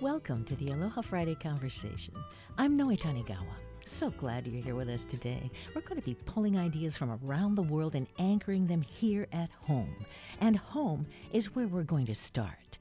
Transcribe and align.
Welcome 0.00 0.44
to 0.44 0.56
the 0.56 0.70
Aloha 0.70 1.02
Friday 1.02 1.34
conversation. 1.34 2.14
I'm 2.56 2.74
Noe 2.74 2.96
Tanigawa. 2.96 3.52
So 3.84 4.08
glad 4.08 4.46
you're 4.46 4.64
here 4.64 4.74
with 4.74 4.88
us 4.88 5.04
today. 5.04 5.50
We're 5.74 5.82
going 5.82 6.00
to 6.00 6.06
be 6.06 6.14
pulling 6.24 6.58
ideas 6.58 6.96
from 6.96 7.18
around 7.22 7.54
the 7.54 7.62
world 7.62 7.94
and 7.94 8.06
anchoring 8.18 8.66
them 8.66 8.80
here 8.80 9.26
at 9.30 9.50
home. 9.60 9.94
And 10.40 10.56
home 10.56 11.06
is 11.34 11.54
where 11.54 11.66
we're 11.66 11.82
going 11.82 12.06
to 12.06 12.14
start. 12.14 12.78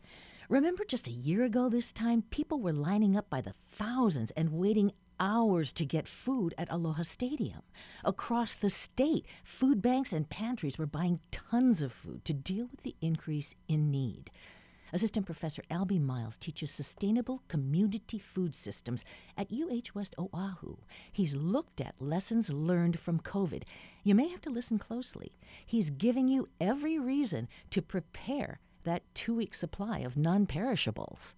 Remember 0.48 0.85
just 0.85 1.09
a 1.09 1.12
year 1.12 1.43
ago 1.43 1.67
this 1.67 1.91
time, 1.91 2.21
people 2.29 2.62
were 2.62 2.71
lining 2.71 3.17
up 3.17 3.29
by 3.29 3.41
the 3.41 3.54
thousands 3.70 4.31
and 4.38 4.54
waiting 4.54 4.93
hours 5.20 5.73
to 5.73 5.85
get 5.85 6.07
food 6.07 6.55
at 6.57 6.71
Aloha 6.71 7.04
Stadium. 7.04 7.63
Across 8.05 8.55
the 8.55 8.70
state, 8.70 9.26
food 9.43 9.81
banks 9.81 10.13
and 10.13 10.29
pantries 10.29 10.77
were 10.77 10.85
buying 10.85 11.20
tons 11.31 11.81
of 11.81 11.91
food 11.91 12.23
to 12.23 12.34
deal 12.34 12.70
with 12.71 12.84
the 12.84 12.95
increase 13.01 13.55
in 13.67 13.91
need. 13.91 14.31
Assistant 14.91 15.25
Professor 15.25 15.61
Albie 15.70 16.02
Miles 16.02 16.38
teaches 16.38 16.71
sustainable 16.71 17.43
community 17.48 18.20
food 18.20 18.55
systems 18.55 19.05
at 19.38 19.52
UH 19.52 19.93
West 19.93 20.15
Oahu. 20.17 20.77
He's 21.12 21.35
looked 21.35 21.79
at 21.81 21.95
lessons 21.99 22.52
learned 22.52 22.99
from 22.99 23.20
COVID. 23.20 23.63
You 24.03 24.15
may 24.15 24.29
have 24.29 24.41
to 24.41 24.49
listen 24.49 24.79
closely. 24.79 25.37
He's 25.65 25.90
giving 25.90 26.27
you 26.27 26.49
every 26.60 26.98
reason 26.98 27.48
to 27.71 27.82
prepare 27.82 28.60
that 28.84 29.04
two 29.13 29.35
week 29.35 29.54
supply 29.54 29.99
of 29.99 30.17
non 30.17 30.45
perishables. 30.45 31.35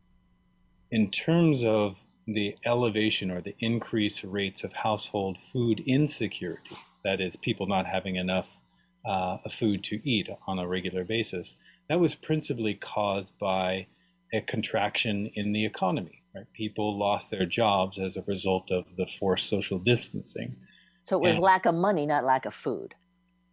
In 0.90 1.10
terms 1.12 1.64
of 1.64 2.04
the 2.28 2.56
elevation 2.66 3.32
or 3.32 3.42
the 3.42 3.56
increased 3.60 4.24
rates 4.24 4.64
of 4.64 4.74
household 4.74 5.38
food 5.52 5.82
insecurity, 5.86 6.78
that 7.04 7.20
is, 7.20 7.36
people 7.36 7.68
not 7.68 7.86
having 7.86 8.16
enough 8.16 8.58
uh, 9.06 9.38
food 9.50 9.84
to 9.86 10.08
eat 10.08 10.30
on 10.48 10.60
a 10.60 10.68
regular 10.68 11.04
basis, 11.04 11.56
that 11.92 12.00
was 12.00 12.16
principally 12.16 12.74
caused 12.74 13.38
by 13.38 13.86
a 14.34 14.40
contraction 14.40 15.30
in 15.36 15.52
the 15.52 15.66
economy. 15.66 16.24
Right? 16.34 16.46
People 16.54 16.98
lost 16.98 17.30
their 17.30 17.46
jobs 17.46 18.00
as 18.00 18.16
a 18.16 18.22
result 18.22 18.72
of 18.72 18.86
the 18.96 19.06
forced 19.06 19.50
social 19.50 19.78
distancing. 19.78 20.56
So 21.04 21.18
it 21.18 21.22
was 21.22 21.36
and 21.36 21.44
lack 21.44 21.66
of 21.66 21.76
money, 21.76 22.06
not 22.06 22.24
lack 22.24 22.46
of 22.46 22.54
food. 22.54 22.96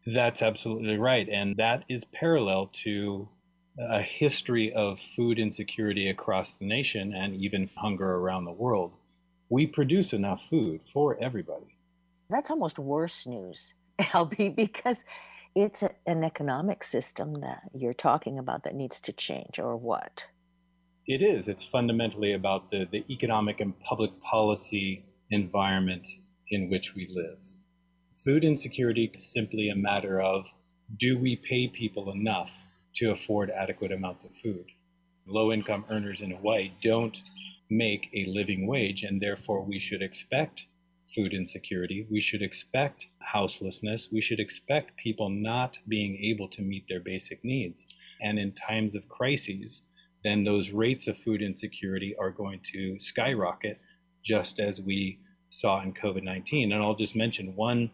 That's 0.06 0.40
absolutely 0.40 0.98
right. 0.98 1.28
And 1.28 1.56
that 1.56 1.82
is 1.88 2.04
parallel 2.04 2.70
to 2.84 3.28
a 3.76 4.02
history 4.02 4.72
of 4.72 5.00
food 5.00 5.40
insecurity 5.40 6.08
across 6.08 6.58
the 6.58 6.64
nation 6.64 7.12
and 7.12 7.34
even 7.34 7.68
hunger 7.76 8.18
around 8.18 8.44
the 8.44 8.52
world. 8.52 8.92
We 9.48 9.66
produce 9.66 10.12
enough 10.12 10.46
food 10.46 10.82
for 10.84 11.18
everybody. 11.20 11.76
That's 12.30 12.50
almost 12.50 12.78
worse 12.78 13.26
news, 13.26 13.74
Albie, 14.00 14.54
because 14.54 15.04
it's 15.54 15.82
a, 15.82 15.90
an 16.06 16.24
economic 16.24 16.84
system 16.84 17.40
that 17.40 17.62
you're 17.74 17.94
talking 17.94 18.38
about 18.38 18.64
that 18.64 18.74
needs 18.74 19.00
to 19.02 19.12
change, 19.12 19.58
or 19.58 19.76
what? 19.76 20.24
It 21.06 21.22
is. 21.22 21.48
It's 21.48 21.64
fundamentally 21.64 22.32
about 22.34 22.70
the, 22.70 22.86
the 22.90 23.04
economic 23.10 23.60
and 23.60 23.78
public 23.80 24.20
policy 24.20 25.04
environment 25.30 26.06
in 26.50 26.68
which 26.68 26.94
we 26.94 27.06
live. 27.10 27.38
Food 28.24 28.44
insecurity 28.44 29.10
is 29.14 29.32
simply 29.32 29.68
a 29.68 29.76
matter 29.76 30.20
of 30.20 30.52
do 30.96 31.18
we 31.18 31.36
pay 31.36 31.68
people 31.68 32.10
enough 32.10 32.62
to 32.96 33.10
afford 33.10 33.50
adequate 33.50 33.92
amounts 33.92 34.24
of 34.24 34.34
food. 34.34 34.66
Low 35.26 35.52
income 35.52 35.84
earners 35.90 36.20
in 36.20 36.30
Hawaii 36.30 36.72
don't 36.82 37.18
make 37.70 38.08
a 38.14 38.24
living 38.24 38.66
wage, 38.66 39.02
and 39.02 39.20
therefore 39.20 39.62
we 39.62 39.78
should 39.78 40.02
expect 40.02 40.66
food 41.14 41.32
insecurity. 41.32 42.06
We 42.10 42.20
should 42.20 42.42
expect 42.42 43.08
houselessness. 43.20 44.10
We 44.12 44.20
should 44.20 44.40
expect 44.40 44.96
people 44.96 45.28
not 45.28 45.78
being 45.88 46.18
able 46.22 46.48
to 46.48 46.62
meet 46.62 46.86
their 46.88 47.00
basic 47.00 47.44
needs. 47.44 47.86
And 48.20 48.38
in 48.38 48.52
times 48.52 48.94
of 48.94 49.08
crises, 49.08 49.82
then 50.24 50.44
those 50.44 50.70
rates 50.70 51.06
of 51.06 51.16
food 51.16 51.42
insecurity 51.42 52.14
are 52.16 52.30
going 52.30 52.60
to 52.72 52.98
skyrocket, 52.98 53.78
just 54.24 54.60
as 54.60 54.80
we 54.80 55.20
saw 55.48 55.80
in 55.80 55.94
COVID 55.94 56.22
19. 56.22 56.72
And 56.72 56.82
I'll 56.82 56.94
just 56.94 57.16
mention 57.16 57.56
one 57.56 57.90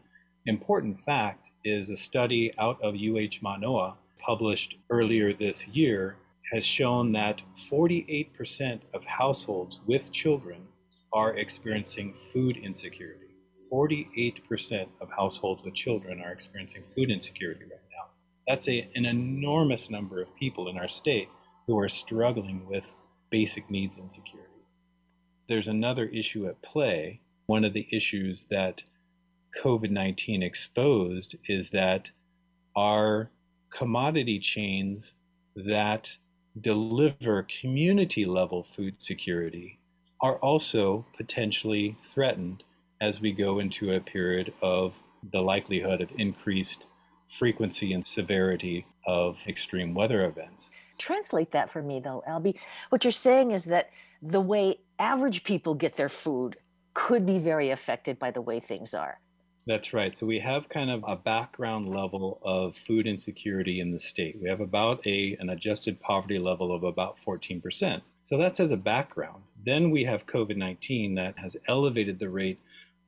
important 0.47 1.01
fact 1.05 1.51
is 1.65 1.91
a 1.91 1.97
study 1.97 2.53
out 2.59 2.83
of 2.83 2.95
UH 2.95 3.39
Manoa 3.41 3.97
published 4.19 4.79
earlier 4.91 5.33
this 5.33 5.69
year 5.69 6.17
has 6.53 6.65
shown 6.65 7.13
that 7.13 7.43
48% 7.71 8.81
of 8.93 9.05
households 9.05 9.81
with 9.87 10.13
children 10.13 10.67
are 11.15 11.37
experiencing 11.37 12.13
food 12.13 12.57
insecurity. 12.57 13.37
48% 13.73 14.89
of 15.01 15.09
households 15.11 15.63
with 15.63 15.75
children 15.75 16.21
are 16.21 16.33
experiencing 16.33 16.83
food 16.95 17.11
insecurity 17.11 17.63
right 17.63 17.81
now. 17.93 18.11
That's 18.49 18.69
a, 18.69 18.91
an 18.97 19.07
enormous 19.07 19.89
number 19.89 20.21
of 20.21 20.35
people 20.35 20.69
in 20.69 20.77
our 20.77 20.89
state 20.89 21.29
who 21.67 21.79
are 21.79 21.89
struggling 21.89 22.67
with 22.67 22.93
basic 23.31 23.71
needs 23.71 23.97
insecurity. 23.97 24.51
There's 25.49 25.69
another 25.69 26.07
issue 26.07 26.47
at 26.49 26.61
play. 26.63 27.21
One 27.47 27.65
of 27.65 27.73
the 27.73 27.87
issues 27.93 28.47
that 28.51 28.83
COVID 29.63 29.91
19 29.91 30.43
exposed 30.43 31.37
is 31.47 31.71
that 31.71 32.11
our 32.77 33.31
commodity 33.71 34.41
chains 34.41 35.15
that 35.55 36.17
deliver 36.61 37.47
community 37.61 38.25
level 38.25 38.65
food 38.65 39.01
security 39.01 39.79
are 40.25 40.37
also 40.37 41.05
potentially 41.19 41.99
threatened 42.11 42.65
as 42.99 43.21
we 43.21 43.31
go 43.31 43.59
into 43.59 43.93
a 43.93 44.01
period 44.01 44.55
of 44.63 44.95
the 45.33 45.43
likelihood 45.43 46.01
of 46.01 46.09
increased 46.17 46.87
frequency 47.29 47.93
and 47.93 48.07
severity 48.07 48.87
of 49.07 49.39
extreme 49.47 49.93
weather 49.93 50.25
events. 50.25 50.71
Translate 50.97 51.51
that 51.51 51.69
for 51.69 51.83
me, 51.83 52.01
though, 52.01 52.25
Albie. 52.27 52.59
What 52.89 53.05
you're 53.05 53.13
saying 53.13 53.51
is 53.51 53.65
that 53.65 53.91
the 54.23 54.41
way 54.41 54.79
average 54.99 55.45
people 55.45 55.75
get 55.75 55.95
their 55.95 56.09
food 56.09 56.57
could 56.95 57.27
be 57.27 57.39
very 57.39 57.69
affected 57.69 58.19
by 58.19 58.31
the 58.31 58.41
way 58.41 58.61
things 58.61 58.95
are. 58.95 59.21
That's 59.67 59.93
right. 59.93 60.17
So 60.17 60.27
we 60.27 60.39
have 60.41 60.71
kind 60.71 60.91
of 60.91 61.05
a 61.07 61.17
background 61.17 61.89
level 61.89 62.39
of 62.43 62.77
food 62.77 63.07
insecurity 63.07 63.81
in 63.81 63.93
the 63.93 63.99
state. 63.99 64.39
We 64.41 64.49
have 64.49 64.61
about 64.61 65.07
a 65.07 65.37
an 65.41 65.51
adjusted 65.51 66.01
poverty 66.01 66.39
level 66.39 66.75
of 66.75 66.83
about 66.83 67.19
14%. 67.19 68.01
So 68.23 68.39
that's 68.39 68.61
as 68.61 68.73
a 68.73 68.77
background. 68.77 69.43
Then 69.65 69.91
we 69.91 70.05
have 70.05 70.27
COVID-19 70.27 71.17
that 71.17 71.39
has 71.39 71.57
elevated 71.69 72.19
the 72.19 72.29
rate 72.29 72.59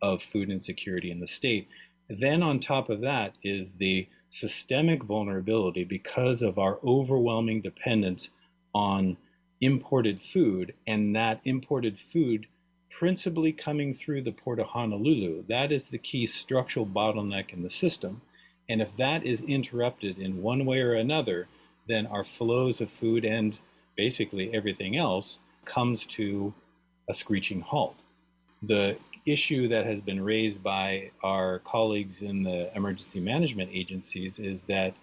of 0.02 0.22
food 0.22 0.50
insecurity 0.50 1.10
in 1.10 1.20
the 1.20 1.26
state. 1.26 1.68
Then 2.08 2.42
on 2.42 2.60
top 2.60 2.88
of 2.88 3.00
that 3.00 3.34
is 3.42 3.72
the 3.72 4.08
systemic 4.30 5.02
vulnerability 5.02 5.84
because 5.84 6.42
of 6.42 6.58
our 6.58 6.78
overwhelming 6.84 7.62
dependence 7.62 8.30
on 8.74 9.16
imported 9.60 10.20
food 10.20 10.74
and 10.86 11.16
that 11.16 11.40
imported 11.44 11.98
food 11.98 12.46
principally 12.90 13.52
coming 13.52 13.94
through 13.94 14.22
the 14.22 14.32
port 14.32 14.58
of 14.58 14.66
Honolulu. 14.66 15.44
That 15.48 15.72
is 15.72 15.88
the 15.88 15.98
key 15.98 16.26
structural 16.26 16.86
bottleneck 16.86 17.52
in 17.52 17.62
the 17.62 17.70
system. 17.70 18.20
And 18.68 18.80
if 18.80 18.94
that 18.96 19.24
is 19.24 19.42
interrupted 19.42 20.18
in 20.18 20.42
one 20.42 20.64
way 20.66 20.80
or 20.80 20.94
another, 20.94 21.48
then 21.88 22.06
our 22.06 22.24
flows 22.24 22.80
of 22.80 22.90
food 22.90 23.24
and 23.24 23.58
basically 23.96 24.52
everything 24.54 24.96
else 24.96 25.40
comes 25.66 26.06
to 26.06 26.54
a 27.08 27.14
screeching 27.14 27.60
halt. 27.60 27.96
The 28.62 28.96
issue 29.26 29.68
that 29.68 29.84
has 29.84 30.00
been 30.00 30.22
raised 30.22 30.62
by 30.62 31.10
our 31.22 31.58
colleagues 31.60 32.22
in 32.22 32.42
the 32.42 32.74
emergency 32.74 33.20
management 33.20 33.70
agencies 33.72 34.38
is 34.38 34.62
that 34.62 34.94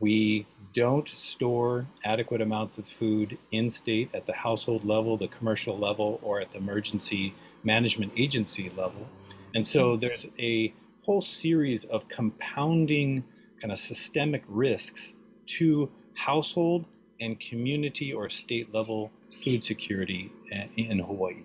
we 0.00 0.46
don't 0.72 1.08
store 1.08 1.86
adequate 2.04 2.40
amounts 2.40 2.78
of 2.78 2.88
food 2.88 3.38
in 3.52 3.70
state 3.70 4.10
at 4.14 4.26
the 4.26 4.32
household 4.32 4.84
level, 4.84 5.16
the 5.16 5.28
commercial 5.28 5.78
level, 5.78 6.18
or 6.22 6.40
at 6.40 6.50
the 6.52 6.58
emergency 6.58 7.34
management 7.64 8.12
agency 8.16 8.70
level. 8.70 9.06
And 9.54 9.66
so 9.66 9.96
there's 9.96 10.26
a 10.38 10.72
whole 11.02 11.20
series 11.20 11.84
of 11.84 12.08
compounding 12.08 13.24
kind 13.60 13.72
of 13.72 13.78
systemic 13.78 14.42
risks 14.48 15.14
to 15.46 15.90
household 16.14 16.86
and 17.20 17.38
community 17.38 18.12
or 18.12 18.28
state 18.28 18.72
level 18.74 19.10
food 19.42 19.62
security 19.62 20.32
in 20.76 20.98
Hawaii. 20.98 21.42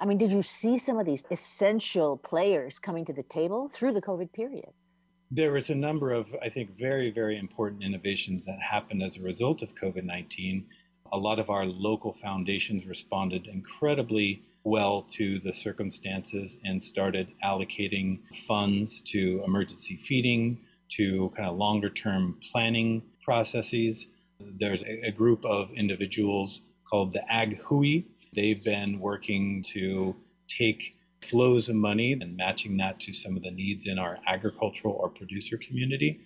I 0.00 0.04
mean, 0.04 0.18
did 0.18 0.32
you 0.32 0.42
see 0.42 0.78
some 0.78 0.98
of 0.98 1.06
these 1.06 1.22
essential 1.30 2.16
players 2.16 2.78
coming 2.78 3.04
to 3.04 3.12
the 3.12 3.22
table 3.22 3.68
through 3.68 3.92
the 3.92 4.02
COVID 4.02 4.32
period? 4.32 4.70
there 5.34 5.52
was 5.52 5.70
a 5.70 5.74
number 5.74 6.10
of, 6.12 6.28
I 6.42 6.50
think, 6.50 6.78
very, 6.78 7.10
very 7.10 7.38
important 7.38 7.82
innovations 7.82 8.44
that 8.44 8.60
happened 8.60 9.02
as 9.02 9.16
a 9.16 9.22
result 9.22 9.62
of 9.62 9.74
COVID 9.74 10.04
19. 10.04 10.66
A 11.12 11.16
lot 11.16 11.38
of 11.38 11.48
our 11.48 11.64
local 11.64 12.12
foundations 12.12 12.86
responded 12.86 13.46
incredibly 13.46 14.42
well 14.64 15.06
to 15.12 15.40
the 15.40 15.52
circumstances 15.52 16.58
and 16.64 16.82
started 16.82 17.28
allocating 17.42 18.20
funds 18.46 19.00
to 19.06 19.42
emergency 19.46 19.96
feeding, 19.96 20.58
to 20.90 21.32
kind 21.34 21.48
of 21.48 21.56
longer 21.56 21.88
term 21.88 22.38
planning 22.52 23.02
processes. 23.24 24.08
There's 24.58 24.82
a, 24.82 25.06
a 25.06 25.10
group 25.10 25.44
of 25.44 25.70
individuals 25.72 26.62
called 26.88 27.12
the 27.12 27.32
Ag 27.32 27.58
Hui. 27.62 28.04
They've 28.34 28.62
been 28.62 28.98
working 29.00 29.62
to 29.72 30.14
take 30.48 30.96
flows 31.22 31.68
of 31.68 31.76
money 31.76 32.12
and 32.12 32.36
matching 32.36 32.76
that 32.78 33.00
to 33.00 33.12
some 33.12 33.36
of 33.36 33.42
the 33.42 33.50
needs 33.50 33.86
in 33.86 33.98
our 33.98 34.18
agricultural 34.26 34.94
or 34.94 35.08
producer 35.08 35.56
community. 35.56 36.20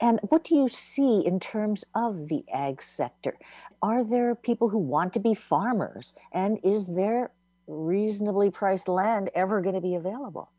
And 0.00 0.18
what 0.28 0.44
do 0.44 0.56
you 0.56 0.68
see 0.68 1.24
in 1.24 1.38
terms 1.38 1.84
of 1.94 2.28
the 2.28 2.44
ag 2.52 2.82
sector? 2.82 3.36
Are 3.80 4.02
there 4.02 4.34
people 4.34 4.68
who 4.68 4.78
want 4.78 5.12
to 5.12 5.20
be 5.20 5.34
farmers? 5.34 6.14
And 6.32 6.58
is 6.64 6.94
there 6.94 7.30
reasonably 7.66 8.50
priced 8.50 8.88
land 8.88 9.30
ever 9.34 9.60
going 9.60 9.76
to 9.76 9.80
be 9.80 9.94
available? 9.94 10.50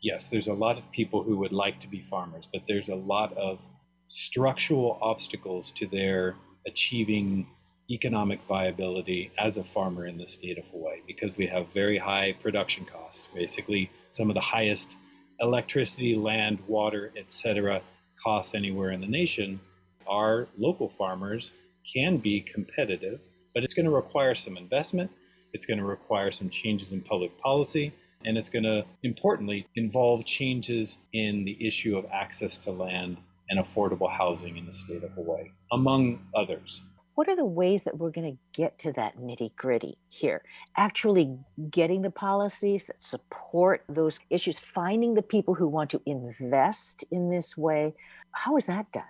Yes, 0.00 0.30
there's 0.30 0.46
a 0.46 0.54
lot 0.54 0.78
of 0.78 0.90
people 0.92 1.22
who 1.22 1.36
would 1.38 1.52
like 1.52 1.80
to 1.80 1.88
be 1.88 2.00
farmers, 2.00 2.48
but 2.52 2.62
there's 2.68 2.88
a 2.88 2.94
lot 2.94 3.36
of 3.36 3.60
structural 4.06 4.98
obstacles 5.00 5.70
to 5.72 5.86
their 5.86 6.34
achieving 6.66 7.46
economic 7.90 8.40
viability 8.48 9.30
as 9.38 9.56
a 9.56 9.64
farmer 9.64 10.06
in 10.06 10.18
the 10.18 10.26
state 10.26 10.58
of 10.58 10.66
Hawaii 10.68 11.00
because 11.06 11.36
we 11.36 11.46
have 11.46 11.68
very 11.72 11.98
high 11.98 12.34
production 12.40 12.84
costs, 12.84 13.28
basically 13.34 13.90
some 14.10 14.28
of 14.28 14.34
the 14.34 14.40
highest 14.40 14.96
electricity, 15.40 16.16
land, 16.16 16.58
water, 16.66 17.12
etc 17.16 17.80
costs 18.22 18.54
anywhere 18.54 18.90
in 18.90 19.00
the 19.00 19.06
nation, 19.06 19.60
our 20.06 20.48
local 20.56 20.88
farmers 20.88 21.52
can 21.92 22.16
be 22.16 22.40
competitive, 22.40 23.20
but 23.54 23.62
it's 23.62 23.74
going 23.74 23.86
to 23.86 23.92
require 23.92 24.34
some 24.34 24.56
investment. 24.56 25.10
It's 25.52 25.66
going 25.66 25.78
to 25.78 25.84
require 25.84 26.30
some 26.30 26.50
changes 26.50 26.92
in 26.92 27.00
public 27.00 27.36
policy. 27.38 27.92
And 28.24 28.36
it's 28.36 28.48
going 28.48 28.64
to, 28.64 28.84
importantly, 29.02 29.66
involve 29.76 30.24
changes 30.24 30.98
in 31.12 31.44
the 31.44 31.56
issue 31.64 31.96
of 31.96 32.06
access 32.12 32.58
to 32.58 32.72
land 32.72 33.18
and 33.50 33.58
affordable 33.58 34.10
housing 34.10 34.56
in 34.56 34.66
the 34.66 34.72
state 34.72 35.04
of 35.04 35.10
Hawaii, 35.12 35.50
among 35.72 36.26
others. 36.34 36.82
What 37.14 37.28
are 37.28 37.36
the 37.36 37.46
ways 37.46 37.84
that 37.84 37.96
we're 37.96 38.10
going 38.10 38.32
to 38.32 38.38
get 38.52 38.78
to 38.80 38.92
that 38.92 39.16
nitty 39.16 39.56
gritty 39.56 39.96
here? 40.10 40.42
Actually, 40.76 41.38
getting 41.70 42.02
the 42.02 42.10
policies 42.10 42.86
that 42.86 43.02
support 43.02 43.84
those 43.88 44.20
issues, 44.28 44.58
finding 44.58 45.14
the 45.14 45.22
people 45.22 45.54
who 45.54 45.66
want 45.66 45.88
to 45.90 46.02
invest 46.04 47.04
in 47.10 47.30
this 47.30 47.56
way. 47.56 47.94
How 48.32 48.58
is 48.58 48.66
that 48.66 48.92
done? 48.92 49.04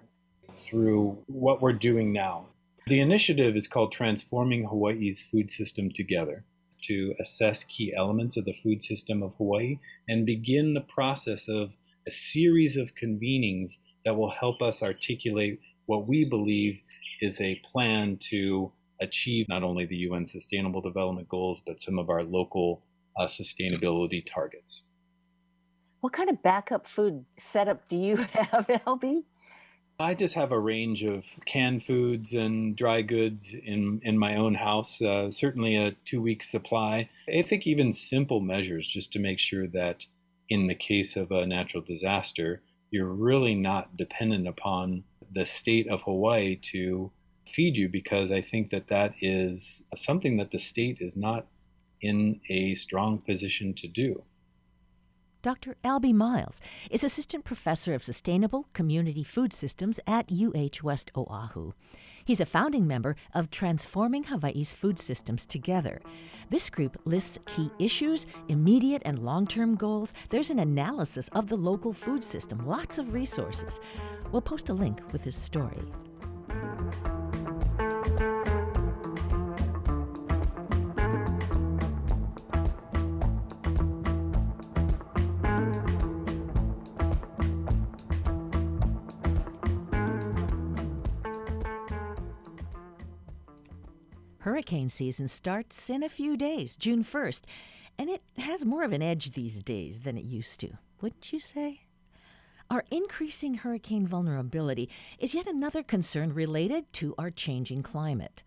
Through 0.54 1.18
what 1.26 1.60
we're 1.60 1.72
doing 1.72 2.12
now. 2.12 2.46
The 2.86 3.00
initiative 3.00 3.56
is 3.56 3.66
called 3.66 3.90
Transforming 3.90 4.64
Hawaii's 4.64 5.24
Food 5.24 5.50
System 5.50 5.90
Together 5.90 6.44
to 6.84 7.14
assess 7.20 7.64
key 7.64 7.92
elements 7.96 8.36
of 8.36 8.44
the 8.44 8.54
food 8.62 8.84
system 8.84 9.22
of 9.24 9.34
Hawaii 9.34 9.80
and 10.08 10.24
begin 10.24 10.74
the 10.74 10.82
process 10.82 11.48
of 11.48 11.76
a 12.06 12.12
series 12.12 12.76
of 12.76 12.94
convenings 12.94 13.78
that 14.06 14.16
will 14.16 14.30
help 14.30 14.62
us 14.62 14.82
articulate 14.82 15.60
what 15.86 16.06
we 16.06 16.24
believe 16.24 16.80
is 17.20 17.40
a 17.40 17.56
plan 17.56 18.16
to 18.30 18.72
achieve 19.02 19.46
not 19.48 19.62
only 19.62 19.84
the 19.84 19.96
UN 19.96 20.24
Sustainable 20.24 20.80
Development 20.80 21.28
Goals, 21.28 21.60
but 21.66 21.82
some 21.82 21.98
of 21.98 22.08
our 22.08 22.22
local 22.22 22.82
uh, 23.18 23.26
sustainability 23.26 24.24
targets. 24.24 24.84
What 26.00 26.12
kind 26.12 26.30
of 26.30 26.40
backup 26.42 26.86
food 26.86 27.24
setup 27.36 27.88
do 27.88 27.96
you 27.96 28.16
have, 28.32 28.68
Albie? 28.86 29.24
I 29.98 30.14
just 30.14 30.34
have 30.34 30.52
a 30.52 30.58
range 30.58 31.02
of 31.02 31.24
canned 31.44 31.82
foods 31.82 32.32
and 32.32 32.76
dry 32.76 33.02
goods 33.02 33.54
in, 33.54 34.00
in 34.04 34.18
my 34.18 34.36
own 34.36 34.54
house, 34.54 35.02
uh, 35.02 35.30
certainly 35.30 35.74
a 35.74 35.96
two 36.04 36.22
week 36.22 36.42
supply. 36.42 37.08
I 37.34 37.42
think 37.42 37.66
even 37.66 37.92
simple 37.92 38.40
measures 38.40 38.86
just 38.86 39.12
to 39.14 39.18
make 39.18 39.40
sure 39.40 39.66
that 39.68 40.04
in 40.48 40.68
the 40.68 40.74
case 40.74 41.16
of 41.16 41.32
a 41.32 41.46
natural 41.46 41.82
disaster, 41.82 42.62
you're 42.96 43.06
really 43.06 43.54
not 43.54 43.94
dependent 43.96 44.48
upon 44.48 45.04
the 45.30 45.44
state 45.44 45.86
of 45.88 46.00
Hawaii 46.02 46.56
to 46.56 47.10
feed 47.46 47.76
you 47.76 47.90
because 47.90 48.32
I 48.32 48.40
think 48.40 48.70
that 48.70 48.88
that 48.88 49.14
is 49.20 49.82
something 49.94 50.38
that 50.38 50.50
the 50.50 50.58
state 50.58 50.98
is 51.00 51.14
not 51.14 51.46
in 52.00 52.40
a 52.48 52.74
strong 52.74 53.18
position 53.18 53.74
to 53.74 53.86
do. 53.86 54.22
Dr. 55.42 55.76
Albie 55.84 56.14
Miles 56.14 56.60
is 56.90 57.04
Assistant 57.04 57.44
Professor 57.44 57.92
of 57.94 58.02
Sustainable 58.02 58.66
Community 58.72 59.22
Food 59.22 59.52
Systems 59.52 60.00
at 60.06 60.32
UH 60.32 60.82
West 60.82 61.10
Oahu. 61.14 61.72
He's 62.26 62.40
a 62.40 62.44
founding 62.44 62.88
member 62.88 63.14
of 63.34 63.52
Transforming 63.52 64.24
Hawaii's 64.24 64.72
Food 64.72 64.98
Systems 64.98 65.46
Together. 65.46 66.02
This 66.50 66.68
group 66.68 67.00
lists 67.04 67.38
key 67.46 67.70
issues, 67.78 68.26
immediate 68.48 69.02
and 69.04 69.20
long 69.20 69.46
term 69.46 69.76
goals. 69.76 70.12
There's 70.30 70.50
an 70.50 70.58
analysis 70.58 71.28
of 71.34 71.48
the 71.48 71.56
local 71.56 71.92
food 71.92 72.24
system, 72.24 72.66
lots 72.66 72.98
of 72.98 73.14
resources. 73.14 73.78
We'll 74.32 74.42
post 74.42 74.70
a 74.70 74.74
link 74.74 75.00
with 75.12 75.22
his 75.22 75.36
story. 75.36 75.84
Hurricane 94.56 94.88
season 94.88 95.28
starts 95.28 95.90
in 95.90 96.02
a 96.02 96.08
few 96.08 96.34
days, 96.34 96.78
June 96.78 97.04
1st, 97.04 97.42
and 97.98 98.08
it 98.08 98.22
has 98.38 98.64
more 98.64 98.84
of 98.84 98.92
an 98.92 99.02
edge 99.02 99.32
these 99.32 99.62
days 99.62 100.00
than 100.00 100.16
it 100.16 100.24
used 100.24 100.60
to, 100.60 100.78
wouldn't 101.02 101.30
you 101.30 101.38
say? 101.38 101.82
Our 102.70 102.82
increasing 102.90 103.56
hurricane 103.56 104.06
vulnerability 104.06 104.88
is 105.18 105.34
yet 105.34 105.46
another 105.46 105.82
concern 105.82 106.32
related 106.32 106.90
to 106.94 107.14
our 107.18 107.30
changing 107.30 107.82
climate. 107.82 108.42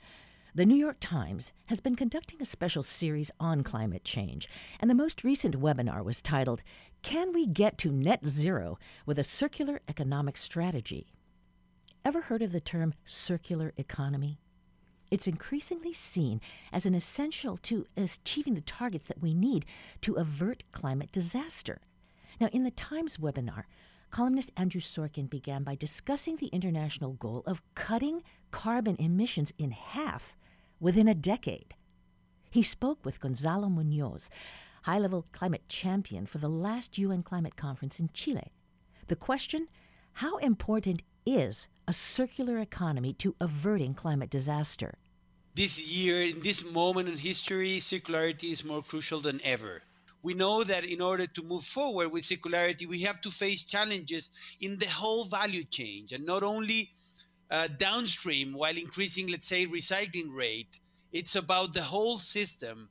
The 0.56 0.66
New 0.66 0.74
York 0.74 0.98
Times 1.00 1.52
has 1.68 1.80
been 1.80 1.96
conducting 1.96 2.42
a 2.42 2.46
special 2.46 2.82
series 2.82 3.30
on 3.40 3.62
climate 3.62 4.04
change, 4.04 4.50
and 4.80 4.90
the 4.90 4.96
most 4.96 5.24
recent 5.24 5.60
webinar 5.60 6.04
was 6.04 6.24
titled, 6.24 6.64
Can 7.04 7.34
We 7.34 7.46
Get 7.46 7.78
to 7.78 7.92
Net 7.92 8.26
Zero 8.26 8.80
with 9.06 9.20
a 9.20 9.24
Circular 9.24 9.80
Economic 9.88 10.38
Strategy? 10.38 11.14
Ever 12.04 12.22
heard 12.22 12.42
of 12.42 12.52
the 12.52 12.60
term 12.60 12.96
circular 13.06 13.74
economy? 13.78 14.40
It's 15.12 15.28
increasingly 15.28 15.94
seen 15.94 16.40
as 16.72 16.86
an 16.86 16.94
essential 16.94 17.58
to 17.64 17.88
achieving 17.98 18.54
the 18.54 18.62
targets 18.62 19.08
that 19.08 19.22
we 19.22 19.34
need 19.34 19.66
to 20.02 20.16
avert 20.16 20.64
climate 20.72 21.12
disaster. 21.12 21.82
Now, 22.40 22.48
in 22.52 22.64
the 22.64 22.72
Times 22.72 23.18
webinar, 23.18 23.64
columnist 24.12 24.52
Andrew 24.56 24.82
Sorkin 24.82 25.30
began 25.30 25.64
by 25.64 25.76
discussing 25.76 26.36
the 26.36 26.48
international 26.48 27.14
goal 27.14 27.44
of 27.46 27.62
cutting 27.76 28.24
carbon 28.52 28.96
emissions 29.00 29.52
in 29.58 29.72
half 29.72 30.38
within 30.80 31.08
a 31.08 31.14
decade. 31.14 31.74
He 32.52 32.64
spoke 32.64 33.04
with 33.04 33.20
Gonzalo 33.20 33.70
Munoz, 33.70 34.30
high 34.84 35.00
level 35.00 35.26
climate 35.32 35.68
champion 35.70 36.26
for 36.26 36.38
the 36.38 36.50
last 36.50 36.98
UN 36.98 37.24
climate 37.24 37.56
conference 37.56 38.00
in 38.00 38.10
Chile. 38.14 38.52
The 39.08 39.16
question 39.16 39.68
how 40.14 40.38
important 40.38 41.04
is 41.26 41.68
a 41.90 41.94
circular 41.94 42.60
economy 42.60 43.14
to 43.14 43.36
averting 43.42 43.96
climate 43.96 44.30
disaster. 44.30 44.94
This 45.56 45.92
year, 45.92 46.22
in 46.22 46.40
this 46.42 46.64
moment 46.64 47.10
in 47.10 47.18
history, 47.18 47.80
circularity 47.80 48.52
is 48.52 48.64
more 48.64 48.84
crucial 48.84 49.22
than 49.22 49.42
ever. 49.44 49.82
We 50.22 50.36
know 50.36 50.64
that 50.64 50.86
in 50.86 51.02
order 51.02 51.26
to 51.26 51.42
move 51.42 51.64
forward 51.64 52.10
with 52.10 52.26
circularity, 52.26 52.86
we 52.86 53.00
have 53.02 53.20
to 53.22 53.32
face 53.32 53.64
challenges 53.64 54.30
in 54.62 54.78
the 54.78 54.86
whole 54.86 55.26
value 55.26 55.64
chain 55.64 56.06
and 56.12 56.28
not 56.28 56.44
only 56.44 56.92
uh, 57.50 57.68
downstream 57.80 58.54
while 58.54 58.78
increasing, 58.78 59.28
let's 59.28 59.48
say, 59.48 59.66
recycling 59.66 60.32
rate. 60.32 60.80
It's 61.12 61.36
about 61.36 61.74
the 61.74 61.82
whole 61.82 62.20
system 62.20 62.88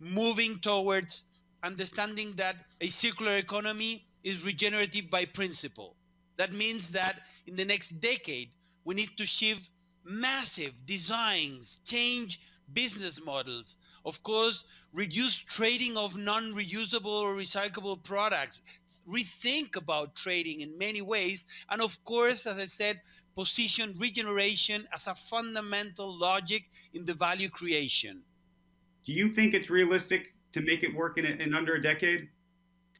moving 0.00 0.58
towards 0.60 1.26
understanding 1.62 2.32
that 2.36 2.56
a 2.80 2.86
circular 2.86 3.36
economy 3.36 4.06
is 4.24 4.46
regenerative 4.46 5.10
by 5.10 5.26
principle. 5.26 5.96
That 6.38 6.52
means 6.52 6.90
that 6.90 7.20
in 7.46 7.56
the 7.56 7.64
next 7.64 8.00
decade, 8.00 8.50
we 8.84 8.94
need 8.94 9.10
to 9.18 9.26
shift 9.26 9.70
massive 10.04 10.72
designs, 10.86 11.80
change 11.84 12.40
business 12.72 13.22
models, 13.24 13.76
of 14.04 14.22
course, 14.22 14.64
reduce 14.92 15.36
trading 15.36 15.96
of 15.96 16.16
non 16.16 16.54
reusable 16.54 17.22
or 17.22 17.34
recyclable 17.34 18.02
products, 18.02 18.60
rethink 19.06 19.76
about 19.76 20.14
trading 20.14 20.60
in 20.60 20.78
many 20.78 21.02
ways, 21.02 21.44
and 21.70 21.82
of 21.82 22.02
course, 22.04 22.46
as 22.46 22.58
I 22.58 22.66
said, 22.66 23.00
position 23.34 23.94
regeneration 23.98 24.86
as 24.94 25.06
a 25.06 25.14
fundamental 25.14 26.18
logic 26.18 26.64
in 26.94 27.04
the 27.04 27.14
value 27.14 27.48
creation. 27.48 28.22
Do 29.04 29.12
you 29.12 29.28
think 29.28 29.54
it's 29.54 29.70
realistic 29.70 30.34
to 30.52 30.60
make 30.60 30.82
it 30.82 30.94
work 30.94 31.18
in, 31.18 31.24
in 31.24 31.54
under 31.54 31.74
a 31.74 31.82
decade? 31.82 32.28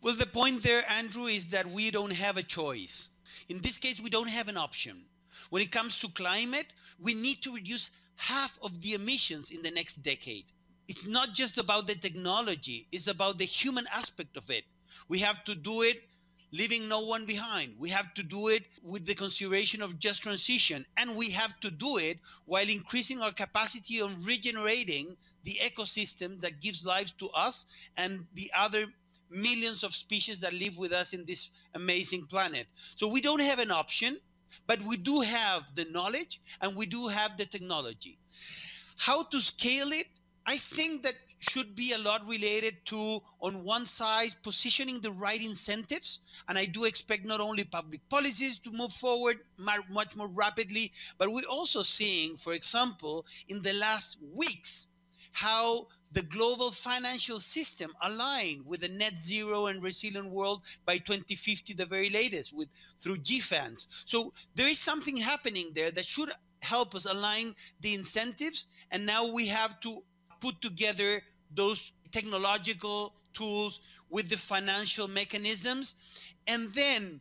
Well, 0.03 0.15
the 0.15 0.27
point 0.27 0.63
there, 0.63 0.85
Andrew, 0.91 1.27
is 1.27 1.49
that 1.49 1.67
we 1.67 1.91
don't 1.91 2.13
have 2.13 2.37
a 2.37 2.43
choice. 2.43 3.09
In 3.49 3.61
this 3.61 3.79
case, 3.79 4.01
we 4.01 4.11
don't 4.11 4.29
have 4.29 4.49
an 4.49 4.57
option. 4.57 5.05
When 5.51 5.63
it 5.63 5.73
comes 5.73 5.99
to 6.01 6.09
climate, 6.09 6.67
we 6.99 7.15
need 7.15 7.43
to 7.43 7.55
reduce 7.55 7.91
half 8.17 8.59
of 8.63 8.81
the 8.83 8.95
emissions 8.95 9.51
in 9.51 9.63
the 9.63 9.71
next 9.71 10.03
decade. 10.03 10.45
It's 10.89 11.07
not 11.07 11.35
just 11.35 11.59
about 11.59 11.87
the 11.87 11.95
technology, 11.95 12.87
it's 12.93 13.09
about 13.09 13.39
the 13.39 13.45
human 13.45 13.87
aspect 13.87 14.37
of 14.37 14.51
it. 14.51 14.65
We 15.09 15.21
have 15.21 15.43
to 15.45 15.55
do 15.55 15.83
it 15.83 16.03
leaving 16.51 16.89
no 16.89 17.01
one 17.01 17.27
behind. 17.27 17.75
We 17.79 17.91
have 17.91 18.13
to 18.15 18.23
do 18.23 18.49
it 18.49 18.65
with 18.83 19.05
the 19.05 19.15
consideration 19.15 19.83
of 19.83 19.99
just 19.99 20.23
transition, 20.23 20.87
and 20.97 21.17
we 21.17 21.31
have 21.31 21.59
to 21.61 21.71
do 21.71 21.99
it 21.99 22.19
while 22.47 22.69
increasing 22.69 23.21
our 23.21 23.33
capacity 23.33 24.01
of 24.01 24.27
regenerating 24.27 25.17
the 25.45 25.59
ecosystem 25.63 26.41
that 26.41 26.61
gives 26.61 26.85
life 26.85 27.17
to 27.19 27.29
us 27.31 27.67
and 27.97 28.27
the 28.35 28.51
other 28.57 28.87
millions 29.31 29.85
of 29.85 29.95
species 29.95 30.41
that 30.41 30.53
live 30.53 30.77
with 30.77 30.93
us 30.93 31.13
in 31.13 31.25
this 31.25 31.51
amazing 31.75 32.27
planet. 32.27 32.67
So 32.95 33.09
we 33.09 33.21
don't 33.21 33.41
have 33.43 33.59
an 33.59 33.71
option. 33.71 34.19
But 34.67 34.81
we 34.81 34.97
do 34.97 35.21
have 35.21 35.63
the 35.75 35.85
knowledge 35.85 36.41
and 36.63 36.75
we 36.75 36.87
do 36.87 37.09
have 37.09 37.37
the 37.37 37.45
technology. 37.45 38.19
How 38.97 39.23
to 39.25 39.41
scale 39.43 39.93
it? 39.93 40.07
I 40.47 40.57
think 40.57 41.03
that 41.03 41.17
should 41.39 41.77
be 41.77 41.93
a 41.93 41.99
lot 41.99 42.27
related 42.27 42.77
to, 42.87 43.21
on 43.43 43.63
one 43.63 43.85
side, 43.85 44.35
positioning 44.43 45.01
the 45.03 45.13
right 45.13 45.45
incentives. 45.45 46.21
And 46.49 46.57
I 46.57 46.65
do 46.65 46.85
expect 46.85 47.27
not 47.27 47.43
only 47.43 47.65
public 47.65 48.09
policies 48.09 48.59
to 48.61 48.73
move 48.73 48.91
forward 48.91 49.37
much 49.59 50.17
more 50.17 50.29
rapidly, 50.29 50.93
but 51.19 51.31
we're 51.31 51.45
also 51.45 51.83
seeing, 51.83 52.39
for 52.39 52.55
example, 52.55 53.27
in 53.49 53.61
the 53.61 53.75
last 53.75 54.17
weeks, 54.35 54.87
how 55.33 55.89
the 56.13 56.23
global 56.23 56.71
financial 56.71 57.41
system 57.41 57.93
aligned 58.03 58.65
with 58.67 58.81
the 58.81 58.89
net 58.89 59.19
zero 59.19 59.67
and 59.67 59.83
resilient 59.83 60.31
world 60.31 60.63
by 60.87 60.99
2050 60.99 61.75
the 61.75 61.87
very 61.87 62.11
latest 62.11 62.53
with 62.53 62.69
through 63.01 63.17
GFANZ 63.17 63.87
so 64.05 64.33
there 64.55 64.69
is 64.69 64.79
something 64.79 65.17
happening 65.17 65.73
there 65.75 65.91
that 65.91 66.07
should 66.07 66.31
help 66.63 66.95
us 66.95 67.05
align 67.05 67.55
the 67.81 67.95
incentives 67.95 68.67
and 68.91 69.07
now 69.07 69.33
we 69.33 69.47
have 69.49 69.79
to 69.81 69.99
put 70.41 70.61
together 70.61 71.21
those 71.55 71.93
technological 72.13 73.15
tools 73.33 73.81
with 74.11 74.29
the 74.29 74.37
financial 74.37 75.09
mechanisms. 75.09 75.95
And 76.47 76.73
then 76.75 77.21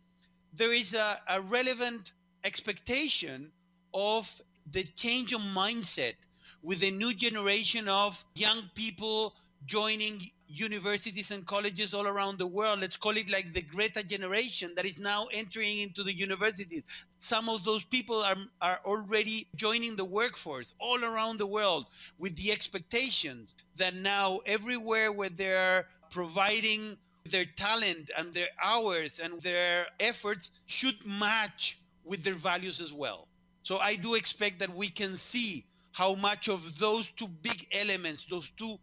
there 0.53 0.73
is 0.73 0.93
a, 0.93 1.19
a 1.27 1.41
relevant 1.41 2.13
expectation 2.43 3.51
of 3.93 4.29
the 4.71 4.83
change 4.83 5.33
of 5.33 5.41
mindset 5.41 6.13
with 6.61 6.83
a 6.83 6.91
new 6.91 7.13
generation 7.13 7.87
of 7.87 8.23
young 8.35 8.69
people 8.75 9.33
joining 9.65 10.21
universities 10.47 11.31
and 11.31 11.45
colleges 11.45 11.93
all 11.93 12.07
around 12.07 12.39
the 12.39 12.47
world. 12.47 12.79
Let's 12.79 12.97
call 12.97 13.17
it 13.17 13.29
like 13.29 13.53
the 13.53 13.61
Greta 13.61 14.05
generation 14.05 14.73
that 14.75 14.85
is 14.85 14.99
now 14.99 15.27
entering 15.33 15.79
into 15.79 16.03
the 16.03 16.13
universities. 16.13 16.83
Some 17.19 17.49
of 17.49 17.65
those 17.65 17.83
people 17.83 18.21
are, 18.21 18.35
are 18.61 18.79
already 18.85 19.47
joining 19.55 19.95
the 19.95 20.05
workforce 20.05 20.73
all 20.79 21.03
around 21.03 21.39
the 21.39 21.47
world 21.47 21.85
with 22.17 22.35
the 22.37 22.51
expectations 22.51 23.53
that 23.75 23.95
now 23.95 24.39
everywhere 24.45 25.11
where 25.11 25.29
they're 25.29 25.85
providing 26.11 26.97
their 27.25 27.45
talent 27.57 28.09
and 28.17 28.33
their 28.33 28.47
hours 28.63 29.19
and 29.19 29.41
their 29.41 29.85
efforts 29.99 30.51
should 30.65 30.95
match 31.05 31.77
with 32.05 32.23
their 32.23 32.35
values 32.35 32.79
as 32.79 32.93
well. 32.93 33.27
So 33.63 33.77
I 33.77 33.95
do 33.95 34.15
expect 34.15 34.59
that 34.59 34.73
we 34.73 34.87
can 34.87 35.17
see 35.17 35.65
how 35.97 36.13
much 36.13 36.47
of 36.47 36.77
those 36.77 37.09
two 37.09 37.27
big 37.41 37.65
elements, 37.71 38.25
those 38.25 38.51
two 38.51 38.77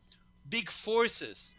big 0.51 0.69
forces 0.69 1.55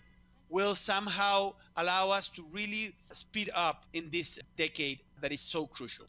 will 0.50 0.75
somehow 0.75 1.53
allow 1.77 2.09
us 2.09 2.27
to 2.27 2.43
really 2.51 2.93
speed 3.12 3.50
up 3.55 3.85
in 3.93 4.09
this 4.12 4.38
decade 4.57 5.01
that 5.21 5.31
is 5.31 5.39
so 5.39 5.65
crucial. 5.65 6.07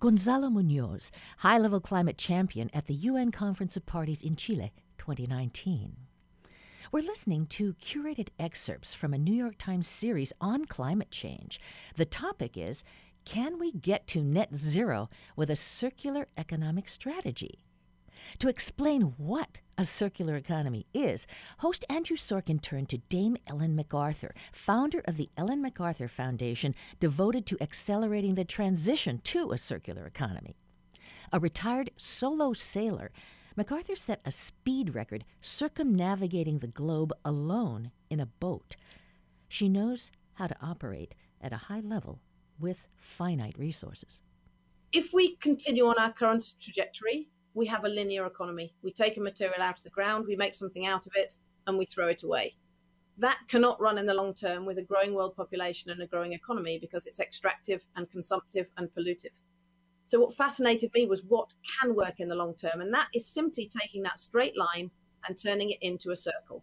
Gonzalo 0.00 0.50
Munoz, 0.50 1.12
high 1.38 1.58
level 1.58 1.78
climate 1.78 2.18
champion 2.18 2.68
at 2.74 2.88
the 2.88 2.94
UN 2.94 3.30
Conference 3.30 3.76
of 3.76 3.86
Parties 3.86 4.20
in 4.20 4.34
Chile 4.34 4.72
2019. 4.98 5.94
We're 6.90 7.06
listening 7.06 7.46
to 7.46 7.74
curated 7.74 8.30
excerpts 8.36 8.94
from 8.94 9.14
a 9.14 9.18
New 9.18 9.34
York 9.34 9.58
Times 9.58 9.86
series 9.86 10.32
on 10.40 10.64
climate 10.64 11.12
change. 11.12 11.60
The 11.94 12.04
topic 12.04 12.56
is 12.56 12.82
Can 13.24 13.60
we 13.60 13.70
get 13.70 14.08
to 14.08 14.24
net 14.24 14.56
zero 14.56 15.08
with 15.36 15.50
a 15.50 15.56
circular 15.56 16.26
economic 16.36 16.88
strategy? 16.88 17.60
To 18.38 18.48
explain 18.48 19.14
what 19.16 19.60
a 19.78 19.84
circular 19.84 20.36
economy 20.36 20.86
is, 20.92 21.26
host 21.58 21.84
Andrew 21.88 22.16
Sorkin 22.16 22.60
turned 22.60 22.88
to 22.90 22.98
Dame 22.98 23.36
Ellen 23.48 23.76
MacArthur, 23.76 24.34
founder 24.52 25.02
of 25.04 25.16
the 25.16 25.30
Ellen 25.36 25.62
MacArthur 25.62 26.08
Foundation, 26.08 26.74
devoted 27.00 27.46
to 27.46 27.56
accelerating 27.60 28.34
the 28.34 28.44
transition 28.44 29.20
to 29.24 29.52
a 29.52 29.58
circular 29.58 30.06
economy. 30.06 30.56
A 31.32 31.40
retired 31.40 31.90
solo 31.96 32.52
sailor, 32.52 33.10
MacArthur 33.56 33.96
set 33.96 34.20
a 34.24 34.30
speed 34.30 34.94
record 34.94 35.24
circumnavigating 35.40 36.58
the 36.58 36.66
globe 36.66 37.12
alone 37.24 37.90
in 38.10 38.20
a 38.20 38.26
boat. 38.26 38.76
She 39.48 39.68
knows 39.68 40.10
how 40.34 40.46
to 40.46 40.56
operate 40.60 41.14
at 41.40 41.52
a 41.52 41.56
high 41.56 41.80
level 41.80 42.20
with 42.60 42.86
finite 42.96 43.58
resources. 43.58 44.22
If 44.92 45.12
we 45.12 45.36
continue 45.36 45.86
on 45.86 45.98
our 45.98 46.12
current 46.12 46.54
trajectory, 46.60 47.28
we 47.56 47.66
have 47.66 47.86
a 47.86 47.88
linear 47.88 48.26
economy. 48.26 48.74
We 48.82 48.92
take 48.92 49.16
a 49.16 49.20
material 49.20 49.62
out 49.62 49.78
of 49.78 49.82
the 49.82 49.90
ground, 49.90 50.26
we 50.28 50.36
make 50.36 50.54
something 50.54 50.86
out 50.86 51.06
of 51.06 51.12
it, 51.16 51.38
and 51.66 51.78
we 51.78 51.86
throw 51.86 52.08
it 52.08 52.22
away. 52.22 52.54
That 53.16 53.38
cannot 53.48 53.80
run 53.80 53.96
in 53.96 54.04
the 54.04 54.12
long 54.12 54.34
term 54.34 54.66
with 54.66 54.76
a 54.76 54.82
growing 54.82 55.14
world 55.14 55.34
population 55.34 55.90
and 55.90 56.02
a 56.02 56.06
growing 56.06 56.34
economy 56.34 56.78
because 56.78 57.06
it's 57.06 57.18
extractive 57.18 57.80
and 57.96 58.10
consumptive 58.10 58.66
and 58.76 58.90
pollutive. 58.94 59.32
So, 60.04 60.20
what 60.20 60.36
fascinated 60.36 60.90
me 60.94 61.06
was 61.06 61.22
what 61.26 61.54
can 61.80 61.96
work 61.96 62.20
in 62.20 62.28
the 62.28 62.34
long 62.34 62.54
term, 62.54 62.82
and 62.82 62.92
that 62.92 63.08
is 63.14 63.26
simply 63.26 63.70
taking 63.80 64.02
that 64.02 64.20
straight 64.20 64.56
line 64.56 64.90
and 65.26 65.38
turning 65.38 65.70
it 65.70 65.78
into 65.80 66.10
a 66.10 66.16
circle. 66.16 66.62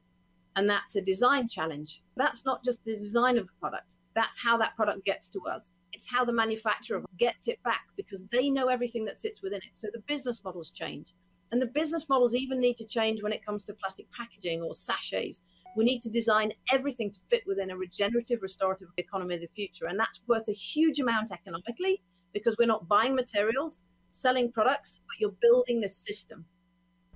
And 0.55 0.69
that's 0.69 0.95
a 0.95 1.01
design 1.01 1.47
challenge. 1.47 2.03
That's 2.15 2.45
not 2.45 2.63
just 2.63 2.85
the 2.85 2.93
design 2.93 3.39
of 3.39 3.47
the 3.47 3.53
product, 3.59 3.95
that's 4.15 4.41
how 4.41 4.57
that 4.57 4.75
product 4.75 5.05
gets 5.05 5.27
to 5.29 5.39
us. 5.49 5.71
It's 5.91 6.09
how 6.09 6.25
the 6.25 6.33
manufacturer 6.33 7.01
gets 7.17 7.47
it 7.47 7.61
back 7.63 7.83
because 7.97 8.21
they 8.31 8.49
know 8.49 8.67
everything 8.67 9.05
that 9.05 9.17
sits 9.17 9.41
within 9.41 9.59
it. 9.59 9.71
So 9.73 9.87
the 9.93 10.01
business 10.07 10.41
models 10.43 10.71
change. 10.71 11.13
And 11.51 11.61
the 11.61 11.67
business 11.67 12.09
models 12.09 12.33
even 12.33 12.59
need 12.59 12.77
to 12.77 12.85
change 12.85 13.21
when 13.21 13.31
it 13.31 13.45
comes 13.45 13.63
to 13.65 13.73
plastic 13.73 14.07
packaging 14.11 14.61
or 14.61 14.73
sachets. 14.73 15.41
We 15.75 15.85
need 15.85 16.01
to 16.01 16.09
design 16.09 16.51
everything 16.71 17.11
to 17.11 17.19
fit 17.29 17.43
within 17.45 17.69
a 17.69 17.77
regenerative, 17.77 18.41
restorative 18.41 18.87
economy 18.97 19.35
of 19.35 19.41
the 19.41 19.49
future. 19.55 19.85
And 19.85 19.99
that's 19.99 20.21
worth 20.27 20.47
a 20.47 20.53
huge 20.53 20.99
amount 20.99 21.31
economically 21.31 22.01
because 22.33 22.55
we're 22.57 22.65
not 22.65 22.87
buying 22.87 23.15
materials, 23.15 23.83
selling 24.09 24.51
products, 24.51 25.01
but 25.07 25.19
you're 25.19 25.35
building 25.41 25.81
this 25.81 25.95
system. 25.95 26.45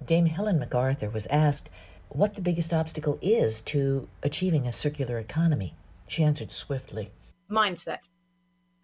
Dame 0.06 0.32
Ellen 0.38 0.60
MacArthur 0.60 1.10
was 1.10 1.26
asked 1.28 1.70
what 2.10 2.36
the 2.36 2.42
biggest 2.42 2.74
obstacle 2.74 3.18
is 3.22 3.62
to 3.62 4.08
achieving 4.24 4.68
a 4.68 4.74
circular 4.74 5.18
economy. 5.18 5.74
She 6.08 6.24
answered 6.24 6.52
swiftly 6.52 7.12
mindset 7.50 8.00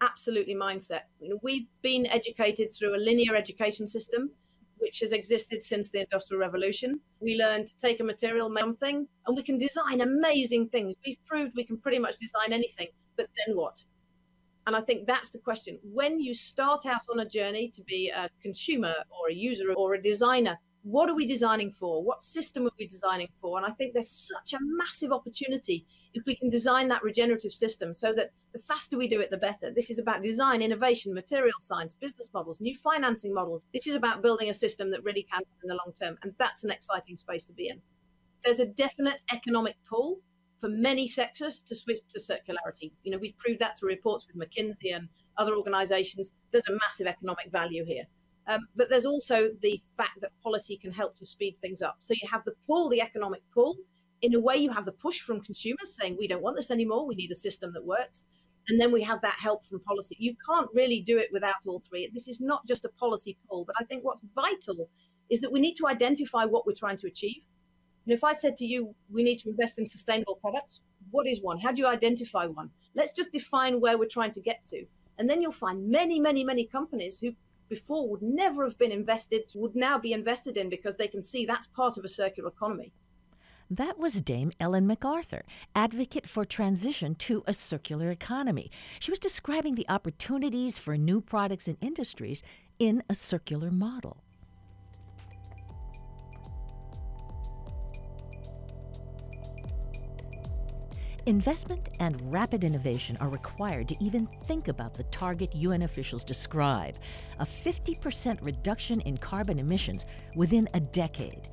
absolutely 0.04 0.54
mindset. 0.54 1.02
You 1.20 1.30
know, 1.30 1.40
we've 1.42 1.66
been 1.82 2.06
educated 2.06 2.70
through 2.72 2.94
a 2.94 2.98
linear 2.98 3.34
education 3.34 3.88
system, 3.88 4.30
which 4.78 5.00
has 5.00 5.12
existed 5.12 5.62
since 5.64 5.88
the 5.88 6.00
Industrial 6.00 6.40
Revolution. 6.40 7.00
We 7.20 7.36
learned 7.36 7.68
to 7.68 7.78
take 7.78 8.00
a 8.00 8.04
material, 8.04 8.48
make 8.48 8.62
something, 8.62 9.08
and 9.26 9.36
we 9.36 9.42
can 9.42 9.58
design 9.58 10.00
amazing 10.00 10.68
things. 10.68 10.94
We've 11.06 11.24
proved 11.26 11.52
we 11.56 11.64
can 11.64 11.78
pretty 11.78 11.98
much 11.98 12.18
design 12.18 12.52
anything, 12.52 12.88
but 13.16 13.28
then 13.38 13.56
what? 13.56 13.82
And 14.66 14.74
I 14.74 14.80
think 14.80 15.06
that's 15.06 15.30
the 15.30 15.38
question. 15.38 15.78
When 15.82 16.20
you 16.20 16.34
start 16.34 16.86
out 16.86 17.02
on 17.10 17.20
a 17.20 17.28
journey 17.28 17.70
to 17.74 17.82
be 17.82 18.10
a 18.10 18.30
consumer 18.42 18.94
or 19.10 19.28
a 19.30 19.34
user 19.34 19.72
or 19.74 19.94
a 19.94 20.00
designer, 20.00 20.58
what 20.84 21.08
are 21.08 21.14
we 21.14 21.26
designing 21.26 21.72
for? 21.72 22.04
What 22.04 22.22
system 22.22 22.66
are 22.66 22.72
we 22.78 22.86
designing 22.86 23.28
for? 23.40 23.56
And 23.56 23.66
I 23.66 23.70
think 23.70 23.94
there's 23.94 24.10
such 24.10 24.52
a 24.52 24.58
massive 24.60 25.12
opportunity 25.12 25.86
if 26.12 26.24
we 26.26 26.36
can 26.36 26.50
design 26.50 26.88
that 26.88 27.02
regenerative 27.02 27.54
system 27.54 27.94
so 27.94 28.12
that 28.12 28.30
the 28.52 28.58
faster 28.60 28.98
we 28.98 29.08
do 29.08 29.20
it, 29.20 29.30
the 29.30 29.38
better. 29.38 29.70
This 29.70 29.88
is 29.88 29.98
about 29.98 30.22
design, 30.22 30.60
innovation, 30.60 31.14
material 31.14 31.58
science, 31.58 31.94
business 31.94 32.28
models, 32.34 32.60
new 32.60 32.76
financing 32.76 33.32
models. 33.32 33.64
This 33.72 33.86
is 33.86 33.94
about 33.94 34.22
building 34.22 34.50
a 34.50 34.54
system 34.54 34.90
that 34.90 35.02
really 35.02 35.26
can 35.32 35.40
in 35.62 35.68
the 35.68 35.74
long 35.74 35.94
term. 35.98 36.18
And 36.22 36.34
that's 36.38 36.64
an 36.64 36.70
exciting 36.70 37.16
space 37.16 37.46
to 37.46 37.54
be 37.54 37.68
in. 37.68 37.80
There's 38.44 38.60
a 38.60 38.66
definite 38.66 39.22
economic 39.32 39.76
pull 39.88 40.20
for 40.60 40.68
many 40.68 41.08
sectors 41.08 41.62
to 41.62 41.74
switch 41.74 42.00
to 42.10 42.20
circularity. 42.20 42.92
You 43.04 43.12
know, 43.12 43.18
we've 43.18 43.36
proved 43.38 43.60
that 43.60 43.78
through 43.78 43.88
reports 43.88 44.26
with 44.26 44.36
McKinsey 44.36 44.94
and 44.94 45.08
other 45.38 45.56
organizations. 45.56 46.32
There's 46.52 46.68
a 46.68 46.72
massive 46.72 47.06
economic 47.06 47.50
value 47.50 47.86
here. 47.86 48.04
Um, 48.46 48.68
but 48.76 48.90
there's 48.90 49.06
also 49.06 49.50
the 49.62 49.82
fact 49.96 50.20
that 50.20 50.30
policy 50.42 50.76
can 50.76 50.92
help 50.92 51.16
to 51.16 51.26
speed 51.26 51.56
things 51.60 51.80
up. 51.80 51.96
So 52.00 52.14
you 52.14 52.28
have 52.30 52.44
the 52.44 52.52
pull, 52.66 52.90
the 52.90 53.00
economic 53.00 53.42
pull, 53.52 53.76
in 54.22 54.34
a 54.34 54.40
way, 54.40 54.56
you 54.56 54.70
have 54.70 54.84
the 54.84 54.92
push 54.92 55.20
from 55.20 55.40
consumers 55.42 55.94
saying, 55.96 56.16
we 56.18 56.28
don't 56.28 56.42
want 56.42 56.56
this 56.56 56.70
anymore. 56.70 57.06
We 57.06 57.14
need 57.14 57.30
a 57.30 57.34
system 57.34 57.72
that 57.74 57.84
works. 57.84 58.24
And 58.68 58.80
then 58.80 58.90
we 58.92 59.02
have 59.02 59.20
that 59.20 59.34
help 59.38 59.66
from 59.66 59.80
policy. 59.80 60.16
You 60.18 60.34
can't 60.48 60.68
really 60.72 61.02
do 61.02 61.18
it 61.18 61.28
without 61.32 61.66
all 61.66 61.80
three. 61.80 62.10
This 62.12 62.28
is 62.28 62.40
not 62.40 62.66
just 62.66 62.86
a 62.86 62.88
policy 62.88 63.36
pull, 63.48 63.66
but 63.66 63.76
I 63.78 63.84
think 63.84 64.02
what's 64.02 64.22
vital 64.34 64.88
is 65.30 65.40
that 65.40 65.52
we 65.52 65.60
need 65.60 65.74
to 65.74 65.86
identify 65.86 66.44
what 66.44 66.66
we're 66.66 66.72
trying 66.72 66.96
to 66.98 67.06
achieve. 67.06 67.42
And 68.06 68.14
if 68.14 68.24
I 68.24 68.32
said 68.32 68.56
to 68.56 68.64
you, 68.64 68.94
we 69.12 69.22
need 69.22 69.38
to 69.40 69.50
invest 69.50 69.78
in 69.78 69.86
sustainable 69.86 70.36
products, 70.36 70.80
what 71.10 71.26
is 71.26 71.42
one? 71.42 71.58
How 71.58 71.72
do 71.72 71.82
you 71.82 71.86
identify 71.86 72.46
one? 72.46 72.70
Let's 72.94 73.12
just 73.12 73.32
define 73.32 73.80
where 73.80 73.98
we're 73.98 74.08
trying 74.08 74.32
to 74.32 74.40
get 74.40 74.64
to. 74.66 74.86
And 75.18 75.28
then 75.28 75.42
you'll 75.42 75.52
find 75.52 75.88
many, 75.88 76.18
many, 76.18 76.44
many 76.44 76.66
companies 76.66 77.18
who 77.18 77.32
before 77.68 78.08
would 78.08 78.22
never 78.22 78.64
have 78.64 78.78
been 78.78 78.92
invested, 78.92 79.50
would 79.54 79.76
now 79.76 79.98
be 79.98 80.12
invested 80.12 80.56
in 80.56 80.68
because 80.68 80.96
they 80.96 81.08
can 81.08 81.22
see 81.22 81.44
that's 81.44 81.66
part 81.66 81.96
of 81.96 82.04
a 82.04 82.08
circular 82.08 82.48
economy. 82.48 82.92
That 83.70 83.98
was 83.98 84.20
Dame 84.20 84.52
Ellen 84.60 84.86
MacArthur, 84.86 85.42
advocate 85.74 86.28
for 86.28 86.44
transition 86.44 87.14
to 87.16 87.42
a 87.46 87.54
circular 87.54 88.10
economy. 88.10 88.70
She 89.00 89.10
was 89.10 89.18
describing 89.18 89.74
the 89.74 89.88
opportunities 89.88 90.76
for 90.76 90.98
new 90.98 91.20
products 91.20 91.66
and 91.66 91.78
industries 91.80 92.42
in 92.78 93.02
a 93.08 93.14
circular 93.14 93.70
model. 93.70 94.23
Investment 101.26 101.88
and 102.00 102.20
rapid 102.30 102.64
innovation 102.64 103.16
are 103.18 103.30
required 103.30 103.88
to 103.88 103.96
even 103.98 104.28
think 104.44 104.68
about 104.68 104.92
the 104.92 105.04
target 105.04 105.54
UN 105.54 105.80
officials 105.80 106.22
describe 106.22 106.98
a 107.38 107.46
50% 107.46 108.44
reduction 108.44 109.00
in 109.00 109.16
carbon 109.16 109.58
emissions 109.58 110.04
within 110.36 110.68
a 110.74 110.80
decade. 110.80 111.48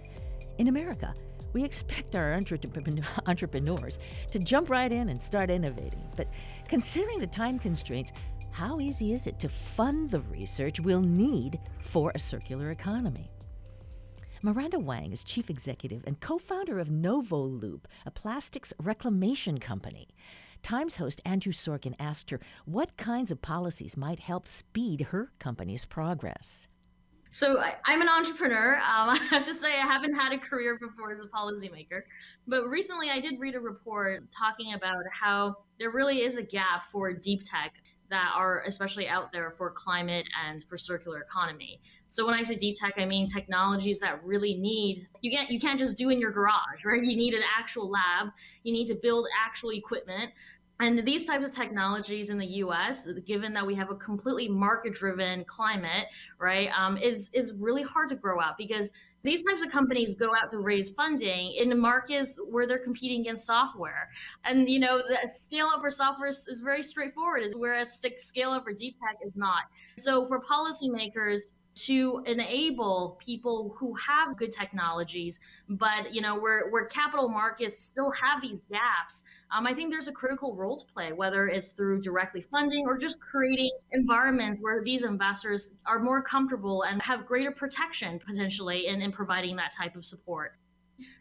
In 0.57 0.67
America, 0.67 1.13
we 1.53 1.63
expect 1.63 2.17
our 2.17 2.33
entrepreneurs 3.27 3.99
to 4.31 4.39
jump 4.39 4.69
right 4.69 4.91
in 4.91 5.07
and 5.07 5.23
start 5.23 5.49
innovating. 5.49 6.03
But 6.17 6.27
considering 6.67 7.19
the 7.19 7.27
time 7.27 7.57
constraints, 7.57 8.11
how 8.51 8.81
easy 8.81 9.13
is 9.13 9.25
it 9.25 9.39
to 9.39 9.47
fund 9.47 10.11
the 10.11 10.19
research 10.19 10.81
we'll 10.81 10.99
need 10.99 11.61
for 11.79 12.11
a 12.13 12.19
circular 12.19 12.71
economy? 12.71 13.31
Miranda 14.43 14.79
Wang 14.79 15.11
is 15.11 15.23
chief 15.23 15.51
executive 15.51 16.03
and 16.07 16.19
co 16.19 16.39
founder 16.39 16.79
of 16.79 16.87
Novoloop, 16.87 17.81
a 18.07 18.11
plastics 18.11 18.73
reclamation 18.81 19.59
company. 19.59 20.07
Times 20.63 20.95
host 20.95 21.21
Andrew 21.23 21.53
Sorkin 21.53 21.93
asked 21.99 22.31
her 22.31 22.39
what 22.65 22.97
kinds 22.97 23.29
of 23.29 23.43
policies 23.43 23.95
might 23.95 24.19
help 24.19 24.47
speed 24.47 25.01
her 25.11 25.31
company's 25.37 25.85
progress. 25.85 26.67
So 27.29 27.59
I, 27.59 27.93
am 27.93 28.01
an 28.01 28.09
entrepreneur. 28.09 28.77
Um, 28.77 28.81
I 29.09 29.17
have 29.29 29.43
to 29.43 29.53
say 29.53 29.73
I 29.73 29.85
haven't 29.85 30.15
had 30.15 30.33
a 30.33 30.39
career 30.39 30.79
before 30.79 31.11
as 31.11 31.19
a 31.19 31.27
policymaker, 31.27 32.01
but 32.47 32.67
recently 32.67 33.11
I 33.11 33.19
did 33.19 33.39
read 33.39 33.53
a 33.53 33.59
report 33.59 34.23
talking 34.31 34.73
about 34.73 35.03
how 35.11 35.55
there 35.79 35.91
really 35.91 36.23
is 36.23 36.37
a 36.37 36.43
gap 36.43 36.83
for 36.91 37.13
deep 37.13 37.43
tech 37.43 37.73
that 38.11 38.33
are 38.35 38.61
especially 38.67 39.07
out 39.07 39.31
there 39.31 39.51
for 39.51 39.71
climate 39.71 40.27
and 40.45 40.63
for 40.69 40.77
circular 40.77 41.21
economy. 41.21 41.81
So 42.09 42.25
when 42.25 42.35
I 42.35 42.43
say 42.43 42.55
deep 42.55 42.77
tech, 42.77 42.93
I 42.97 43.05
mean 43.05 43.27
technologies 43.27 43.99
that 44.01 44.23
really 44.23 44.53
need 44.53 45.07
you 45.21 45.31
can't 45.31 45.49
you 45.49 45.59
can't 45.59 45.79
just 45.79 45.97
do 45.97 46.09
in 46.09 46.19
your 46.19 46.31
garage, 46.31 46.85
right? 46.85 47.01
You 47.01 47.17
need 47.17 47.33
an 47.33 47.43
actual 47.57 47.89
lab. 47.89 48.27
You 48.63 48.73
need 48.73 48.87
to 48.87 48.95
build 48.95 49.27
actual 49.45 49.71
equipment. 49.71 50.31
And 50.81 51.05
these 51.05 51.23
types 51.23 51.47
of 51.47 51.51
technologies 51.55 52.31
in 52.31 52.39
the 52.39 52.45
U.S., 52.45 53.07
given 53.27 53.53
that 53.53 53.65
we 53.65 53.75
have 53.75 53.91
a 53.91 53.95
completely 53.95 54.49
market-driven 54.49 55.45
climate, 55.45 56.07
right, 56.39 56.69
um, 56.75 56.97
is 56.97 57.29
is 57.33 57.53
really 57.53 57.83
hard 57.83 58.09
to 58.09 58.15
grow 58.15 58.41
out 58.41 58.57
because 58.57 58.91
these 59.23 59.43
types 59.43 59.63
of 59.63 59.69
companies 59.69 60.15
go 60.15 60.31
out 60.35 60.49
to 60.49 60.57
raise 60.57 60.89
funding 60.89 61.53
in 61.53 61.79
markets 61.79 62.39
where 62.49 62.65
they're 62.65 62.79
competing 62.79 63.21
against 63.21 63.45
software. 63.45 64.09
And, 64.43 64.67
you 64.67 64.79
know, 64.79 65.03
the 65.07 65.29
scale 65.29 65.67
up 65.67 65.81
for 65.81 65.91
software 65.91 66.29
is, 66.29 66.47
is 66.47 66.61
very 66.61 66.81
straightforward, 66.81 67.43
whereas 67.53 68.01
scale 68.17 68.49
up 68.49 68.63
for 68.63 68.73
deep 68.73 68.97
tech 68.99 69.17
is 69.23 69.35
not. 69.35 69.63
So 69.99 70.25
for 70.25 70.41
policymakers, 70.41 71.41
to 71.73 72.23
enable 72.25 73.17
people 73.19 73.75
who 73.77 73.93
have 73.95 74.37
good 74.37 74.51
technologies, 74.51 75.39
but 75.69 76.13
you 76.13 76.21
know 76.21 76.39
where 76.39 76.69
where 76.69 76.85
capital 76.85 77.29
markets 77.29 77.77
still 77.77 78.11
have 78.11 78.41
these 78.41 78.63
gaps. 78.63 79.23
Um, 79.51 79.65
I 79.65 79.73
think 79.73 79.91
there's 79.91 80.07
a 80.07 80.11
critical 80.11 80.55
role 80.55 80.77
to 80.77 80.85
play, 80.93 81.13
whether 81.13 81.47
it's 81.47 81.69
through 81.69 82.01
directly 82.01 82.41
funding 82.41 82.85
or 82.85 82.97
just 82.97 83.19
creating 83.19 83.71
environments 83.91 84.61
where 84.61 84.83
these 84.83 85.03
investors 85.03 85.69
are 85.85 85.99
more 85.99 86.21
comfortable 86.21 86.83
and 86.83 87.01
have 87.01 87.25
greater 87.25 87.51
protection 87.51 88.19
potentially 88.19 88.87
in, 88.87 89.01
in 89.01 89.11
providing 89.11 89.55
that 89.57 89.71
type 89.71 89.95
of 89.95 90.05
support. 90.05 90.55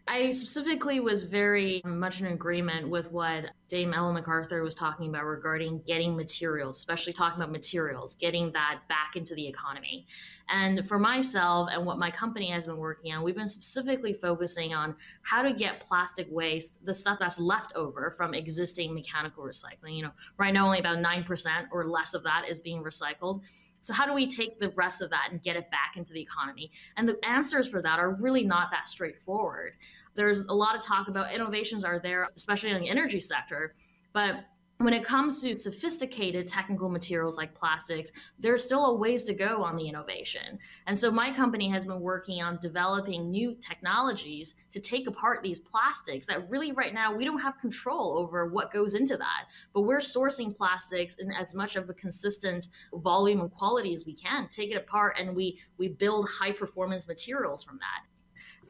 I 0.09 0.31
specifically 0.33 1.01
was 1.01 1.23
very 1.23 1.81
much 1.85 2.21
in 2.21 2.27
agreement 2.27 2.89
with 2.89 3.13
what 3.13 3.51
Dame 3.69 3.95
Ellen 3.95 4.15
MacArthur 4.15 4.63
was 4.63 4.75
talking 4.75 5.09
about 5.09 5.25
regarding 5.25 5.83
getting 5.83 6.17
materials, 6.17 6.79
especially 6.79 7.13
talking 7.13 7.41
about 7.41 7.53
materials, 7.53 8.17
getting 8.17 8.51
that 8.53 8.81
back 8.89 9.15
into 9.15 9.35
the 9.35 9.47
economy. 9.47 10.07
And 10.49 10.87
for 10.89 10.99
myself 10.99 11.71
and 11.73 11.87
what 11.87 11.99
my 11.99 12.11
company 12.11 12.51
has 12.51 12.67
been 12.67 12.77
working 12.77 13.13
on, 13.13 13.23
we've 13.23 13.37
been 13.37 13.49
specifically 13.49 14.13
focusing 14.13 14.75
on 14.75 14.97
how 15.23 15.43
to 15.43 15.53
get 15.53 15.81
plastic 15.81 16.27
waste, 16.31 16.85
the 16.85 16.95
stuff 16.95 17.19
that's 17.21 17.39
left 17.39 17.73
over 17.77 18.11
from 18.17 18.35
existing 18.35 18.93
mechanical 18.93 19.45
recycling. 19.45 19.97
You 19.97 20.03
know, 20.03 20.13
right 20.39 20.53
now 20.53 20.67
only 20.67 20.81
about 20.81 20.99
9% 20.99 21.69
or 21.71 21.87
less 21.87 22.15
of 22.15 22.25
that 22.25 22.47
is 22.49 22.59
being 22.59 22.83
recycled. 22.83 23.43
So, 23.81 23.93
how 23.93 24.07
do 24.07 24.13
we 24.13 24.27
take 24.27 24.61
the 24.61 24.71
rest 24.71 25.01
of 25.01 25.11
that 25.11 25.29
and 25.31 25.43
get 25.43 25.57
it 25.57 25.71
back 25.71 25.95
into 25.97 26.13
the 26.13 26.21
economy? 26.21 26.71
And 26.97 27.09
the 27.09 27.19
answers 27.25 27.67
for 27.67 27.83
that 27.83 27.99
are 27.99 28.13
really 28.13 28.45
not 28.45 28.71
that 28.71 28.89
straightforward. 28.89 29.73
There's 30.15 30.45
a 30.47 30.55
lot 30.55 30.77
of 30.77 30.83
talk 30.83 31.09
about 31.09 31.33
innovations 31.33 31.85
are 31.85 31.99
there, 31.99 32.29
especially 32.37 32.71
in 32.71 32.81
the 32.81 32.89
energy 32.89 33.21
sector, 33.21 33.75
but 34.13 34.45
when 34.81 34.95
it 34.95 35.05
comes 35.05 35.43
to 35.43 35.55
sophisticated 35.55 36.47
technical 36.47 36.89
materials 36.89 37.37
like 37.37 37.55
plastics, 37.55 38.11
there's 38.39 38.65
still 38.65 38.87
a 38.87 38.95
ways 38.97 39.25
to 39.25 39.35
go 39.35 39.63
on 39.63 39.77
the 39.77 39.87
innovation. 39.87 40.59
And 40.87 40.97
so 40.97 41.11
my 41.11 41.31
company 41.35 41.69
has 41.69 41.85
been 41.85 42.01
working 42.01 42.41
on 42.41 42.59
developing 42.63 43.31
new 43.31 43.55
technologies 43.61 44.55
to 44.71 44.81
take 44.81 45.07
apart 45.07 45.43
these 45.43 45.61
plastics 45.61 46.25
that 46.27 46.51
really 46.51 46.73
right 46.73 46.95
now 46.95 47.15
we 47.15 47.27
don't 47.27 47.41
have 47.41 47.59
control 47.59 48.17
over 48.17 48.47
what 48.47 48.73
goes 48.73 48.95
into 48.95 49.19
that. 49.19 49.49
But 49.75 49.83
we're 49.83 49.99
sourcing 49.99 50.57
plastics 50.57 51.17
in 51.17 51.31
as 51.31 51.55
much 51.55 51.77
of 51.77 51.91
a 51.91 51.95
consistent 51.95 52.69
volume 52.95 53.43
and 53.43 53.53
quality 53.53 53.93
as 53.93 54.07
we 54.07 54.15
can, 54.15 54.49
take 54.49 54.71
it 54.71 54.77
apart 54.77 55.17
and 55.21 55.37
we 55.37 55.59
we 55.77 55.89
build 55.89 56.27
high 56.27 56.53
performance 56.53 57.07
materials 57.07 57.63
from 57.63 57.77
that 57.79 58.10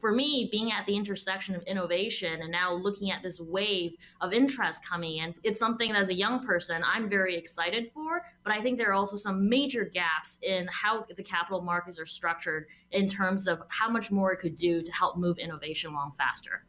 for 0.01 0.11
me, 0.11 0.49
being 0.51 0.71
at 0.71 0.85
the 0.87 0.95
intersection 0.95 1.55
of 1.55 1.61
innovation 1.63 2.41
and 2.41 2.51
now 2.51 2.73
looking 2.73 3.11
at 3.11 3.21
this 3.21 3.39
wave 3.39 3.93
of 4.19 4.33
interest 4.33 4.83
coming 4.83 5.17
in, 5.17 5.33
it's 5.43 5.59
something 5.59 5.93
that 5.93 6.01
as 6.01 6.09
a 6.09 6.13
young 6.13 6.43
person 6.43 6.83
I'm 6.83 7.07
very 7.07 7.35
excited 7.35 7.91
for. 7.93 8.23
But 8.43 8.53
I 8.53 8.61
think 8.61 8.79
there 8.79 8.89
are 8.89 8.93
also 8.93 9.15
some 9.15 9.47
major 9.47 9.85
gaps 9.85 10.39
in 10.41 10.67
how 10.71 11.05
the 11.15 11.23
capital 11.23 11.61
markets 11.61 11.99
are 11.99 12.05
structured 12.07 12.65
in 12.91 13.07
terms 13.07 13.47
of 13.47 13.61
how 13.69 13.89
much 13.89 14.11
more 14.11 14.33
it 14.33 14.39
could 14.39 14.55
do 14.55 14.81
to 14.81 14.91
help 14.91 15.17
move 15.17 15.37
innovation 15.37 15.91
along 15.91 16.13
faster. 16.17 16.65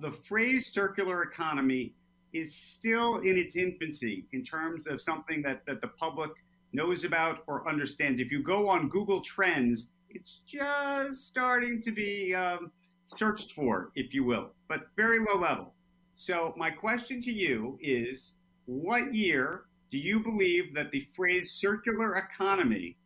The 0.00 0.10
phrase 0.10 0.66
circular 0.66 1.22
economy 1.22 1.94
is 2.34 2.54
still 2.54 3.18
in 3.18 3.38
its 3.38 3.56
infancy 3.56 4.26
in 4.32 4.44
terms 4.44 4.86
of 4.86 5.00
something 5.00 5.42
that, 5.42 5.64
that 5.66 5.80
the 5.80 5.88
public 5.88 6.30
knows 6.72 7.04
about 7.04 7.44
or 7.46 7.68
understands. 7.68 8.20
If 8.20 8.30
you 8.30 8.42
go 8.42 8.68
on 8.68 8.88
Google 8.88 9.20
Trends, 9.20 9.90
it's 10.14 10.40
just 10.46 11.26
starting 11.26 11.80
to 11.82 11.92
be 11.92 12.34
um, 12.34 12.70
searched 13.04 13.52
for, 13.52 13.90
if 13.94 14.14
you 14.14 14.24
will, 14.24 14.52
but 14.68 14.88
very 14.96 15.18
low 15.18 15.38
level. 15.38 15.74
So, 16.16 16.54
my 16.56 16.70
question 16.70 17.20
to 17.22 17.32
you 17.32 17.78
is 17.80 18.32
what 18.66 19.14
year 19.14 19.64
do 19.90 19.98
you 19.98 20.20
believe 20.20 20.74
that 20.74 20.90
the 20.90 21.00
phrase 21.00 21.52
circular 21.52 22.16
economy 22.16 22.96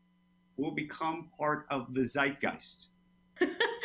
will 0.56 0.72
become 0.72 1.30
part 1.38 1.66
of 1.70 1.92
the 1.94 2.02
zeitgeist? 2.02 2.86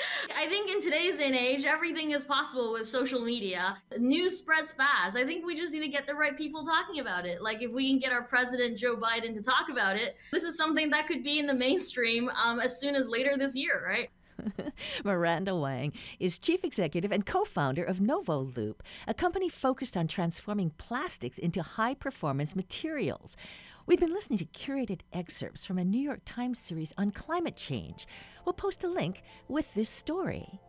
I 0.42 0.48
think 0.48 0.72
in 0.72 0.82
today's 0.82 1.18
day 1.18 1.28
and 1.28 1.36
age, 1.36 1.66
everything 1.66 2.14
is 2.14 2.26
possible 2.26 2.74
with 2.74 2.88
social 2.88 3.22
media. 3.22 3.78
News 4.00 4.40
spreads 4.40 4.72
fast. 4.72 5.16
I 5.16 5.24
think 5.24 5.46
we 5.46 5.56
just 5.56 5.72
need 5.72 5.82
to 5.82 5.88
get 5.88 6.08
the 6.08 6.16
right 6.16 6.36
people 6.36 6.66
talking 6.66 7.00
about 7.00 7.28
it. 7.28 7.44
Like 7.44 7.62
if 7.62 7.70
we 7.70 7.88
can 7.88 8.00
get 8.00 8.12
our 8.12 8.24
president 8.24 8.76
Joe 8.76 8.96
Biden 8.96 9.36
to 9.36 9.44
talk 9.44 9.70
about 9.72 9.98
it, 9.98 10.16
this 10.32 10.42
is 10.42 10.58
something 10.58 10.90
that 10.90 11.06
could 11.06 11.24
be 11.24 11.38
in 11.38 11.46
the 11.46 11.54
mainstream 11.54 12.28
um, 12.30 12.60
as 12.60 12.80
soon 12.80 12.96
as 12.96 13.08
later 13.08 13.38
this 13.38 13.56
year, 13.56 13.86
right? 13.88 14.10
Miranda 15.04 15.56
Wang 15.56 15.94
is 16.20 16.40
chief 16.40 16.64
executive 16.64 17.12
and 17.12 17.24
co 17.24 17.46
founder 17.46 17.84
of 17.84 18.00
Novoloop, 18.00 18.78
a 19.08 19.14
company 19.14 19.48
focused 19.48 19.96
on 19.96 20.08
transforming 20.08 20.72
plastics 20.72 21.38
into 21.38 21.62
high 21.62 21.94
performance 21.94 22.56
materials. 22.56 23.38
We've 23.86 24.00
been 24.00 24.14
listening 24.14 24.40
to 24.40 24.46
curated 24.46 25.02
excerpts 25.12 25.66
from 25.66 25.78
a 25.78 25.84
New 25.84 26.00
York 26.00 26.22
Times 26.24 26.60
series 26.60 26.94
on 26.98 27.12
climate 27.12 27.56
change. 27.56 28.06
We'll 28.46 28.54
post 28.54 28.84
a 28.84 28.88
link 28.88 29.24
with 29.48 29.74
this 29.74 29.90
story. 29.90 30.60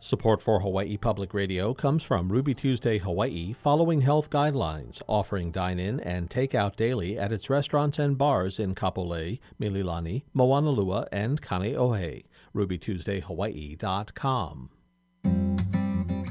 Support 0.00 0.42
for 0.42 0.60
Hawaii 0.60 0.96
Public 0.96 1.32
Radio 1.32 1.74
comes 1.74 2.02
from 2.02 2.32
Ruby 2.32 2.54
Tuesday 2.54 2.98
Hawaii, 2.98 3.52
following 3.52 4.00
health 4.00 4.30
guidelines, 4.30 5.00
offering 5.06 5.52
dine 5.52 5.78
in 5.78 6.00
and 6.00 6.28
take 6.28 6.56
out 6.56 6.76
daily 6.76 7.16
at 7.16 7.32
its 7.32 7.48
restaurants 7.48 8.00
and 8.00 8.18
bars 8.18 8.58
in 8.58 8.74
Kapolei, 8.74 9.38
Mililani, 9.60 10.24
Moanalua, 10.34 11.06
and 11.12 11.40
Kaneohe. 11.40 12.24
RubyTuesdayHawaii.com. 12.52 14.70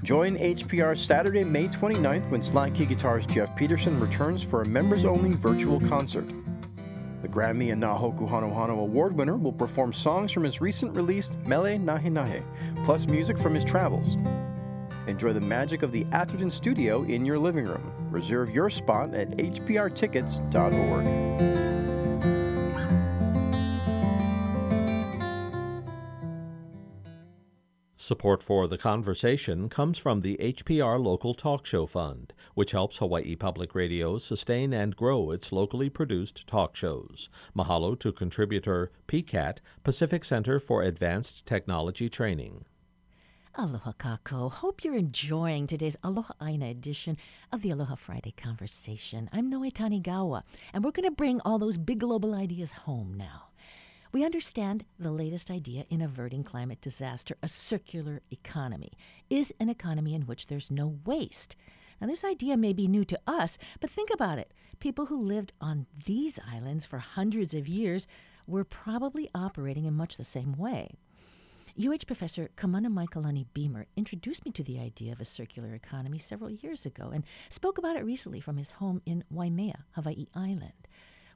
Join 0.03 0.35
HPR 0.37 0.97
Saturday, 0.97 1.43
May 1.43 1.67
29th 1.67 2.27
when 2.31 2.41
Slack 2.41 2.73
Key 2.73 2.87
Guitars 2.87 3.27
Jeff 3.27 3.55
Peterson 3.55 3.99
returns 3.99 4.41
for 4.41 4.63
a 4.63 4.67
members 4.67 5.05
only 5.05 5.33
virtual 5.33 5.79
concert. 5.81 6.25
The 7.21 7.27
Grammy 7.27 7.71
and 7.71 7.83
Nahoku 7.83 8.27
Hanohano 8.27 8.79
Award 8.79 9.15
winner 9.15 9.37
will 9.37 9.53
perform 9.53 9.93
songs 9.93 10.31
from 10.31 10.43
his 10.43 10.59
recent 10.59 10.95
release 10.95 11.29
Mele 11.45 11.77
Nahe 11.77 12.11
Nahe, 12.11 12.43
plus 12.83 13.05
music 13.05 13.37
from 13.37 13.53
his 13.53 13.63
travels. 13.63 14.17
Enjoy 15.05 15.33
the 15.33 15.41
magic 15.41 15.83
of 15.83 15.91
the 15.91 16.03
Atherton 16.11 16.49
Studio 16.49 17.03
in 17.03 17.23
your 17.23 17.37
living 17.37 17.65
room. 17.65 17.93
Reserve 18.09 18.49
your 18.49 18.71
spot 18.71 19.13
at 19.13 19.29
hprtickets.org. 19.37 21.90
Support 28.11 28.43
for 28.43 28.67
the 28.67 28.77
conversation 28.77 29.69
comes 29.69 29.97
from 29.97 30.19
the 30.19 30.35
HPR 30.35 31.01
Local 31.01 31.33
Talk 31.33 31.65
Show 31.65 31.85
Fund, 31.85 32.33
which 32.55 32.73
helps 32.73 32.97
Hawaii 32.97 33.37
Public 33.37 33.73
Radio 33.73 34.17
sustain 34.17 34.73
and 34.73 34.97
grow 34.97 35.31
its 35.31 35.53
locally 35.53 35.89
produced 35.89 36.45
talk 36.45 36.75
shows. 36.75 37.29
Mahalo 37.55 37.97
to 38.01 38.11
contributor 38.11 38.91
PCAT, 39.07 39.59
Pacific 39.85 40.25
Center 40.25 40.59
for 40.59 40.83
Advanced 40.83 41.45
Technology 41.45 42.09
Training. 42.09 42.65
Aloha 43.55 43.93
kakou. 43.93 44.51
Hope 44.51 44.83
you're 44.83 44.97
enjoying 44.97 45.65
today's 45.65 45.95
Aloha 46.03 46.33
Aina 46.41 46.65
edition 46.65 47.15
of 47.49 47.61
the 47.61 47.69
Aloha 47.69 47.95
Friday 47.95 48.33
conversation. 48.35 49.29
I'm 49.31 49.49
Noe 49.49 49.69
Tanigawa, 49.69 50.43
and 50.73 50.83
we're 50.83 50.91
going 50.91 51.07
to 51.07 51.15
bring 51.15 51.39
all 51.45 51.59
those 51.59 51.77
big 51.77 51.99
global 51.99 52.35
ideas 52.35 52.73
home 52.73 53.13
now. 53.15 53.50
We 54.13 54.25
understand 54.25 54.83
the 54.99 55.11
latest 55.11 55.49
idea 55.49 55.85
in 55.89 56.01
averting 56.01 56.43
climate 56.43 56.81
disaster, 56.81 57.37
a 57.41 57.47
circular 57.47 58.21
economy, 58.29 58.91
is 59.29 59.53
an 59.57 59.69
economy 59.69 60.13
in 60.13 60.23
which 60.23 60.47
there's 60.47 60.69
no 60.69 60.99
waste. 61.05 61.55
Now, 62.01 62.07
this 62.07 62.25
idea 62.25 62.57
may 62.57 62.73
be 62.73 62.89
new 62.89 63.05
to 63.05 63.19
us, 63.25 63.57
but 63.79 63.89
think 63.89 64.09
about 64.13 64.37
it. 64.37 64.51
People 64.79 65.05
who 65.05 65.21
lived 65.21 65.53
on 65.61 65.85
these 66.05 66.39
islands 66.45 66.85
for 66.85 66.99
hundreds 66.99 67.53
of 67.53 67.69
years 67.69 68.05
were 68.45 68.65
probably 68.65 69.29
operating 69.33 69.85
in 69.85 69.93
much 69.93 70.17
the 70.17 70.25
same 70.25 70.57
way. 70.57 70.95
UH 71.79 72.05
professor 72.05 72.49
Kamanamaikalani 72.57 73.45
Beamer 73.53 73.85
introduced 73.95 74.43
me 74.43 74.51
to 74.51 74.63
the 74.63 74.77
idea 74.77 75.13
of 75.13 75.21
a 75.21 75.25
circular 75.25 75.73
economy 75.73 76.17
several 76.17 76.49
years 76.49 76.85
ago 76.85 77.11
and 77.13 77.23
spoke 77.49 77.77
about 77.77 77.95
it 77.95 78.03
recently 78.03 78.41
from 78.41 78.57
his 78.57 78.71
home 78.71 79.01
in 79.05 79.23
Waimea, 79.29 79.85
Hawaii 79.91 80.25
Island. 80.35 80.89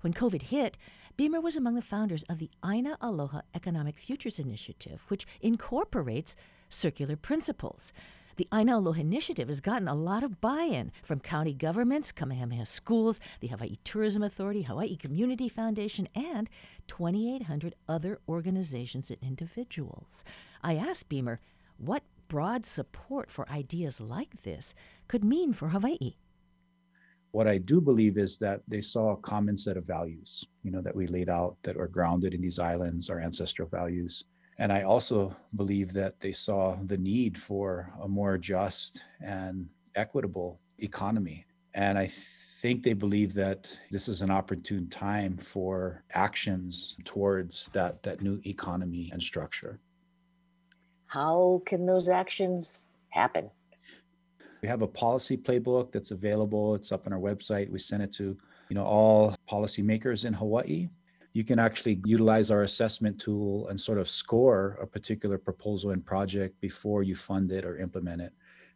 When 0.06 0.14
COVID 0.14 0.44
hit, 0.44 0.78
Beamer 1.18 1.42
was 1.42 1.56
among 1.56 1.74
the 1.74 1.82
founders 1.82 2.22
of 2.30 2.38
the 2.38 2.52
Aina 2.64 2.96
Aloha 3.02 3.42
Economic 3.56 3.98
Futures 3.98 4.38
Initiative, 4.38 5.02
which 5.08 5.26
incorporates 5.42 6.36
circular 6.70 7.16
principles. 7.16 7.92
The 8.36 8.48
Aina 8.54 8.78
Aloha 8.78 9.02
Initiative 9.02 9.48
has 9.48 9.62
gotten 9.62 9.88
a 9.88 9.96
lot 9.96 10.24
of 10.24 10.40
buy 10.40 10.70
in 10.72 10.92
from 11.02 11.22
county 11.22 11.56
governments, 11.56 12.12
Kamehameha 12.12 12.68
schools, 12.68 13.20
the 13.40 13.48
Hawaii 13.48 13.78
Tourism 13.84 14.22
Authority, 14.22 14.62
Hawaii 14.62 14.96
Community 14.96 15.50
Foundation, 15.50 16.08
and 16.14 16.52
2,800 16.88 17.74
other 17.90 18.20
organizations 18.30 19.10
and 19.10 19.18
individuals. 19.24 20.24
I 20.62 20.76
asked 20.76 21.10
Beamer 21.10 21.40
what 21.78 22.04
broad 22.28 22.68
support 22.68 23.32
for 23.32 23.50
ideas 23.50 24.00
like 24.00 24.44
this 24.44 24.76
could 25.08 25.24
mean 25.24 25.52
for 25.52 25.70
Hawaii. 25.70 26.18
What 27.36 27.48
I 27.48 27.58
do 27.58 27.82
believe 27.82 28.18
is 28.18 28.38
that 28.40 28.62
they 28.68 28.82
saw 28.82 29.12
a 29.12 29.18
common 29.18 29.58
set 29.58 29.78
of 29.78 29.86
values, 29.86 30.46
you 30.64 30.72
know, 30.72 30.82
that 30.82 30.96
we 30.96 31.06
laid 31.08 31.30
out 31.30 31.58
that 31.64 31.78
are 31.78 31.88
grounded 31.88 32.34
in 32.34 32.42
these 32.42 32.60
islands, 32.60 33.10
our 33.10 33.20
ancestral 33.20 33.68
values 33.68 34.24
and 34.58 34.72
I 34.72 34.84
also 34.84 35.36
believe 35.56 35.92
that 35.94 36.20
they 36.20 36.32
saw 36.32 36.78
the 36.86 36.98
need 36.98 37.38
for 37.38 37.92
a 38.02 38.08
more 38.08 38.38
just 38.38 39.04
and 39.22 39.68
equitable 39.96 40.60
economy. 40.80 41.46
And 41.74 41.98
I 41.98 42.08
think 42.08 42.82
they 42.82 42.94
believe 42.94 43.34
that 43.34 43.78
this 43.92 44.08
is 44.08 44.22
an 44.22 44.32
opportune 44.32 44.88
time 44.88 45.38
for 45.38 46.04
actions 46.14 46.96
towards 47.04 47.70
that, 47.74 48.02
that 48.04 48.22
new 48.22 48.40
economy 48.46 49.10
and 49.12 49.22
structure. 49.22 49.80
How 51.08 51.62
can 51.66 51.86
those 51.86 52.08
actions 52.08 52.84
happen? 53.10 53.50
We 54.66 54.70
have 54.70 54.82
a 54.82 54.88
policy 54.88 55.38
playbook 55.38 55.92
that's 55.92 56.10
available. 56.10 56.74
It's 56.74 56.92
up 56.92 57.06
on 57.06 57.14
our 57.14 57.20
website. 57.20 57.70
We 57.70 57.78
send 57.78 58.02
it 58.02 58.12
to, 58.14 58.36
you 58.70 58.76
know, 58.76 58.84
all 58.84 59.36
policymakers 59.48 60.26
in 60.26 60.34
Hawaii 60.34 60.90
you 61.34 61.44
can 61.44 61.60
actually 61.60 62.00
utilize 62.06 62.50
our 62.50 62.62
assessment 62.62 63.20
tool 63.20 63.68
and 63.68 63.78
sort 63.78 63.98
of 63.98 64.10
score 64.10 64.80
a 64.82 64.88
particular 64.88 65.38
proposal 65.38 65.92
and 65.92 66.04
project 66.06 66.60
before 66.62 67.04
you 67.04 67.14
fund 67.14 67.52
it 67.52 67.66
or 67.66 67.78
implement 67.78 68.22
it. 68.22 68.32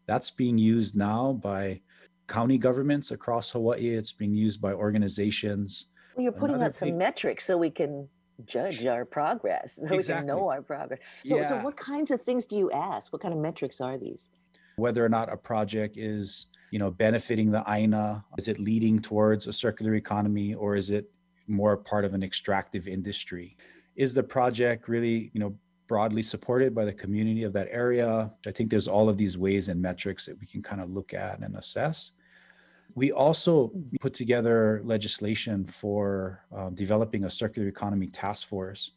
That's 0.07 0.29
being 0.29 0.57
used 0.57 0.93
now 0.93 1.39
by 1.41 1.79
county 2.27 2.57
governments 2.57 3.11
across 3.11 3.49
Hawaii. 3.51 3.95
It's 3.95 4.11
being 4.11 4.35
used 4.35 4.61
by 4.61 4.73
organizations. 4.73 5.85
Well, 6.15 6.23
you're 6.23 6.33
putting 6.33 6.61
out 6.61 6.75
some 6.75 6.97
metrics 6.97 7.45
so 7.45 7.57
we 7.57 7.69
can 7.69 8.09
judge 8.45 8.85
our 8.85 9.05
progress, 9.05 9.77
so 9.77 9.83
exactly. 9.83 9.97
we 9.97 10.03
can 10.03 10.25
know 10.27 10.49
our 10.49 10.61
progress. 10.61 10.99
So, 11.25 11.37
yeah. 11.37 11.47
so, 11.47 11.63
what 11.63 11.77
kinds 11.77 12.11
of 12.11 12.21
things 12.21 12.45
do 12.45 12.57
you 12.57 12.69
ask? 12.71 13.13
What 13.13 13.21
kind 13.21 13.33
of 13.33 13.39
metrics 13.39 13.79
are 13.79 13.97
these? 13.97 14.29
Whether 14.79 15.05
or 15.05 15.09
not 15.09 15.31
a 15.31 15.37
project 15.37 15.97
is, 15.97 16.47
you 16.71 16.79
know, 16.79 16.91
benefiting 16.91 17.51
the 17.51 17.63
AINA, 17.67 18.23
is 18.37 18.47
it 18.47 18.59
leading 18.59 18.99
towards 18.99 19.47
a 19.47 19.53
circular 19.53 19.95
economy, 19.95 20.53
or 20.53 20.75
is 20.75 20.89
it 20.89 21.09
more 21.49 21.75
part 21.75 22.05
of 22.05 22.13
an 22.13 22.23
extractive 22.23 22.87
industry. 22.87 23.57
Is 23.95 24.13
the 24.13 24.23
project 24.23 24.87
really, 24.87 25.31
you 25.33 25.39
know, 25.39 25.55
broadly 25.87 26.21
supported 26.21 26.75
by 26.75 26.85
the 26.85 26.93
community 26.93 27.43
of 27.43 27.51
that 27.53 27.67
area? 27.71 28.31
I 28.45 28.51
think 28.51 28.69
there's 28.69 28.87
all 28.87 29.09
of 29.09 29.17
these 29.17 29.37
ways 29.37 29.67
and 29.67 29.81
metrics 29.81 30.25
that 30.27 30.39
we 30.39 30.45
can 30.45 30.61
kind 30.61 30.81
of 30.81 30.91
look 30.91 31.13
at 31.13 31.39
and 31.39 31.55
assess. 31.57 32.11
We 32.95 33.11
also 33.11 33.71
put 33.99 34.13
together 34.13 34.81
legislation 34.83 35.65
for 35.65 36.43
um, 36.55 36.73
developing 36.75 37.25
a 37.25 37.29
circular 37.29 37.67
economy 37.67 38.07
task 38.07 38.47
force. 38.47 38.91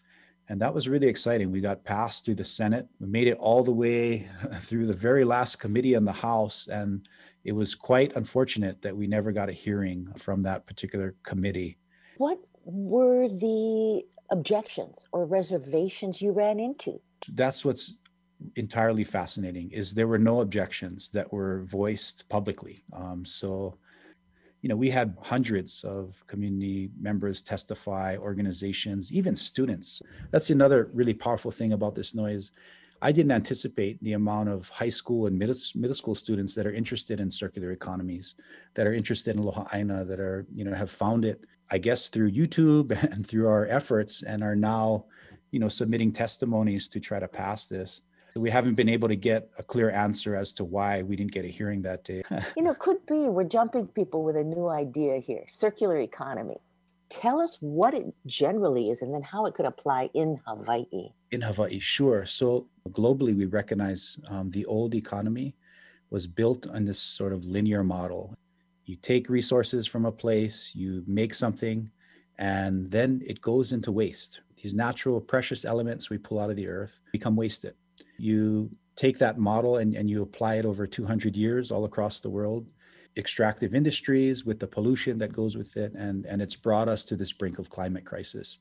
And 0.49 0.61
that 0.61 0.75
was 0.75 0.89
really 0.89 1.07
exciting. 1.07 1.51
We 1.51 1.61
got 1.61 1.85
passed 1.85 2.25
through 2.25 2.35
the 2.35 2.45
Senate. 2.45 2.87
We 3.01 3.07
made 3.07 3.29
it 3.29 3.39
all 3.39 3.63
the 3.63 3.73
way 3.73 4.29
through 4.61 4.87
the 4.87 4.93
very 4.93 5.25
last 5.25 5.57
committee 5.57 5.95
in 5.95 6.05
the 6.05 6.13
House. 6.13 6.69
And 6.69 7.09
it 7.45 7.53
was 7.53 7.75
quite 7.75 8.15
unfortunate 8.17 8.83
that 8.83 8.97
we 8.97 9.07
never 9.07 9.33
got 9.33 9.49
a 9.49 9.53
hearing 9.53 10.09
from 10.17 10.43
that 10.43 10.67
particular 10.67 11.15
committee. 11.23 11.79
What 12.19 12.39
were 12.65 13.29
the 13.29 14.03
objections 14.31 15.05
or 15.13 15.27
reservations 15.27 16.21
you 16.21 16.33
ran 16.33 16.59
into? 16.61 17.01
That's 17.29 17.65
what's 17.65 17.95
entirely 18.57 19.05
fascinating 19.05 19.71
is 19.71 19.95
there 19.95 20.09
were 20.09 20.19
no 20.19 20.41
objections 20.41 21.11
that 21.11 21.33
were 21.33 21.63
voiced 21.65 22.29
publicly. 22.29 22.85
Um, 22.93 23.25
so, 23.25 23.79
you 24.63 24.69
know, 24.69 24.77
we 24.77 24.89
had 24.89 25.17
hundreds 25.21 25.85
of 25.85 26.25
community 26.27 26.91
members 27.01 27.43
testify, 27.43 28.17
organizations, 28.17 29.13
even 29.13 29.37
students. 29.37 30.01
That's 30.31 30.51
another 30.51 30.91
really 30.95 31.15
powerful 31.15 31.51
thing 31.51 31.73
about 31.73 31.95
this 31.95 32.15
Noe. 32.15 32.39
I 33.05 33.11
didn't 33.11 33.33
anticipate 33.33 34.03
the 34.05 34.13
amount 34.13 34.49
of 34.49 34.69
high 34.69 34.89
school 34.89 35.27
and 35.27 35.37
middle, 35.37 35.57
middle 35.75 35.95
school 35.95 36.15
students 36.15 36.55
that 36.55 36.67
are 36.67 36.73
interested 36.73 37.19
in 37.19 37.33
circular 37.33 37.73
economies, 37.73 38.37
that 38.75 38.87
are 38.87 38.93
interested 38.93 39.35
in 39.35 39.43
Aloha 39.43 39.67
Aina, 39.75 40.05
that 40.05 40.21
are, 40.21 40.47
you 40.53 40.65
know, 40.65 40.73
have 40.73 40.91
found 40.91 41.25
it 41.25 41.45
I 41.73 41.79
guess 41.79 42.09
through 42.09 42.31
YouTube 42.31 42.91
and 43.13 43.27
through 43.27 43.49
our 43.49 43.67
efforts 43.67 44.23
and 44.23 44.43
are 44.43 44.55
now, 44.55 45.07
you 45.51 45.59
know, 45.59 45.69
submitting 45.69 46.13
testimonies 46.13 46.87
to 46.89 47.01
try 47.01 47.19
to 47.19 47.27
pass 47.27 47.67
this. 47.67 48.03
We 48.35 48.51
haven't 48.51 48.75
been 48.75 48.89
able 48.89 49.09
to 49.09 49.17
get 49.17 49.51
a 49.59 49.63
clear 49.63 49.91
answer 49.91 50.35
as 50.35 50.53
to 50.55 50.65
why 50.65 51.03
we 51.03 51.17
didn't 51.17 51.33
get 51.33 51.45
a 51.45 51.49
hearing 51.49 51.83
that 51.83 52.05
day. 52.05 52.23
you 52.57 52.63
know, 52.63 52.75
could 52.75 53.05
be 53.07 53.29
we're 53.29 53.45
jumping 53.45 53.87
people 53.89 54.23
with 54.25 54.37
a 54.37 54.45
new 54.45 54.69
idea 54.69 55.19
here 55.19 55.45
circular 55.49 55.99
economy. 56.01 56.57
Tell 57.09 57.41
us 57.41 57.59
what 57.61 57.93
it 57.93 58.07
generally 58.27 58.89
is 58.89 59.03
and 59.03 59.13
then 59.13 59.23
how 59.23 59.45
it 59.45 59.53
could 59.53 59.67
apply 59.67 60.09
in 60.15 60.41
Hawaii. 60.47 61.11
In 61.31 61.43
Hawaii, 61.43 61.79
sure. 61.79 62.25
So, 62.25 62.67
globally, 62.89 63.37
we 63.37 63.45
recognize 63.45 64.17
um, 64.29 64.51
the 64.51 64.65
old 64.65 64.95
economy 64.95 65.55
was 66.09 66.27
built 66.27 66.67
on 66.69 66.87
this 66.87 66.99
sort 66.99 67.35
of 67.35 67.45
linear 67.45 67.85
model 67.85 68.35
you 68.85 68.97
take 68.97 69.29
resources 69.29 69.87
from 69.87 70.05
a 70.05 70.13
place, 70.13 70.73
you 70.75 71.05
make 71.07 71.35
something, 71.35 71.91
and 72.39 72.91
then 72.91 73.23
it 73.25 73.41
goes 73.41 73.73
into 73.73 73.93
waste. 73.93 74.41
These 74.63 74.75
natural 74.75 75.21
precious 75.21 75.65
elements 75.65 76.11
we 76.11 76.19
pull 76.19 76.39
out 76.39 76.51
of 76.51 76.57
the 76.57 76.69
earth 76.69 77.01
become 77.13 77.37
wasted. 77.37 77.75
You 78.23 78.71
take 78.95 79.19
that 79.19 79.37
model 79.37 79.79
and, 79.79 79.97
and 79.97 80.09
you 80.09 80.23
apply 80.23 80.55
it 80.55 80.65
over 80.65 80.87
200 80.87 81.35
years 81.35 81.73
all 81.73 81.85
across 81.85 82.21
the 82.21 82.31
world, 82.31 82.73
extractive 83.17 83.75
industries 83.75 84.45
with 84.45 84.61
the 84.61 84.67
pollution 84.69 85.19
that 85.19 85.33
goes 85.33 85.57
with 85.57 85.77
it, 85.77 85.93
and, 85.95 86.25
and 86.27 86.41
it's 86.41 86.55
brought 86.55 86.89
us 86.89 87.05
to 87.07 87.17
this 87.17 87.33
brink 87.33 87.59
of 87.59 87.69
climate 87.69 88.05
crisis. 88.05 88.59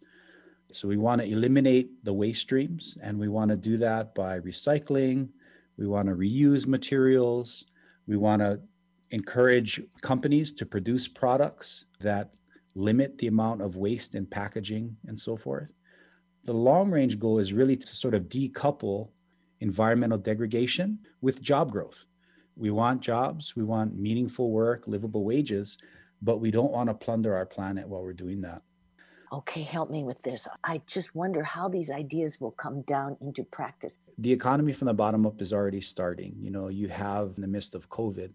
So 0.72 0.88
we 0.88 0.98
want 0.98 1.22
to 1.22 1.28
eliminate 1.28 2.04
the 2.04 2.12
waste 2.12 2.42
streams, 2.42 2.98
and 3.04 3.20
we 3.20 3.28
want 3.28 3.52
to 3.52 3.56
do 3.56 3.78
that 3.78 4.16
by 4.16 4.40
recycling. 4.40 5.30
We 5.78 5.86
want 5.86 6.08
to 6.08 6.16
reuse 6.16 6.66
materials. 6.66 7.66
We 8.08 8.18
want 8.18 8.42
to 8.42 8.62
encourage 9.12 9.80
companies 10.02 10.54
to 10.54 10.66
produce 10.66 11.08
products 11.08 11.86
that 12.00 12.34
limit 12.74 13.20
the 13.20 13.28
amount 13.28 13.62
of 13.62 13.76
waste 13.76 14.16
in 14.16 14.26
packaging 14.26 14.98
and 15.06 15.20
so 15.20 15.38
forth. 15.38 15.72
The 16.46 16.54
long 16.54 16.90
range 16.90 17.20
goal 17.20 17.38
is 17.38 17.54
really 17.54 17.78
to 17.78 17.88
sort 17.96 18.16
of 18.16 18.24
decouple 18.24 19.10
environmental 19.62 20.18
degradation 20.18 21.00
with 21.22 21.42
job 21.42 21.72
growth. 21.72 22.06
We 22.56 22.72
want 22.72 23.02
jobs, 23.02 23.56
we 23.56 23.64
want 23.64 23.98
meaningful 23.98 24.52
work, 24.52 24.88
livable 24.88 25.24
wages, 25.24 25.78
but 26.22 26.38
we 26.38 26.52
don't 26.52 26.72
want 26.72 26.90
to 26.90 26.94
plunder 26.94 27.36
our 27.36 27.46
planet 27.46 27.88
while 27.88 28.04
we're 28.04 28.14
doing 28.14 28.42
that. 28.42 28.62
Okay, 29.34 29.62
help 29.62 29.90
me 29.90 30.04
with 30.04 30.22
this. 30.24 30.46
I 30.66 30.82
just 30.88 31.16
wonder 31.16 31.42
how 31.42 31.70
these 31.70 31.90
ideas 31.90 32.42
will 32.42 32.52
come 32.52 32.82
down 32.82 33.16
into 33.22 33.46
practice. 33.46 33.98
The 34.18 34.34
economy 34.34 34.74
from 34.74 34.88
the 34.88 34.94
bottom 34.94 35.26
up 35.26 35.42
is 35.42 35.54
already 35.54 35.80
starting. 35.80 36.36
You 36.38 36.52
know, 36.52 36.68
you 36.68 36.90
have 36.90 37.34
in 37.38 37.42
the 37.42 37.48
midst 37.48 37.74
of 37.74 37.90
COVID, 37.90 38.32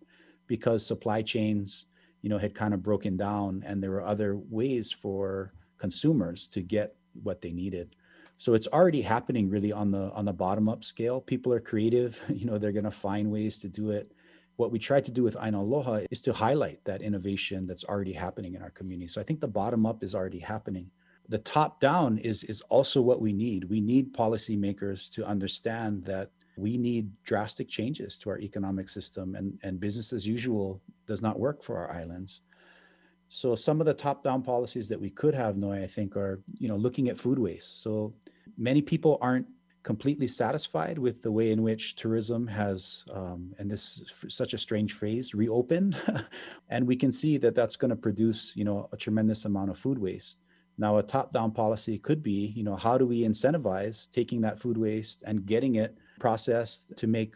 because 0.46 0.86
supply 0.86 1.20
chains, 1.20 1.84
you 2.22 2.30
know, 2.30 2.38
had 2.38 2.54
kind 2.54 2.72
of 2.72 2.82
broken 2.82 3.16
down 3.16 3.62
and 3.66 3.82
there 3.82 3.90
were 3.90 4.02
other 4.02 4.36
ways 4.36 4.90
for 4.90 5.52
consumers 5.76 6.48
to 6.48 6.62
get 6.62 6.96
what 7.22 7.42
they 7.42 7.52
needed. 7.52 7.94
So 8.38 8.54
it's 8.54 8.66
already 8.66 9.02
happening 9.02 9.48
really 9.48 9.72
on 9.72 9.90
the 9.90 10.10
on 10.12 10.24
the 10.24 10.32
bottom 10.32 10.68
up 10.68 10.84
scale. 10.84 11.20
People 11.20 11.52
are 11.52 11.60
creative, 11.60 12.22
you 12.28 12.46
know, 12.46 12.58
they're 12.58 12.72
going 12.72 12.84
to 12.84 12.90
find 12.90 13.30
ways 13.30 13.58
to 13.60 13.68
do 13.68 13.90
it. 13.90 14.12
What 14.56 14.72
we 14.72 14.78
try 14.78 15.00
to 15.00 15.10
do 15.10 15.22
with 15.22 15.36
Aina 15.40 15.60
Aloha 15.60 16.00
is 16.10 16.22
to 16.22 16.32
highlight 16.32 16.82
that 16.84 17.02
innovation 17.02 17.66
that's 17.66 17.84
already 17.84 18.12
happening 18.12 18.54
in 18.54 18.62
our 18.62 18.70
community. 18.70 19.08
So 19.08 19.20
I 19.20 19.24
think 19.24 19.40
the 19.40 19.48
bottom 19.48 19.84
up 19.84 20.02
is 20.02 20.14
already 20.14 20.38
happening. 20.38 20.90
The 21.28 21.38
top 21.38 21.80
down 21.80 22.18
is 22.18 22.44
is 22.44 22.60
also 22.62 23.00
what 23.00 23.20
we 23.20 23.32
need. 23.32 23.64
We 23.64 23.80
need 23.80 24.14
policymakers 24.14 25.10
to 25.12 25.26
understand 25.26 26.04
that 26.04 26.30
we 26.56 26.78
need 26.78 27.10
drastic 27.22 27.68
changes 27.68 28.18
to 28.20 28.30
our 28.30 28.38
economic 28.38 28.88
system, 28.88 29.34
and, 29.34 29.58
and 29.62 29.78
business 29.78 30.12
as 30.12 30.26
usual 30.26 30.80
does 31.06 31.20
not 31.20 31.38
work 31.38 31.62
for 31.62 31.76
our 31.76 31.90
islands. 31.90 32.40
So 33.28 33.54
some 33.54 33.80
of 33.80 33.86
the 33.86 33.94
top-down 33.94 34.42
policies 34.42 34.88
that 34.88 35.00
we 35.00 35.10
could 35.10 35.34
have, 35.34 35.56
Noe, 35.56 35.72
I 35.72 35.86
think, 35.86 36.16
are 36.16 36.40
you 36.58 36.68
know 36.68 36.76
looking 36.76 37.08
at 37.08 37.18
food 37.18 37.38
waste. 37.38 37.82
So 37.82 38.14
many 38.56 38.82
people 38.82 39.18
aren't 39.20 39.46
completely 39.82 40.26
satisfied 40.26 40.98
with 40.98 41.22
the 41.22 41.30
way 41.30 41.52
in 41.52 41.62
which 41.62 41.94
tourism 41.94 42.46
has, 42.46 43.04
um, 43.12 43.54
and 43.58 43.70
this 43.70 44.00
is 44.24 44.34
such 44.34 44.52
a 44.52 44.58
strange 44.58 44.92
phrase, 44.92 45.32
reopened, 45.32 45.96
and 46.70 46.86
we 46.86 46.96
can 46.96 47.12
see 47.12 47.38
that 47.38 47.54
that's 47.54 47.76
going 47.76 47.90
to 47.90 47.96
produce 47.96 48.56
you 48.56 48.64
know 48.64 48.88
a 48.92 48.96
tremendous 48.96 49.44
amount 49.44 49.70
of 49.70 49.78
food 49.78 49.98
waste. 49.98 50.38
Now, 50.78 50.98
a 50.98 51.02
top-down 51.02 51.52
policy 51.52 51.98
could 51.98 52.22
be, 52.22 52.52
you 52.54 52.62
know, 52.62 52.76
how 52.76 52.98
do 52.98 53.06
we 53.06 53.22
incentivize 53.22 54.10
taking 54.10 54.42
that 54.42 54.58
food 54.58 54.76
waste 54.76 55.22
and 55.24 55.46
getting 55.46 55.76
it 55.76 55.96
processed 56.20 56.94
to 56.98 57.06
make 57.06 57.34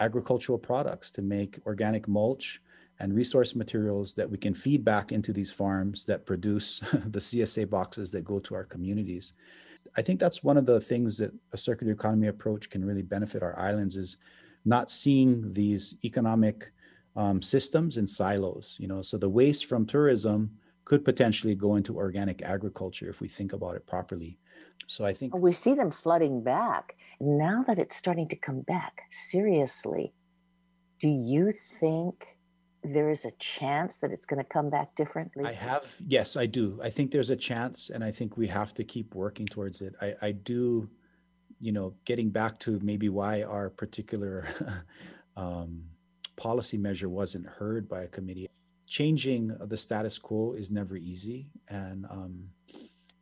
agricultural 0.00 0.58
products, 0.58 1.10
to 1.12 1.22
make 1.22 1.58
organic 1.64 2.08
mulch 2.08 2.60
and 3.00 3.14
resource 3.14 3.54
materials 3.54 4.14
that 4.14 4.30
we 4.30 4.38
can 4.38 4.54
feed 4.54 4.84
back 4.84 5.12
into 5.12 5.32
these 5.32 5.50
farms 5.50 6.06
that 6.06 6.26
produce 6.26 6.80
the 7.06 7.18
CSA 7.18 7.68
boxes 7.68 8.10
that 8.12 8.24
go 8.24 8.38
to 8.40 8.54
our 8.54 8.64
communities. 8.64 9.32
I 9.96 10.02
think 10.02 10.18
that's 10.18 10.42
one 10.42 10.56
of 10.56 10.66
the 10.66 10.80
things 10.80 11.18
that 11.18 11.32
a 11.52 11.56
circular 11.56 11.92
economy 11.92 12.28
approach 12.28 12.68
can 12.70 12.84
really 12.84 13.02
benefit 13.02 13.42
our 13.42 13.58
islands 13.58 13.96
is 13.96 14.16
not 14.64 14.90
seeing 14.90 15.52
these 15.52 15.96
economic 16.04 16.72
um, 17.16 17.40
systems 17.40 17.96
in 17.96 18.06
silos. 18.06 18.76
You 18.80 18.88
know, 18.88 19.02
so 19.02 19.16
the 19.16 19.28
waste 19.28 19.66
from 19.66 19.86
tourism 19.86 20.50
could 20.84 21.04
potentially 21.04 21.54
go 21.54 21.76
into 21.76 21.96
organic 21.96 22.42
agriculture 22.42 23.08
if 23.08 23.20
we 23.20 23.28
think 23.28 23.52
about 23.52 23.76
it 23.76 23.86
properly. 23.86 24.38
So 24.86 25.04
I 25.04 25.12
think 25.12 25.34
we 25.36 25.52
see 25.52 25.74
them 25.74 25.90
flooding 25.90 26.42
back. 26.42 26.96
Now 27.20 27.64
that 27.66 27.78
it's 27.78 27.96
starting 27.96 28.28
to 28.28 28.36
come 28.36 28.60
back, 28.62 29.02
seriously, 29.10 30.12
do 31.00 31.08
you 31.08 31.52
think 31.80 32.33
there 32.84 33.10
is 33.10 33.24
a 33.24 33.30
chance 33.32 33.96
that 33.98 34.10
it's 34.10 34.26
going 34.26 34.38
to 34.38 34.48
come 34.48 34.70
back 34.70 34.94
differently? 34.94 35.44
I 35.44 35.52
have, 35.52 35.96
yes, 36.06 36.36
I 36.36 36.46
do. 36.46 36.78
I 36.82 36.90
think 36.90 37.10
there's 37.10 37.30
a 37.30 37.36
chance, 37.36 37.90
and 37.90 38.04
I 38.04 38.10
think 38.10 38.36
we 38.36 38.46
have 38.48 38.74
to 38.74 38.84
keep 38.84 39.14
working 39.14 39.46
towards 39.46 39.80
it. 39.80 39.94
I, 40.00 40.14
I 40.20 40.32
do, 40.32 40.88
you 41.60 41.72
know, 41.72 41.94
getting 42.04 42.30
back 42.30 42.58
to 42.60 42.78
maybe 42.82 43.08
why 43.08 43.42
our 43.42 43.70
particular 43.70 44.46
um, 45.36 45.82
policy 46.36 46.76
measure 46.76 47.08
wasn't 47.08 47.46
heard 47.46 47.88
by 47.88 48.02
a 48.02 48.08
committee. 48.08 48.48
Changing 48.86 49.56
the 49.60 49.76
status 49.76 50.18
quo 50.18 50.52
is 50.52 50.70
never 50.70 50.96
easy, 50.96 51.48
and 51.68 52.04
um, 52.10 52.48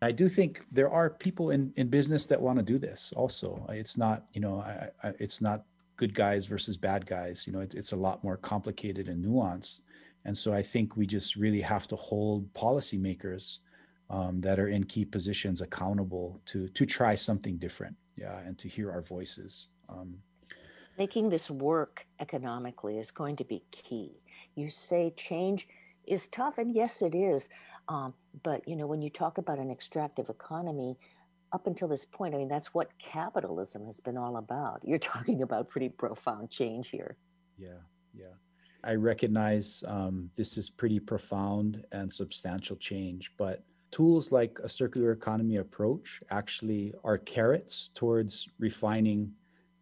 I 0.02 0.10
do 0.10 0.28
think 0.28 0.64
there 0.72 0.90
are 0.90 1.08
people 1.08 1.50
in, 1.50 1.72
in 1.76 1.86
business 1.86 2.26
that 2.26 2.40
want 2.40 2.58
to 2.58 2.64
do 2.64 2.78
this. 2.78 3.12
Also, 3.14 3.64
it's 3.70 3.96
not, 3.96 4.24
you 4.32 4.40
know, 4.40 4.56
I, 4.58 4.90
I, 5.04 5.12
it's 5.20 5.40
not 5.40 5.62
good 6.02 6.14
guys 6.16 6.46
versus 6.46 6.76
bad 6.76 7.06
guys. 7.06 7.46
You 7.46 7.52
know, 7.52 7.60
it, 7.60 7.74
it's 7.74 7.92
a 7.92 7.96
lot 8.08 8.24
more 8.24 8.36
complicated 8.36 9.08
and 9.08 9.24
nuanced. 9.24 9.82
And 10.24 10.36
so 10.36 10.52
I 10.52 10.60
think 10.60 10.96
we 10.96 11.06
just 11.06 11.36
really 11.36 11.60
have 11.60 11.86
to 11.86 11.96
hold 11.96 12.52
policymakers 12.54 13.58
um, 14.10 14.40
that 14.40 14.58
are 14.58 14.66
in 14.66 14.82
key 14.82 15.04
positions 15.04 15.60
accountable 15.60 16.40
to 16.46 16.68
to 16.78 16.84
try 16.84 17.14
something 17.14 17.56
different, 17.56 17.94
yeah, 18.16 18.38
and 18.46 18.58
to 18.58 18.68
hear 18.68 18.90
our 18.90 19.02
voices. 19.16 19.68
Um, 19.88 20.08
Making 20.98 21.28
this 21.30 21.48
work 21.50 22.04
economically 22.18 22.98
is 22.98 23.12
going 23.12 23.36
to 23.36 23.44
be 23.44 23.62
key. 23.70 24.10
You 24.56 24.68
say 24.68 25.12
change 25.16 25.68
is 26.14 26.26
tough, 26.38 26.58
and 26.58 26.74
yes, 26.74 27.00
it 27.00 27.14
is. 27.14 27.48
Um, 27.88 28.12
but 28.42 28.66
you 28.68 28.74
know, 28.74 28.88
when 28.88 29.02
you 29.02 29.10
talk 29.10 29.38
about 29.38 29.58
an 29.58 29.70
extractive 29.70 30.28
economy, 30.28 30.98
up 31.52 31.66
until 31.66 31.88
this 31.88 32.04
point, 32.04 32.34
I 32.34 32.38
mean, 32.38 32.48
that's 32.48 32.74
what 32.74 32.90
capitalism 32.98 33.86
has 33.86 34.00
been 34.00 34.16
all 34.16 34.36
about. 34.36 34.80
You're 34.84 34.98
talking 35.14 35.42
about 35.42 35.68
pretty 35.68 35.88
profound 35.88 36.50
change 36.50 36.88
here. 36.88 37.16
Yeah, 37.58 37.80
yeah. 38.14 38.34
I 38.84 38.94
recognize 38.94 39.84
um, 39.86 40.30
this 40.36 40.56
is 40.56 40.68
pretty 40.68 40.98
profound 40.98 41.84
and 41.92 42.12
substantial 42.12 42.76
change, 42.76 43.30
but 43.36 43.62
tools 43.92 44.32
like 44.32 44.58
a 44.64 44.68
circular 44.68 45.12
economy 45.12 45.56
approach 45.56 46.20
actually 46.30 46.92
are 47.04 47.18
carrots 47.18 47.90
towards 47.94 48.48
refining 48.58 49.32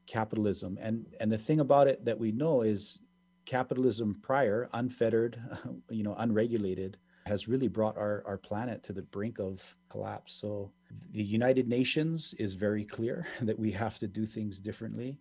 capitalism. 0.06 0.76
And 0.83 1.06
and 1.20 1.33
the 1.33 1.38
thing 1.38 1.61
about 1.61 1.87
it 1.87 2.04
that 2.04 2.18
we 2.18 2.33
know 2.33 2.61
is 2.62 2.98
capitalism 3.46 4.18
prior, 4.22 4.68
unfettered, 4.74 5.40
you 5.90 6.02
know, 6.02 6.14
unregulated, 6.18 6.98
has 7.31 7.47
really 7.47 7.69
brought 7.69 7.97
our, 7.97 8.25
our 8.27 8.37
planet 8.37 8.83
to 8.83 8.93
the 8.93 9.03
brink 9.03 9.38
of 9.38 9.77
collapse. 9.88 10.35
So 10.35 10.73
the 11.12 11.23
United 11.23 11.69
Nations 11.69 12.35
is 12.38 12.55
very 12.55 12.85
clear 12.85 13.27
that 13.43 13.59
we 13.59 13.71
have 13.71 13.99
to 14.01 14.09
do 14.09 14.27
things 14.27 14.59
differently. 14.59 15.16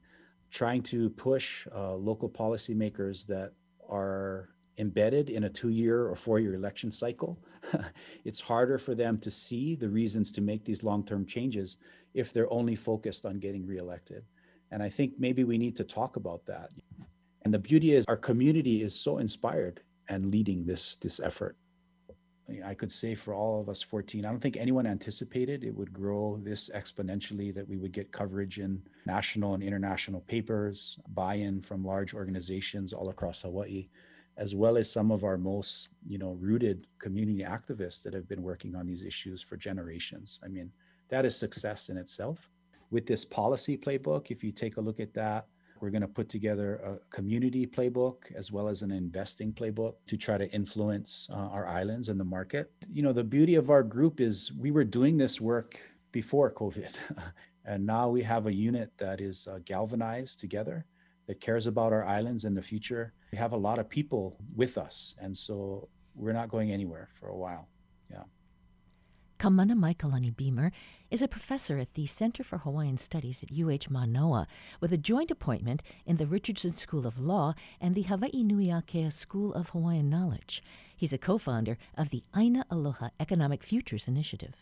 Trying 0.49 0.81
to 0.93 1.11
push 1.11 1.67
uh, 1.75 1.93
local 1.93 2.27
policymakers 2.27 3.27
that 3.27 3.53
are 3.87 4.49
embedded 4.79 5.29
in 5.29 5.43
a 5.43 5.49
two 5.49 5.69
year 5.69 6.07
or 6.07 6.15
four 6.15 6.39
year 6.39 6.55
election 6.55 6.91
cycle, 6.91 7.37
it's 8.25 8.41
harder 8.41 8.79
for 8.79 8.95
them 8.95 9.19
to 9.19 9.29
see 9.29 9.75
the 9.75 9.89
reasons 9.89 10.31
to 10.31 10.41
make 10.41 10.65
these 10.65 10.83
long 10.83 11.05
term 11.05 11.27
changes 11.27 11.77
if 12.15 12.33
they're 12.33 12.51
only 12.51 12.75
focused 12.75 13.23
on 13.25 13.37
getting 13.37 13.67
reelected. 13.67 14.23
And 14.71 14.81
I 14.81 14.89
think 14.89 15.13
maybe 15.19 15.43
we 15.43 15.59
need 15.59 15.75
to 15.77 15.83
talk 15.83 16.15
about 16.15 16.45
that. 16.47 16.69
And 17.43 17.53
the 17.53 17.59
beauty 17.59 17.93
is 17.93 18.05
our 18.07 18.17
community 18.17 18.81
is 18.81 18.99
so 18.99 19.19
inspired 19.19 19.81
and 20.07 20.31
leading 20.31 20.65
this 20.65 20.95
this 20.95 21.19
effort. 21.19 21.55
I 22.65 22.73
could 22.73 22.91
say 22.91 23.15
for 23.15 23.33
all 23.33 23.61
of 23.61 23.69
us 23.69 23.81
14, 23.81 24.25
I 24.25 24.29
don't 24.29 24.39
think 24.39 24.57
anyone 24.57 24.87
anticipated 24.87 25.63
it 25.63 25.75
would 25.75 25.93
grow 25.93 26.39
this 26.43 26.69
exponentially, 26.73 27.53
that 27.53 27.67
we 27.67 27.77
would 27.77 27.91
get 27.91 28.11
coverage 28.11 28.59
in 28.59 28.81
national 29.05 29.53
and 29.53 29.63
international 29.63 30.21
papers, 30.21 30.97
buy 31.13 31.35
in 31.35 31.61
from 31.61 31.85
large 31.85 32.13
organizations 32.13 32.93
all 32.93 33.09
across 33.09 33.41
Hawaii, 33.41 33.89
as 34.37 34.55
well 34.55 34.77
as 34.77 34.91
some 34.91 35.11
of 35.11 35.23
our 35.23 35.37
most 35.37 35.89
you 36.07 36.17
know, 36.17 36.37
rooted 36.39 36.87
community 36.97 37.43
activists 37.43 38.01
that 38.03 38.13
have 38.13 38.27
been 38.27 38.41
working 38.41 38.75
on 38.75 38.87
these 38.87 39.03
issues 39.03 39.41
for 39.41 39.57
generations. 39.57 40.39
I 40.43 40.47
mean, 40.47 40.71
that 41.09 41.25
is 41.25 41.35
success 41.35 41.89
in 41.89 41.97
itself. 41.97 42.49
With 42.91 43.05
this 43.05 43.25
policy 43.25 43.77
playbook, 43.77 44.31
if 44.31 44.43
you 44.43 44.51
take 44.51 44.77
a 44.77 44.81
look 44.81 44.99
at 44.99 45.13
that, 45.13 45.45
we're 45.81 45.89
going 45.89 46.01
to 46.01 46.07
put 46.07 46.29
together 46.29 46.75
a 46.85 47.15
community 47.15 47.65
playbook 47.65 48.33
as 48.35 48.51
well 48.51 48.67
as 48.67 48.81
an 48.81 48.91
investing 48.91 49.53
playbook 49.53 49.95
to 50.05 50.17
try 50.17 50.37
to 50.37 50.49
influence 50.51 51.27
uh, 51.31 51.35
our 51.35 51.67
islands 51.67 52.09
and 52.09 52.19
the 52.19 52.25
market. 52.25 52.71
You 52.91 53.03
know, 53.03 53.13
the 53.13 53.23
beauty 53.23 53.55
of 53.55 53.69
our 53.69 53.83
group 53.83 54.19
is 54.19 54.51
we 54.57 54.71
were 54.71 54.83
doing 54.83 55.17
this 55.17 55.39
work 55.39 55.79
before 56.11 56.51
COVID. 56.51 56.93
and 57.65 57.85
now 57.85 58.09
we 58.09 58.23
have 58.23 58.47
a 58.47 58.53
unit 58.53 58.91
that 58.97 59.21
is 59.21 59.47
uh, 59.47 59.59
galvanized 59.65 60.39
together 60.39 60.85
that 61.27 61.39
cares 61.39 61.67
about 61.67 61.93
our 61.93 62.05
islands 62.05 62.45
and 62.45 62.57
the 62.57 62.61
future. 62.61 63.13
We 63.31 63.37
have 63.37 63.53
a 63.53 63.57
lot 63.57 63.77
of 63.77 63.87
people 63.87 64.39
with 64.55 64.77
us. 64.77 65.15
And 65.19 65.35
so 65.35 65.87
we're 66.15 66.33
not 66.33 66.49
going 66.49 66.71
anywhere 66.71 67.09
for 67.19 67.29
a 67.29 67.37
while. 67.37 67.67
Yeah. 68.09 68.23
Kamanamaikalani 69.39 70.35
Beamer 70.35 70.69
is 71.09 71.21
a 71.21 71.27
professor 71.29 71.77
at 71.77 71.93
the 71.93 72.05
Center 72.05 72.43
for 72.43 72.57
Hawaiian 72.57 72.97
Studies 72.97 73.41
at 73.41 73.57
UH 73.57 73.89
Manoa, 73.89 74.47
with 74.81 74.91
a 74.91 74.97
joint 74.97 75.31
appointment 75.31 75.81
in 76.05 76.17
the 76.17 76.27
Richardson 76.27 76.75
School 76.75 77.07
of 77.07 77.17
Law 77.17 77.55
and 77.79 77.95
the 77.95 78.01
Hawaii 78.01 78.43
Nui 78.43 78.65
Akea 78.65 79.13
School 79.13 79.53
of 79.53 79.69
Hawaiian 79.69 80.09
Knowledge. 80.09 80.61
He's 80.93 81.13
a 81.13 81.17
co 81.17 81.37
founder 81.37 81.77
of 81.97 82.09
the 82.09 82.21
Aina 82.35 82.65
Aloha 82.69 83.11
Economic 83.17 83.63
Futures 83.63 84.09
Initiative. 84.09 84.55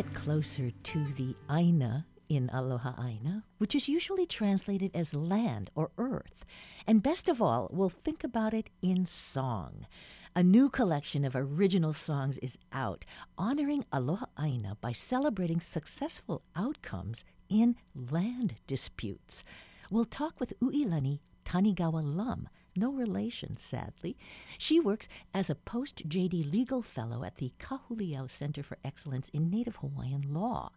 Closer 0.00 0.70
to 0.70 1.04
the 1.16 1.36
Aina 1.50 2.06
in 2.30 2.48
Aloha 2.50 2.94
Aina, 2.98 3.44
which 3.58 3.74
is 3.74 3.88
usually 3.88 4.24
translated 4.24 4.90
as 4.94 5.12
land 5.12 5.70
or 5.74 5.90
earth. 5.98 6.46
And 6.86 7.02
best 7.02 7.28
of 7.28 7.42
all, 7.42 7.68
we'll 7.70 7.90
think 7.90 8.24
about 8.24 8.54
it 8.54 8.70
in 8.80 9.04
song. 9.04 9.86
A 10.34 10.42
new 10.42 10.70
collection 10.70 11.26
of 11.26 11.36
original 11.36 11.92
songs 11.92 12.38
is 12.38 12.56
out, 12.72 13.04
honoring 13.36 13.84
Aloha 13.92 14.26
Aina 14.40 14.78
by 14.80 14.92
celebrating 14.92 15.60
successful 15.60 16.42
outcomes 16.56 17.22
in 17.50 17.76
land 17.94 18.54
disputes. 18.66 19.44
We'll 19.90 20.06
talk 20.06 20.40
with 20.40 20.58
Uilani 20.60 21.20
Tanigawa 21.44 22.02
Lum 22.02 22.48
no 22.74 22.92
relation, 22.92 23.56
sadly. 23.56 24.16
She 24.58 24.80
works 24.80 25.08
as 25.34 25.50
a 25.50 25.54
post 25.54 26.08
JD 26.08 26.50
legal 26.50 26.82
fellow 26.82 27.24
at 27.24 27.36
the 27.36 27.52
Ka 27.58 27.80
Huli 27.88 28.18
Ao 28.18 28.26
Center 28.26 28.62
for 28.62 28.78
Excellence 28.84 29.28
in 29.30 29.50
Native 29.50 29.76
Hawaiian 29.76 30.32
Law. 30.32 30.72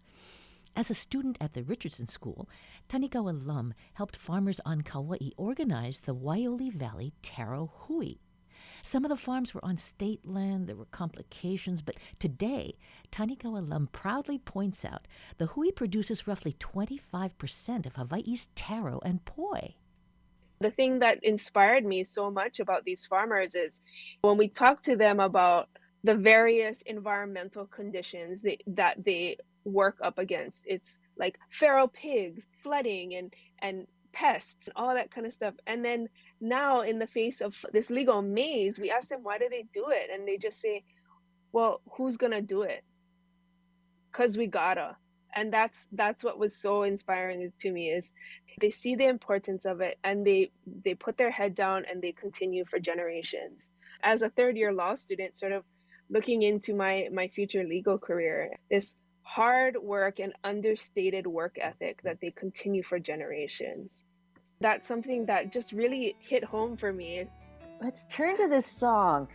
As 0.76 0.90
a 0.90 0.94
student 0.94 1.38
at 1.40 1.54
the 1.54 1.64
Richardson 1.64 2.10
School, 2.10 2.50
Tanigawa 2.90 3.46
Lum 3.46 3.74
helped 3.94 4.18
farmers 4.18 4.60
on 4.66 4.82
Kauai 4.82 5.30
organize 5.38 6.02
the 6.02 6.14
Waioli 6.14 6.72
Valley 6.72 7.14
Taro 7.22 7.72
Hui. 7.74 8.16
Some 8.82 9.06
of 9.06 9.10
the 9.10 9.18
farms 9.18 9.54
were 9.54 9.64
on 9.64 9.78
state 9.78 10.28
land, 10.28 10.68
there 10.68 10.76
were 10.76 10.86
complications, 10.86 11.82
but 11.82 11.96
today, 12.20 12.78
Tanigawa 13.12 13.68
Lum 13.68 13.88
proudly 13.88 14.38
points 14.38 14.84
out 14.84 15.08
the 15.38 15.48
hui 15.48 15.72
produces 15.72 16.28
roughly 16.28 16.54
25% 16.60 17.86
of 17.86 17.96
Hawaii's 17.96 18.50
taro 18.54 19.00
and 19.04 19.24
poi. 19.26 19.76
The 20.66 20.72
thing 20.72 20.98
that 20.98 21.24
inspired 21.24 21.86
me 21.86 22.04
so 22.04 22.32
much 22.32 22.60
about 22.60 22.86
these 22.86 23.06
farmers 23.06 23.54
is 23.54 23.82
when 24.22 24.36
we 24.36 24.48
talk 24.48 24.82
to 24.82 24.96
them 24.96 25.20
about 25.20 25.70
the 26.04 26.16
various 26.16 26.82
environmental 26.82 27.68
conditions 27.68 28.42
that, 28.42 28.64
that 28.66 29.06
they 29.06 29.38
work 29.64 30.00
up 30.02 30.18
against. 30.18 30.66
It's 30.66 30.98
like 31.18 31.38
feral 31.52 31.88
pigs, 31.88 32.48
flooding, 32.64 33.14
and 33.14 33.32
and 33.60 33.86
pests, 34.12 34.68
and 34.68 34.74
all 34.76 34.96
that 34.96 35.12
kind 35.12 35.28
of 35.28 35.34
stuff. 35.34 35.54
And 35.68 35.86
then 35.86 36.10
now, 36.42 36.82
in 36.82 36.98
the 36.98 37.06
face 37.06 37.42
of 37.42 37.56
this 37.72 37.92
legal 37.92 38.24
maze, 38.24 38.80
we 38.80 38.90
ask 38.90 39.10
them 39.10 39.22
why 39.22 39.38
do 39.38 39.48
they 39.48 39.68
do 39.72 39.90
it, 39.90 40.10
and 40.12 40.28
they 40.28 40.38
just 40.38 40.60
say, 40.60 40.84
"Well, 41.52 41.80
who's 41.92 42.18
gonna 42.18 42.42
do 42.42 42.64
it? 42.64 42.84
Cause 44.12 44.36
we 44.36 44.48
gotta." 44.48 44.98
And 45.36 45.52
that's 45.52 45.88
that's 45.92 46.24
what 46.24 46.40
was 46.40 46.56
so 46.56 46.84
inspiring 46.84 47.52
to 47.60 47.72
me 47.72 47.90
is 47.90 48.14
they 48.62 48.70
see 48.70 48.96
the 48.96 49.08
importance 49.08 49.66
of 49.66 49.82
it 49.82 49.98
and 50.04 50.26
they 50.26 50.52
they 50.84 50.96
put 50.96 51.18
their 51.18 51.32
head 51.32 51.56
down 51.56 51.84
and 51.90 52.02
they 52.02 52.14
continue 52.14 52.64
for 52.66 52.80
generations. 52.80 53.70
As 54.02 54.22
a 54.22 54.30
third 54.30 54.56
year 54.56 54.72
law 54.72 54.96
student, 54.96 55.38
sort 55.38 55.52
of 55.52 55.64
looking 56.10 56.44
into 56.44 56.74
my 56.74 57.10
my 57.12 57.28
future 57.28 57.64
legal 57.64 57.98
career 57.98 58.56
this 58.70 58.96
hard 59.24 59.76
work 59.82 60.20
and 60.20 60.34
understated 60.44 61.26
work 61.26 61.58
ethic 61.60 62.02
that 62.04 62.22
they 62.22 62.32
continue 62.32 62.84
for 62.84 63.00
generations. 63.00 64.06
That's 64.62 64.88
something 64.88 65.26
that 65.26 65.52
just 65.52 65.74
really 65.74 66.16
hit 66.20 66.44
home 66.44 66.78
for 66.78 66.94
me. 66.94 67.28
Let's 67.82 68.06
turn 68.06 68.38
to 68.38 68.48
this 68.48 68.68
song. 68.80 69.28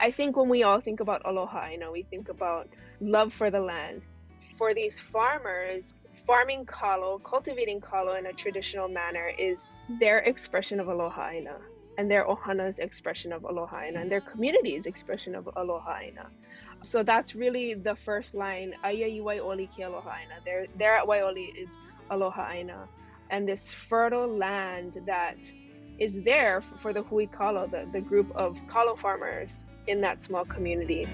I 0.00 0.10
think 0.10 0.36
when 0.36 0.48
we 0.48 0.62
all 0.62 0.80
think 0.80 1.00
about 1.00 1.22
aloha 1.24 1.68
you 1.68 1.78
know 1.78 1.92
we 1.92 2.02
think 2.02 2.28
about 2.28 2.68
love 3.00 3.32
for 3.32 3.50
the 3.50 3.60
land 3.60 4.02
for 4.56 4.74
these 4.74 4.98
farmers 4.98 5.94
farming 6.26 6.64
kalo 6.66 7.18
cultivating 7.24 7.80
kalo 7.80 8.14
in 8.14 8.26
a 8.26 8.32
traditional 8.32 8.88
manner 8.88 9.32
is 9.38 9.72
their 10.00 10.18
expression 10.18 10.78
of 10.78 10.88
aloha 10.88 11.28
aina 11.30 11.56
and 11.98 12.10
their 12.10 12.24
ohana's 12.24 12.78
expression 12.78 13.32
of 13.32 13.44
aloha 13.44 13.80
and 13.80 14.10
their 14.10 14.20
community's 14.20 14.86
expression 14.86 15.34
of 15.34 15.48
aloha 15.56 16.00
so 16.82 17.02
that's 17.02 17.34
really 17.34 17.74
the 17.74 17.94
first 17.94 18.34
line 18.34 18.74
aya 18.84 19.08
waioli 19.22 19.68
ki 19.74 19.82
aloha 19.82 20.16
there 20.44 20.66
there 20.78 20.94
at 20.94 21.06
waioli 21.06 21.48
is 21.56 21.78
aloha 22.10 22.50
aina 22.50 22.88
and 23.30 23.48
this 23.48 23.72
fertile 23.72 24.28
land 24.28 24.98
that 25.06 25.52
is 25.98 26.20
there 26.22 26.62
for 26.78 26.92
the 26.92 27.02
hui 27.02 27.26
kalo 27.26 27.66
the, 27.66 27.88
the 27.92 28.00
group 28.00 28.30
of 28.36 28.58
kalo 28.68 28.94
farmers 28.96 29.66
in 29.86 30.00
that 30.00 30.22
small 30.22 30.44
community 30.44 31.06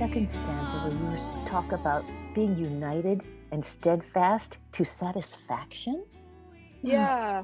second 0.00 0.26
stanza 0.26 0.78
where 0.78 1.12
you 1.12 1.46
talk 1.46 1.72
about 1.72 2.06
being 2.34 2.56
united 2.56 3.20
and 3.52 3.62
steadfast 3.62 4.56
to 4.72 4.82
satisfaction? 4.82 6.02
Yeah, 6.80 7.42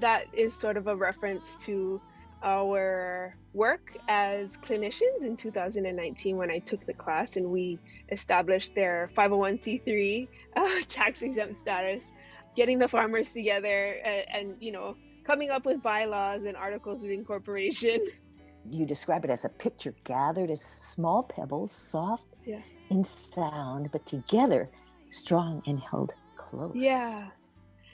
that 0.00 0.26
is 0.32 0.52
sort 0.52 0.76
of 0.76 0.88
a 0.88 0.96
reference 0.96 1.54
to 1.58 2.00
our 2.42 3.36
work 3.54 3.96
as 4.08 4.56
clinicians 4.56 5.22
in 5.22 5.36
2019 5.36 6.36
when 6.36 6.50
I 6.50 6.58
took 6.58 6.84
the 6.86 6.92
class 6.92 7.36
and 7.36 7.46
we 7.46 7.78
established 8.10 8.74
their 8.74 9.08
501c3 9.16 10.26
uh, 10.56 10.68
tax 10.88 11.22
exempt 11.22 11.54
status, 11.54 12.02
getting 12.56 12.80
the 12.80 12.88
farmers 12.88 13.30
together 13.30 13.92
and, 14.04 14.24
and, 14.28 14.56
you 14.58 14.72
know, 14.72 14.96
coming 15.22 15.50
up 15.50 15.64
with 15.64 15.80
bylaws 15.80 16.42
and 16.46 16.56
articles 16.56 17.04
of 17.04 17.10
incorporation. 17.10 18.04
you 18.70 18.86
describe 18.86 19.24
it 19.24 19.30
as 19.30 19.44
a 19.44 19.48
picture 19.48 19.94
gathered 20.04 20.50
as 20.50 20.62
small 20.62 21.22
pebbles, 21.22 21.72
soft 21.72 22.34
yeah. 22.44 22.60
in 22.90 23.04
sound, 23.04 23.90
but 23.92 24.04
together 24.06 24.70
strong 25.10 25.62
and 25.66 25.80
held 25.80 26.12
close. 26.36 26.72
Yeah. 26.74 27.28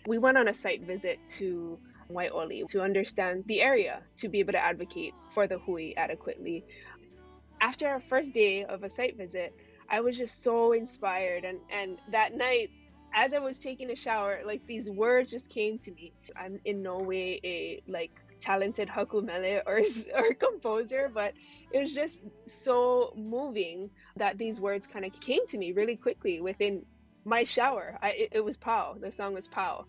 We 0.07 0.19
went 0.19 0.39
on 0.39 0.49
a 0.49 0.55
site 0.55 0.83
visit 0.83 1.19
to 1.39 1.79
Waioli 2.11 2.67
to 2.69 2.81
understand 2.81 3.45
the 3.45 3.61
area, 3.61 4.03
to 4.17 4.29
be 4.29 4.41
able 4.41 4.53
to 4.53 4.65
advocate 4.65 5.15
for 5.31 5.47
the 5.47 5.59
hui 5.59 5.95
adequately. 5.97 6.65
After 7.61 7.89
our 7.89 8.01
first 8.01 8.33
day 8.33 8.65
of 8.65 8.85
a 8.85 8.89
site 8.89 9.17
visit, 9.17 9.55
I 9.91 10.01
was 10.01 10.17
just 10.17 10.43
so 10.43 10.73
inspired. 10.73 11.45
And, 11.45 11.59
and 11.71 11.99
that 12.11 12.35
night, 12.35 12.71
as 13.15 13.35
I 13.35 13.39
was 13.39 13.59
taking 13.59 13.91
a 13.91 13.97
shower, 13.97 14.41
like 14.45 14.67
these 14.67 14.91
words 14.91 15.31
just 15.31 15.49
came 15.49 15.79
to 15.79 15.91
me. 15.93 16.13
I'm 16.37 16.61
in 16.65 16.83
no 16.83 16.99
way 16.99 17.41
a 17.45 17.83
like 17.89 18.13
talented 18.41 18.89
hakumele 18.89 19.63
or 19.67 19.81
or 20.19 20.35
composer, 20.35 21.11
but 21.13 21.35
it 21.71 21.83
was 21.83 21.95
just 21.95 22.21
so 22.47 23.13
moving 23.17 23.91
that 24.17 24.39
these 24.39 24.61
words 24.61 24.87
kind 24.87 25.05
of 25.05 25.13
came 25.21 25.47
to 25.47 25.59
me 25.59 25.73
really 25.73 25.97
quickly 25.97 26.41
within 26.41 26.85
my 27.25 27.45
shower. 27.45 27.99
I, 28.03 28.11
it, 28.11 28.29
it 28.33 28.45
was 28.45 28.57
Pau. 28.57 28.97
The 29.01 29.13
song 29.13 29.35
was 29.35 29.49
Pau, 29.49 29.87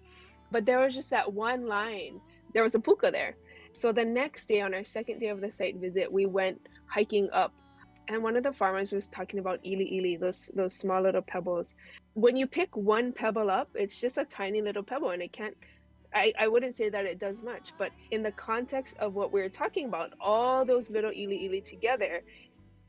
but 0.51 0.65
there 0.65 0.79
was 0.79 0.93
just 0.93 1.09
that 1.11 1.31
one 1.31 1.67
line. 1.67 2.19
There 2.53 2.63
was 2.63 2.75
a 2.75 2.79
puka 2.79 3.11
there. 3.11 3.35
So 3.73 3.91
the 3.91 4.05
next 4.05 4.47
day, 4.47 4.61
on 4.61 4.73
our 4.73 4.83
second 4.83 5.19
day 5.19 5.27
of 5.27 5.41
the 5.41 5.51
site 5.51 5.77
visit, 5.77 6.11
we 6.11 6.25
went 6.25 6.59
hiking 6.87 7.29
up 7.31 7.53
and 8.09 8.23
one 8.23 8.35
of 8.35 8.43
the 8.43 8.51
farmers 8.51 8.91
was 8.91 9.09
talking 9.09 9.39
about 9.39 9.59
ili 9.63 9.85
ili, 9.85 10.17
those 10.17 10.51
those 10.55 10.73
small 10.73 11.01
little 11.01 11.21
pebbles. 11.21 11.75
When 12.15 12.35
you 12.35 12.47
pick 12.47 12.75
one 12.75 13.13
pebble 13.13 13.49
up, 13.51 13.69
it's 13.75 14.01
just 14.01 14.17
a 14.17 14.25
tiny 14.25 14.61
little 14.61 14.83
pebble, 14.83 15.11
and 15.11 15.21
it 15.21 15.31
can't 15.31 15.55
I, 16.13 16.33
I 16.39 16.47
wouldn't 16.47 16.75
say 16.75 16.89
that 16.89 17.05
it 17.05 17.19
does 17.19 17.43
much, 17.43 17.73
but 17.77 17.91
in 18.11 18.23
the 18.23 18.31
context 18.31 18.95
of 18.99 19.13
what 19.13 19.31
we're 19.31 19.49
talking 19.49 19.85
about, 19.85 20.13
all 20.19 20.65
those 20.65 20.89
little 20.89 21.11
ili 21.11 21.45
ili 21.45 21.61
together, 21.61 22.21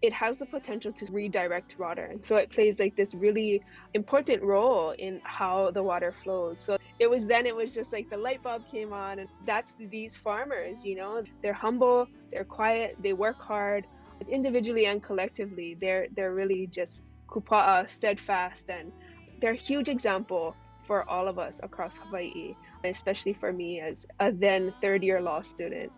it 0.03 0.13
has 0.15 0.39
the 0.39 0.47
potential 0.47 0.93
to 0.93 1.07
redirect 1.13 1.79
water. 1.79 2.05
And 2.05 2.25
so 2.25 2.37
it 2.37 2.49
plays 2.49 2.79
like 2.79 2.97
this 2.97 3.15
really 3.15 3.63
important 3.93 4.43
role 4.43 4.93
in 4.93 5.21
how 5.25 5.71
the 5.73 5.83
water 5.83 6.11
flows. 6.11 6.63
So 6.63 6.79
it 6.99 7.11
was 7.11 7.27
then, 7.27 7.45
it 7.45 7.55
was 7.55 7.75
just 7.75 7.93
like 7.93 8.09
the 8.09 8.17
light 8.17 8.43
bulb 8.43 8.63
came 8.71 8.95
on, 8.95 9.19
and 9.19 9.29
that's 9.47 9.75
these 9.79 10.17
farmers, 10.17 10.85
you 10.85 10.97
know, 10.97 11.23
they're 11.43 11.53
humble, 11.53 12.09
they're 12.33 12.45
quiet, 12.45 12.97
they 13.01 13.13
work 13.13 13.39
hard, 13.39 13.87
individually 14.29 14.87
and 14.87 15.03
collectively. 15.03 15.77
They're, 15.79 16.07
they're 16.17 16.35
really 16.35 16.67
just 16.67 17.05
kupa'a, 17.29 17.89
steadfast, 17.89 18.71
and 18.71 18.93
they're 19.41 19.53
a 19.53 19.57
huge 19.57 19.89
example 19.89 20.57
for 20.87 21.09
all 21.09 21.29
of 21.29 21.39
us 21.39 21.61
across 21.63 21.99
Hawaii 21.99 22.55
especially 22.85 23.33
for 23.33 23.53
me 23.53 23.81
as 23.81 24.07
a 24.21 24.33
then 24.33 24.73
third 24.81 25.03
year 25.03 25.21
law 25.21 25.43
student. 25.43 25.93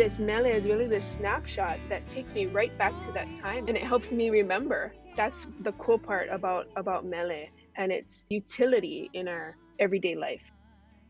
This 0.00 0.18
mele 0.18 0.46
is 0.46 0.66
really 0.66 0.86
this 0.86 1.04
snapshot 1.04 1.78
that 1.90 2.08
takes 2.08 2.32
me 2.32 2.46
right 2.46 2.72
back 2.78 2.98
to 3.02 3.12
that 3.12 3.28
time 3.42 3.68
and 3.68 3.76
it 3.76 3.82
helps 3.82 4.12
me 4.12 4.30
remember. 4.30 4.94
That's 5.14 5.46
the 5.60 5.72
cool 5.72 5.98
part 5.98 6.30
about 6.30 6.68
about 6.74 7.04
mele 7.04 7.48
and 7.76 7.92
its 7.92 8.24
utility 8.30 9.10
in 9.12 9.28
our 9.28 9.58
everyday 9.78 10.14
life. 10.14 10.40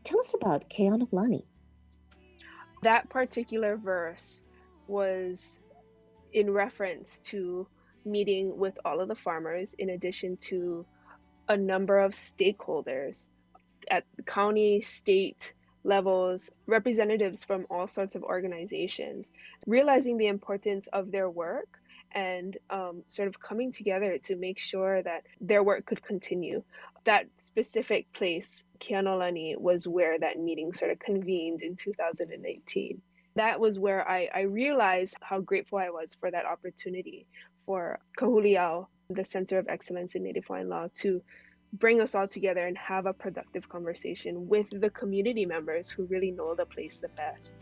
Tell 0.03 0.19
us 0.19 0.33
about 0.33 0.69
keanolani 0.69 1.43
that 2.81 3.07
particular 3.07 3.77
verse 3.77 4.43
was 4.89 5.61
in 6.33 6.51
reference 6.51 7.19
to 7.19 7.67
meeting 8.03 8.57
with 8.57 8.77
all 8.83 8.99
of 8.99 9.07
the 9.07 9.15
farmers 9.15 9.73
in 9.79 9.91
addition 9.91 10.35
to 10.49 10.85
a 11.47 11.55
number 11.55 11.97
of 11.97 12.11
stakeholders 12.11 13.29
at 13.89 14.03
the 14.17 14.23
county 14.23 14.81
state 14.81 15.53
levels, 15.83 16.49
representatives 16.67 17.43
from 17.43 17.65
all 17.69 17.87
sorts 17.87 18.15
of 18.15 18.23
organizations, 18.23 19.31
realizing 19.65 20.17
the 20.17 20.27
importance 20.27 20.87
of 20.87 21.11
their 21.11 21.29
work 21.29 21.79
and 22.13 22.57
um, 22.69 23.03
sort 23.07 23.27
of 23.27 23.39
coming 23.39 23.71
together 23.71 24.17
to 24.17 24.35
make 24.35 24.59
sure 24.59 25.01
that 25.01 25.23
their 25.39 25.63
work 25.63 25.85
could 25.85 26.03
continue. 26.03 26.63
That 27.05 27.27
specific 27.37 28.11
place, 28.13 28.63
Kianolani, 28.79 29.57
was 29.57 29.87
where 29.87 30.19
that 30.19 30.39
meeting 30.39 30.73
sort 30.73 30.91
of 30.91 30.99
convened 30.99 31.61
in 31.61 31.75
2018. 31.75 33.01
That 33.35 33.59
was 33.59 33.79
where 33.79 34.07
I, 34.07 34.29
I 34.33 34.41
realized 34.41 35.15
how 35.21 35.39
grateful 35.39 35.79
I 35.79 35.89
was 35.89 36.15
for 36.15 36.29
that 36.29 36.45
opportunity 36.45 37.27
for 37.65 37.99
Ka 38.17 38.25
Huli 38.25 38.57
Ao, 38.57 38.87
the 39.09 39.23
Center 39.23 39.57
of 39.57 39.67
Excellence 39.69 40.15
in 40.15 40.23
Native 40.23 40.45
Hawaiian 40.45 40.69
Law, 40.69 40.87
to 40.95 41.21
bring 41.73 42.01
us 42.01 42.15
all 42.15 42.27
together 42.27 42.65
and 42.67 42.77
have 42.77 43.05
a 43.05 43.13
productive 43.13 43.67
conversation 43.69 44.47
with 44.47 44.69
the 44.81 44.89
community 44.89 45.45
members 45.45 45.89
who 45.89 46.05
really 46.05 46.31
know 46.31 46.55
the 46.55 46.65
place 46.65 46.97
the 46.97 47.09
best. 47.09 47.53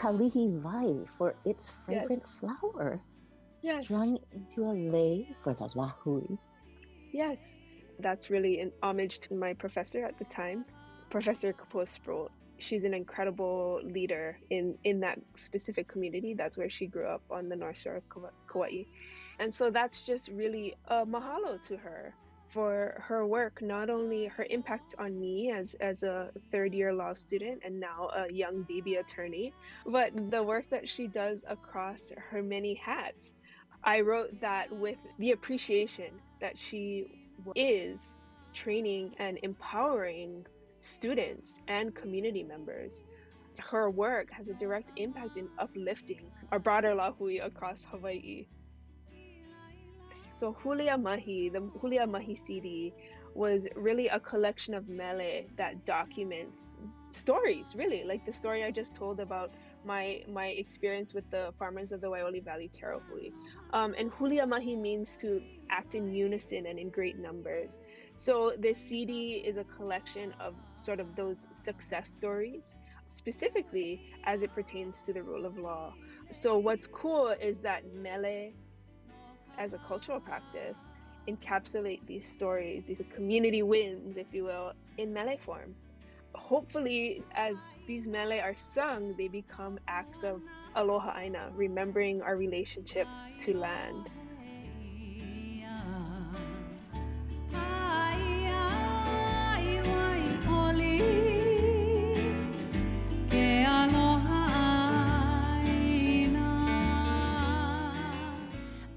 Kalihiwai 0.00 1.06
for 1.18 1.34
its 1.44 1.72
fragrant 1.84 2.22
yes. 2.24 2.38
flower 2.40 3.00
yes. 3.60 3.84
strung 3.84 4.18
into 4.32 4.64
a 4.64 4.72
lei 4.72 5.28
for 5.44 5.52
the 5.52 5.68
lahui. 5.76 6.38
Yes, 7.12 7.36
that's 7.98 8.30
really 8.30 8.60
an 8.60 8.72
homage 8.82 9.20
to 9.20 9.34
my 9.34 9.52
professor 9.52 10.04
at 10.06 10.18
the 10.18 10.24
time, 10.24 10.64
Professor 11.10 11.52
Kapua 11.52 11.86
Sproat. 11.86 12.30
She's 12.56 12.84
an 12.84 12.94
incredible 12.94 13.80
leader 13.84 14.38
in, 14.48 14.78
in 14.84 15.00
that 15.00 15.18
specific 15.36 15.86
community. 15.86 16.34
That's 16.34 16.56
where 16.56 16.70
she 16.70 16.86
grew 16.86 17.06
up 17.06 17.22
on 17.30 17.50
the 17.50 17.56
North 17.56 17.78
Shore 17.78 17.96
of 17.96 18.04
Kauai. 18.50 18.84
And 19.38 19.52
so 19.52 19.70
that's 19.70 20.02
just 20.02 20.28
really 20.28 20.76
a 20.88 21.04
mahalo 21.04 21.62
to 21.68 21.76
her 21.76 22.14
for 22.52 23.02
her 23.06 23.26
work, 23.26 23.62
not 23.62 23.90
only 23.90 24.26
her 24.26 24.46
impact 24.50 24.94
on 24.98 25.18
me 25.20 25.50
as, 25.50 25.74
as 25.74 26.02
a 26.02 26.30
third 26.50 26.74
year 26.74 26.92
law 26.92 27.14
student 27.14 27.62
and 27.64 27.78
now 27.78 28.10
a 28.14 28.32
young 28.32 28.62
baby 28.62 28.96
attorney, 28.96 29.52
but 29.86 30.10
the 30.30 30.42
work 30.42 30.68
that 30.70 30.88
she 30.88 31.06
does 31.06 31.44
across 31.48 32.12
her 32.30 32.42
many 32.42 32.74
hats. 32.74 33.34
I 33.84 34.00
wrote 34.00 34.40
that 34.40 34.70
with 34.72 34.98
the 35.18 35.32
appreciation 35.32 36.12
that 36.40 36.58
she 36.58 37.06
is 37.54 38.14
training 38.52 39.14
and 39.18 39.38
empowering 39.42 40.46
students 40.80 41.60
and 41.68 41.94
community 41.94 42.42
members. 42.42 43.04
Her 43.60 43.90
work 43.90 44.30
has 44.32 44.48
a 44.48 44.54
direct 44.54 44.90
impact 44.96 45.36
in 45.36 45.48
uplifting 45.58 46.30
our 46.52 46.58
broader 46.58 46.94
lahui 46.94 47.44
across 47.44 47.84
Hawaii. 47.90 48.46
So 50.40 50.56
Hulia 50.64 50.98
Mahi, 50.98 51.50
the 51.50 51.60
Hulia 51.82 52.10
Mahi 52.10 52.34
CD 52.34 52.94
was 53.34 53.68
really 53.76 54.08
a 54.08 54.18
collection 54.18 54.72
of 54.72 54.88
mele 54.88 55.42
that 55.58 55.84
documents 55.84 56.78
stories, 57.10 57.74
really, 57.76 58.04
like 58.04 58.24
the 58.24 58.32
story 58.32 58.64
I 58.64 58.70
just 58.70 58.94
told 58.94 59.20
about 59.20 59.50
my 59.84 60.22
my 60.32 60.46
experience 60.46 61.12
with 61.12 61.30
the 61.30 61.52
farmers 61.58 61.92
of 61.92 62.00
the 62.00 62.06
Waioli 62.06 62.42
Valley 62.42 62.70
Taro 62.72 63.02
Hui. 63.10 63.28
Um, 63.74 63.94
and 63.98 64.10
Hulia 64.10 64.48
Mahi 64.48 64.76
means 64.76 65.18
to 65.18 65.42
act 65.70 65.94
in 65.94 66.10
unison 66.10 66.64
and 66.64 66.78
in 66.78 66.88
great 66.88 67.18
numbers. 67.18 67.78
So 68.16 68.54
this 68.58 68.78
CD 68.78 69.44
is 69.46 69.58
a 69.58 69.64
collection 69.64 70.32
of 70.40 70.54
sort 70.74 71.00
of 71.00 71.14
those 71.16 71.46
success 71.52 72.08
stories, 72.08 72.62
specifically 73.06 74.00
as 74.24 74.40
it 74.40 74.54
pertains 74.54 75.02
to 75.02 75.12
the 75.12 75.22
rule 75.22 75.44
of 75.44 75.58
law. 75.58 75.92
So 76.32 76.56
what's 76.56 76.86
cool 76.86 77.28
is 77.28 77.58
that 77.58 77.82
mele 77.94 78.52
as 79.58 79.72
a 79.72 79.78
cultural 79.78 80.20
practice 80.20 80.78
encapsulate 81.28 82.00
these 82.06 82.26
stories, 82.26 82.86
these 82.86 83.00
community 83.14 83.62
wins, 83.62 84.16
if 84.16 84.26
you 84.32 84.44
will, 84.44 84.72
in 84.98 85.12
mele 85.12 85.36
form. 85.36 85.74
Hopefully, 86.34 87.22
as 87.34 87.56
these 87.86 88.06
mele 88.06 88.40
are 88.40 88.54
sung, 88.72 89.14
they 89.16 89.28
become 89.28 89.78
acts 89.88 90.22
of 90.22 90.40
aloha 90.76 91.18
aina, 91.18 91.50
remembering 91.54 92.22
our 92.22 92.36
relationship 92.36 93.06
to 93.38 93.56
land. 93.56 94.08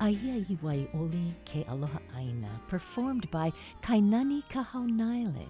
Aiai 0.04 0.60
Waioli 0.62 1.34
Ke 1.46 1.66
Aloha 1.70 2.00
Aina, 2.18 2.60
performed 2.68 3.32
by 3.32 3.54
Kainani 3.82 4.44
Kahaunaele. 4.50 5.48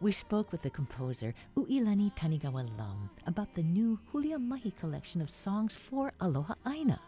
We 0.00 0.10
spoke 0.10 0.50
with 0.50 0.62
the 0.62 0.70
composer 0.70 1.32
Uilani 1.56 2.12
Tanigawa 2.16 2.68
Lum 2.76 3.08
about 3.28 3.54
the 3.54 3.62
new 3.62 4.00
Hulia 4.12 4.40
Mahi 4.40 4.72
collection 4.72 5.20
of 5.20 5.30
songs 5.30 5.76
for 5.76 6.12
Aloha 6.20 6.54
Aina. 6.66 6.98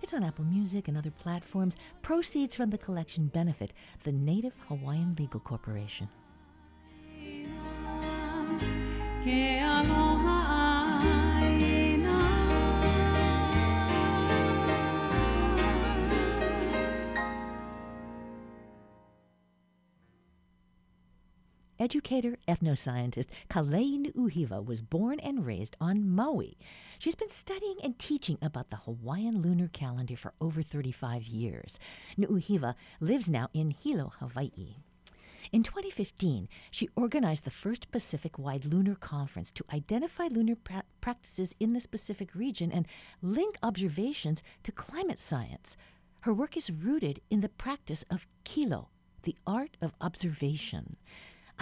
It's 0.00 0.14
on 0.14 0.24
Apple 0.24 0.46
Music 0.46 0.88
and 0.88 0.96
other 0.96 1.10
platforms. 1.10 1.76
Proceeds 2.00 2.56
from 2.56 2.70
the 2.70 2.78
collection 2.78 3.26
benefit 3.26 3.74
the 4.04 4.12
Native 4.12 4.54
Hawaiian 4.68 5.16
Legal 5.18 5.40
Corporation. 5.40 6.08
Educator, 21.80 22.36
ethnoscientist 22.46 23.28
Kalei 23.48 23.98
Nuuhiwa 24.12 24.62
was 24.62 24.82
born 24.82 25.18
and 25.20 25.46
raised 25.46 25.78
on 25.80 26.06
Maui. 26.06 26.58
She's 26.98 27.14
been 27.14 27.30
studying 27.30 27.76
and 27.82 27.98
teaching 27.98 28.36
about 28.42 28.68
the 28.68 28.76
Hawaiian 28.76 29.40
lunar 29.40 29.68
calendar 29.68 30.14
for 30.14 30.34
over 30.42 30.60
35 30.60 31.26
years. 31.26 31.78
Nuuhiwa 32.18 32.74
lives 33.00 33.30
now 33.30 33.48
in 33.54 33.70
Hilo, 33.70 34.12
Hawaii. 34.18 34.76
In 35.52 35.62
2015, 35.62 36.50
she 36.70 36.90
organized 36.96 37.44
the 37.44 37.50
first 37.50 37.90
Pacific 37.90 38.38
wide 38.38 38.66
lunar 38.66 38.94
conference 38.94 39.50
to 39.52 39.64
identify 39.72 40.28
lunar 40.30 40.56
pra- 40.56 40.84
practices 41.00 41.54
in 41.58 41.72
the 41.72 41.86
Pacific 41.90 42.34
region 42.34 42.70
and 42.70 42.86
link 43.22 43.56
observations 43.62 44.42
to 44.64 44.70
climate 44.70 45.18
science. 45.18 45.78
Her 46.20 46.34
work 46.34 46.58
is 46.58 46.70
rooted 46.70 47.22
in 47.30 47.40
the 47.40 47.48
practice 47.48 48.04
of 48.10 48.26
kilo, 48.44 48.90
the 49.22 49.36
art 49.46 49.78
of 49.80 49.94
observation. 49.98 50.98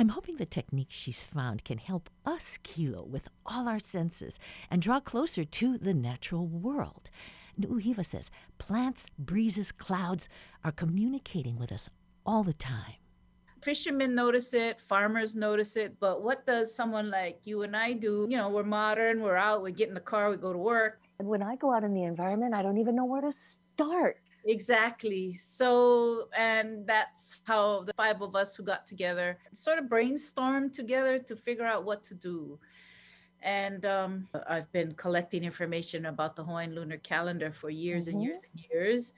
I'm 0.00 0.10
hoping 0.10 0.36
the 0.36 0.46
technique 0.46 0.90
she's 0.90 1.24
found 1.24 1.64
can 1.64 1.78
help 1.78 2.08
us 2.24 2.56
kilo 2.62 3.02
with 3.02 3.26
all 3.44 3.68
our 3.68 3.80
senses 3.80 4.38
and 4.70 4.80
draw 4.80 5.00
closer 5.00 5.44
to 5.44 5.76
the 5.76 5.92
natural 5.92 6.46
world. 6.46 7.10
Nuuhiwa 7.60 8.06
says 8.06 8.30
plants, 8.58 9.06
breezes, 9.18 9.72
clouds 9.72 10.28
are 10.62 10.70
communicating 10.70 11.58
with 11.58 11.72
us 11.72 11.88
all 12.24 12.44
the 12.44 12.52
time. 12.52 12.94
Fishermen 13.60 14.14
notice 14.14 14.54
it, 14.54 14.80
farmers 14.80 15.34
notice 15.34 15.76
it, 15.76 15.98
but 15.98 16.22
what 16.22 16.46
does 16.46 16.72
someone 16.72 17.10
like 17.10 17.40
you 17.42 17.62
and 17.62 17.74
I 17.76 17.92
do? 17.92 18.24
You 18.30 18.36
know, 18.36 18.50
we're 18.50 18.62
modern, 18.62 19.20
we're 19.20 19.34
out, 19.34 19.64
we 19.64 19.72
get 19.72 19.88
in 19.88 19.94
the 19.94 20.00
car, 20.00 20.30
we 20.30 20.36
go 20.36 20.52
to 20.52 20.58
work. 20.58 21.00
And 21.18 21.26
when 21.26 21.42
I 21.42 21.56
go 21.56 21.74
out 21.74 21.82
in 21.82 21.92
the 21.92 22.04
environment, 22.04 22.54
I 22.54 22.62
don't 22.62 22.78
even 22.78 22.94
know 22.94 23.04
where 23.04 23.22
to 23.22 23.32
start. 23.32 24.18
Exactly. 24.48 25.34
So, 25.34 26.30
and 26.34 26.86
that's 26.86 27.40
how 27.44 27.82
the 27.82 27.92
five 27.92 28.22
of 28.22 28.34
us 28.34 28.56
who 28.56 28.62
got 28.62 28.86
together 28.86 29.38
sort 29.52 29.78
of 29.78 29.84
brainstormed 29.84 30.72
together 30.72 31.18
to 31.18 31.36
figure 31.36 31.66
out 31.66 31.84
what 31.84 32.02
to 32.04 32.14
do. 32.14 32.58
And 33.42 33.84
um, 33.84 34.26
I've 34.48 34.70
been 34.72 34.94
collecting 34.94 35.44
information 35.44 36.06
about 36.06 36.34
the 36.34 36.42
Hawaiian 36.42 36.74
lunar 36.74 36.96
calendar 36.96 37.52
for 37.52 37.68
years 37.68 38.08
mm-hmm. 38.08 38.16
and 38.16 38.24
years 38.24 38.40
and 38.50 38.64
years. 38.72 39.14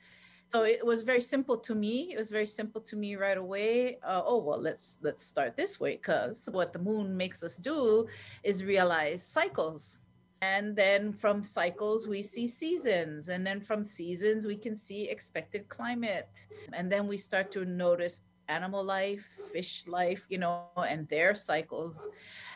So 0.49 0.64
it 0.64 0.85
was 0.85 1.03
very 1.03 1.20
simple 1.20 1.57
to 1.59 1.76
me. 1.76 2.12
It 2.12 2.18
was 2.18 2.28
very 2.28 2.47
simple 2.47 2.81
to 2.81 2.97
me 2.97 3.14
right 3.14 3.39
away. 3.39 4.01
Uh, 4.03 4.22
oh 4.24 4.39
well, 4.39 4.61
let's 4.61 4.99
let's 5.01 5.24
start 5.24 5.55
this 5.55 5.78
way 5.78 5.93
because 5.93 6.49
what 6.51 6.72
the 6.72 6.81
moon 6.81 7.16
makes 7.16 7.45
us 7.45 7.55
do 7.55 8.09
is 8.43 8.64
realize 8.64 9.22
cycles 9.22 10.01
and 10.43 10.74
then 10.74 11.12
from 11.12 11.43
cycles, 11.43 12.09
we 12.09 12.22
see 12.22 12.47
seasons. 12.47 13.28
And 13.28 13.47
then 13.47 13.61
from 13.61 13.84
seasons, 13.84 14.47
we 14.47 14.57
can 14.57 14.74
see 14.74 15.09
expected 15.09 15.68
climate. 15.68 16.47
And 16.72 16.91
then 16.91 17.07
we 17.07 17.18
start 17.18 17.51
to 17.53 17.64
notice 17.66 18.22
animal 18.49 18.82
life, 18.82 19.26
fish 19.53 19.86
life, 19.86 20.26
you 20.30 20.38
know, 20.38 20.64
and 20.88 21.07
their 21.09 21.34
cycles. 21.34 22.09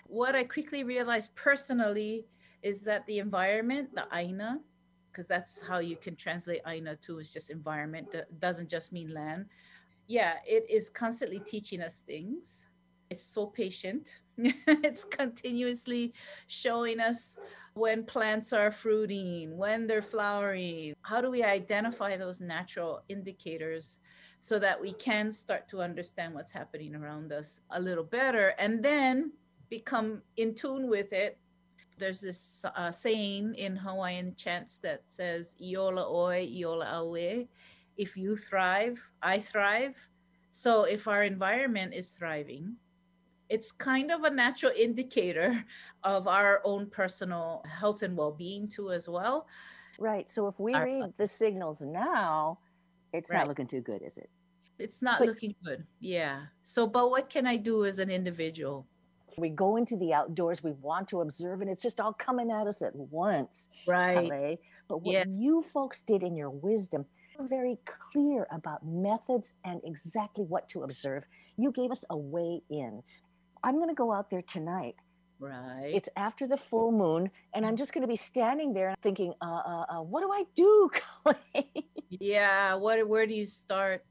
What 0.06 0.34
I 0.34 0.44
quickly 0.44 0.82
realized 0.82 1.36
personally 1.36 2.26
is 2.62 2.82
that 2.84 3.06
the 3.06 3.18
environment, 3.18 3.94
the 3.94 4.06
aina, 4.12 4.60
because 5.12 5.28
that's 5.28 5.60
how 5.66 5.78
you 5.78 5.96
can 5.96 6.16
translate 6.16 6.62
aina 6.66 6.96
too, 6.96 7.18
is 7.18 7.32
just 7.32 7.50
environment, 7.50 8.16
doesn't 8.38 8.70
just 8.70 8.92
mean 8.92 9.12
land. 9.12 9.46
Yeah, 10.06 10.36
it 10.46 10.68
is 10.70 10.88
constantly 10.88 11.38
teaching 11.40 11.82
us 11.82 12.00
things. 12.00 12.68
It's 13.10 13.22
so 13.22 13.46
patient. 13.46 14.22
it's 14.38 15.04
continuously 15.04 16.12
showing 16.46 16.98
us 16.98 17.38
when 17.74 18.04
plants 18.04 18.52
are 18.52 18.70
fruiting, 18.70 19.56
when 19.56 19.86
they're 19.86 20.00
flowering. 20.00 20.94
How 21.02 21.20
do 21.20 21.28
we 21.28 21.42
identify 21.42 22.16
those 22.16 22.40
natural 22.40 23.02
indicators 23.08 23.98
so 24.38 24.60
that 24.60 24.80
we 24.80 24.92
can 24.94 25.32
start 25.32 25.68
to 25.68 25.80
understand 25.80 26.34
what's 26.34 26.52
happening 26.52 26.94
around 26.94 27.32
us 27.32 27.60
a 27.70 27.80
little 27.80 28.04
better 28.04 28.54
and 28.60 28.82
then 28.82 29.32
become 29.70 30.22
in 30.36 30.54
tune 30.54 30.88
with 30.88 31.12
it? 31.12 31.36
There's 31.98 32.20
this 32.20 32.64
uh, 32.76 32.92
saying 32.92 33.56
in 33.56 33.74
Hawaiian 33.74 34.36
chants 34.36 34.78
that 34.78 35.02
says, 35.06 35.56
Iola 35.60 36.08
oi, 36.08 36.48
Iola 36.56 36.86
awe. 36.86 37.44
If 37.96 38.16
you 38.16 38.36
thrive, 38.36 39.00
I 39.22 39.40
thrive. 39.40 39.96
So 40.50 40.84
if 40.84 41.08
our 41.08 41.24
environment 41.24 41.92
is 41.92 42.12
thriving, 42.12 42.76
it's 43.48 43.72
kind 43.72 44.10
of 44.10 44.24
a 44.24 44.30
natural 44.30 44.72
indicator 44.76 45.64
of 46.04 46.26
our 46.28 46.60
own 46.64 46.88
personal 46.90 47.62
health 47.68 48.02
and 48.02 48.16
well-being 48.16 48.68
too 48.68 48.90
as 48.90 49.08
well 49.08 49.46
right 49.98 50.30
so 50.30 50.46
if 50.46 50.58
we 50.58 50.74
our, 50.74 50.84
read 50.84 51.12
the 51.18 51.26
signals 51.26 51.80
now 51.80 52.58
it's 53.12 53.30
right. 53.30 53.38
not 53.38 53.48
looking 53.48 53.66
too 53.66 53.80
good 53.80 54.02
is 54.02 54.18
it 54.18 54.28
it's 54.78 55.02
not 55.02 55.20
but, 55.20 55.28
looking 55.28 55.54
good 55.64 55.84
yeah 56.00 56.42
so 56.62 56.86
but 56.86 57.10
what 57.10 57.30
can 57.30 57.46
i 57.46 57.56
do 57.56 57.84
as 57.84 57.98
an 57.98 58.10
individual 58.10 58.86
we 59.36 59.48
go 59.48 59.76
into 59.76 59.96
the 59.96 60.12
outdoors 60.12 60.62
we 60.62 60.72
want 60.72 61.08
to 61.08 61.20
observe 61.20 61.60
and 61.60 61.68
it's 61.68 61.82
just 61.82 62.00
all 62.00 62.12
coming 62.12 62.50
at 62.50 62.66
us 62.66 62.82
at 62.82 62.94
once 62.94 63.68
right 63.86 64.58
but 64.88 65.02
what 65.02 65.12
yes. 65.12 65.36
you 65.38 65.62
folks 65.62 66.02
did 66.02 66.22
in 66.22 66.36
your 66.36 66.50
wisdom 66.50 67.04
very 67.40 67.78
clear 67.84 68.46
about 68.50 68.84
methods 68.86 69.54
and 69.64 69.80
exactly 69.84 70.44
what 70.44 70.68
to 70.70 70.82
observe. 70.82 71.24
You 71.56 71.72
gave 71.72 71.90
us 71.90 72.04
a 72.10 72.16
way 72.16 72.60
in. 72.70 73.02
I'm 73.64 73.76
going 73.76 73.88
to 73.88 73.94
go 73.94 74.12
out 74.12 74.30
there 74.30 74.42
tonight. 74.42 74.94
Right. 75.40 75.90
It's 75.92 76.08
after 76.16 76.46
the 76.46 76.56
full 76.56 76.92
moon, 76.92 77.30
and 77.54 77.66
I'm 77.66 77.76
just 77.76 77.92
going 77.92 78.02
to 78.02 78.08
be 78.08 78.16
standing 78.16 78.72
there 78.72 78.94
thinking, 79.02 79.34
uh, 79.40 79.62
uh, 79.66 79.84
uh, 79.88 80.02
what 80.02 80.20
do 80.20 80.30
I 80.30 80.44
do, 80.54 80.90
yeah. 82.08 82.74
What? 82.74 83.06
Where 83.08 83.26
do 83.26 83.34
you 83.34 83.44
start? 83.46 84.04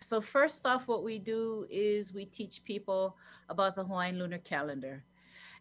So 0.00 0.20
first 0.20 0.64
off, 0.66 0.86
what 0.86 1.02
we 1.02 1.18
do 1.18 1.66
is 1.68 2.14
we 2.14 2.24
teach 2.24 2.62
people 2.64 3.16
about 3.48 3.74
the 3.74 3.84
Hawaiian 3.84 4.18
lunar 4.18 4.38
calendar 4.38 5.02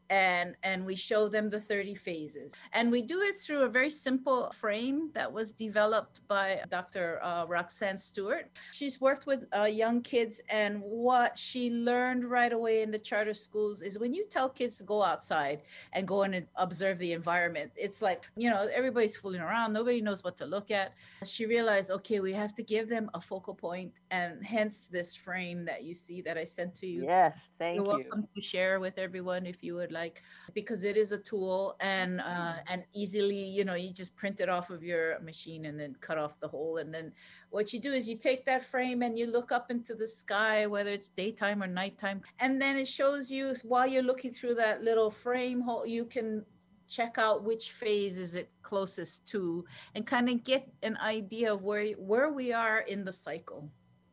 and 0.09 0.55
and 0.63 0.85
we 0.85 0.95
show 0.95 1.27
them 1.27 1.49
the 1.49 1.59
30 1.59 1.95
phases. 1.95 2.53
And 2.73 2.91
we 2.91 3.01
do 3.01 3.21
it 3.21 3.37
through 3.37 3.63
a 3.63 3.69
very 3.69 3.89
simple 3.89 4.49
frame 4.51 5.09
that 5.13 5.31
was 5.31 5.51
developed 5.51 6.21
by 6.27 6.61
dr 6.69 7.19
uh, 7.21 7.45
roxanne 7.47 7.97
stewart. 7.97 8.49
She's 8.71 9.01
worked 9.01 9.25
with 9.25 9.45
uh, 9.55 9.63
young 9.63 10.01
kids 10.01 10.41
and 10.49 10.81
what 10.81 11.37
she 11.37 11.71
learned 11.71 12.25
right 12.25 12.53
away 12.53 12.81
in 12.81 12.91
the 12.91 12.99
charter 12.99 13.33
schools 13.33 13.81
is 13.81 13.99
when 13.99 14.13
you 14.13 14.25
tell 14.29 14.49
kids 14.49 14.77
to 14.77 14.83
go 14.83 15.03
outside 15.03 15.61
and 15.93 16.07
go 16.07 16.23
and 16.23 16.45
observe 16.55 16.99
the 16.99 17.13
environment 17.13 17.71
it's 17.75 18.01
like 18.01 18.25
you 18.35 18.49
know 18.49 18.69
everybody's 18.73 19.15
fooling 19.15 19.41
around 19.41 19.73
nobody 19.73 20.01
knows 20.01 20.23
what 20.23 20.37
to 20.37 20.45
look 20.45 20.71
at. 20.71 20.93
She 21.25 21.45
realized 21.45 21.91
okay 21.91 22.19
we 22.19 22.33
have 22.33 22.53
to 22.55 22.63
give 22.63 22.87
them 22.87 23.09
a 23.13 23.21
focal 23.21 23.53
point 23.53 23.99
and 24.11 24.45
hence 24.45 24.87
this 24.91 25.15
frame 25.15 25.65
that 25.65 25.83
you 25.83 25.93
see 25.93 26.21
that 26.21 26.37
i 26.37 26.43
sent 26.43 26.75
to 26.75 26.87
you. 26.87 27.03
Yes 27.03 27.49
thank 27.59 27.75
You're 27.77 27.85
you. 27.85 28.05
welcome 28.05 28.27
to 28.35 28.41
share 28.41 28.79
with 28.79 28.97
everyone 28.97 29.45
if 29.45 29.63
you 29.63 29.75
would 29.75 29.91
like 29.97 30.21
because 30.53 30.83
it 30.83 30.97
is 30.97 31.11
a 31.11 31.17
tool 31.17 31.75
and 31.79 32.21
uh, 32.21 32.55
and 32.67 32.83
easily 32.93 33.43
you 33.57 33.65
know 33.65 33.75
you 33.75 33.91
just 33.91 34.15
print 34.15 34.39
it 34.39 34.49
off 34.49 34.69
of 34.69 34.83
your 34.83 35.19
machine 35.21 35.65
and 35.65 35.79
then 35.79 35.95
cut 36.07 36.17
off 36.17 36.39
the 36.39 36.47
hole. 36.47 36.77
And 36.77 36.93
then 36.93 37.11
what 37.49 37.73
you 37.73 37.79
do 37.79 37.93
is 37.93 38.07
you 38.07 38.17
take 38.17 38.45
that 38.45 38.63
frame 38.63 39.01
and 39.01 39.17
you 39.17 39.27
look 39.27 39.51
up 39.51 39.71
into 39.71 39.95
the 39.95 40.07
sky 40.07 40.67
whether 40.67 40.91
it's 40.91 41.09
daytime 41.09 41.63
or 41.63 41.67
nighttime. 41.67 42.21
And 42.39 42.61
then 42.61 42.77
it 42.77 42.87
shows 42.87 43.31
you 43.31 43.55
while 43.63 43.87
you're 43.87 44.09
looking 44.11 44.31
through 44.31 44.55
that 44.55 44.83
little 44.83 45.11
frame 45.11 45.61
hole 45.61 45.85
you 45.85 46.05
can 46.05 46.45
check 46.87 47.17
out 47.17 47.43
which 47.43 47.71
phase 47.71 48.17
is 48.17 48.35
it 48.35 48.49
closest 48.61 49.27
to 49.27 49.65
and 49.95 50.07
kind 50.07 50.29
of 50.29 50.43
get 50.43 50.67
an 50.83 50.97
idea 50.97 51.53
of 51.53 51.61
where 51.63 51.85
where 52.11 52.31
we 52.31 52.53
are 52.53 52.79
in 52.93 53.03
the 53.03 53.11
cycle 53.11 53.69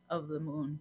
of 0.09 0.27
the 0.27 0.39
moon 0.39 0.79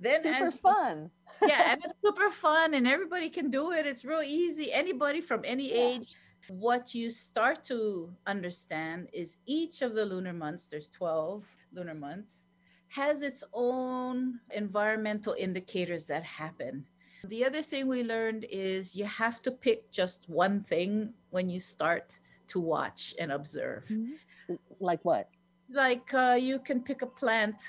then 0.00 0.22
super 0.22 0.50
fun 0.52 1.10
yeah, 1.46 1.72
and 1.72 1.80
it's 1.84 1.94
super 2.04 2.30
fun 2.46 2.74
and 2.74 2.86
everybody 2.86 3.30
can 3.30 3.50
do 3.50 3.72
it. 3.72 3.86
It's 3.86 4.04
real 4.04 4.22
easy. 4.22 4.72
Anybody 4.72 5.20
from 5.20 5.42
any 5.44 5.70
yeah. 5.70 5.96
age. 5.96 6.14
What 6.48 6.94
you 6.94 7.10
start 7.10 7.62
to 7.64 8.10
understand 8.26 9.10
is 9.12 9.36
each 9.44 9.82
of 9.82 9.94
the 9.94 10.04
lunar 10.04 10.32
months, 10.32 10.68
there's 10.68 10.88
12 10.88 11.44
lunar 11.74 11.94
months, 11.94 12.48
has 12.88 13.22
its 13.22 13.44
own 13.52 14.40
environmental 14.54 15.34
indicators 15.38 16.06
that 16.06 16.24
happen. 16.24 16.86
The 17.24 17.44
other 17.44 17.60
thing 17.60 17.86
we 17.86 18.02
learned 18.02 18.46
is 18.50 18.96
you 18.96 19.04
have 19.04 19.42
to 19.42 19.50
pick 19.50 19.90
just 19.90 20.26
one 20.28 20.62
thing 20.62 21.12
when 21.30 21.50
you 21.50 21.60
start 21.60 22.18
to 22.48 22.60
watch 22.60 23.14
and 23.18 23.30
observe. 23.30 23.84
Mm-hmm. 23.84 24.54
Like 24.80 25.04
what? 25.04 25.28
Like 25.70 26.14
uh, 26.14 26.38
you 26.40 26.60
can 26.60 26.80
pick 26.80 27.02
a 27.02 27.06
plant 27.06 27.62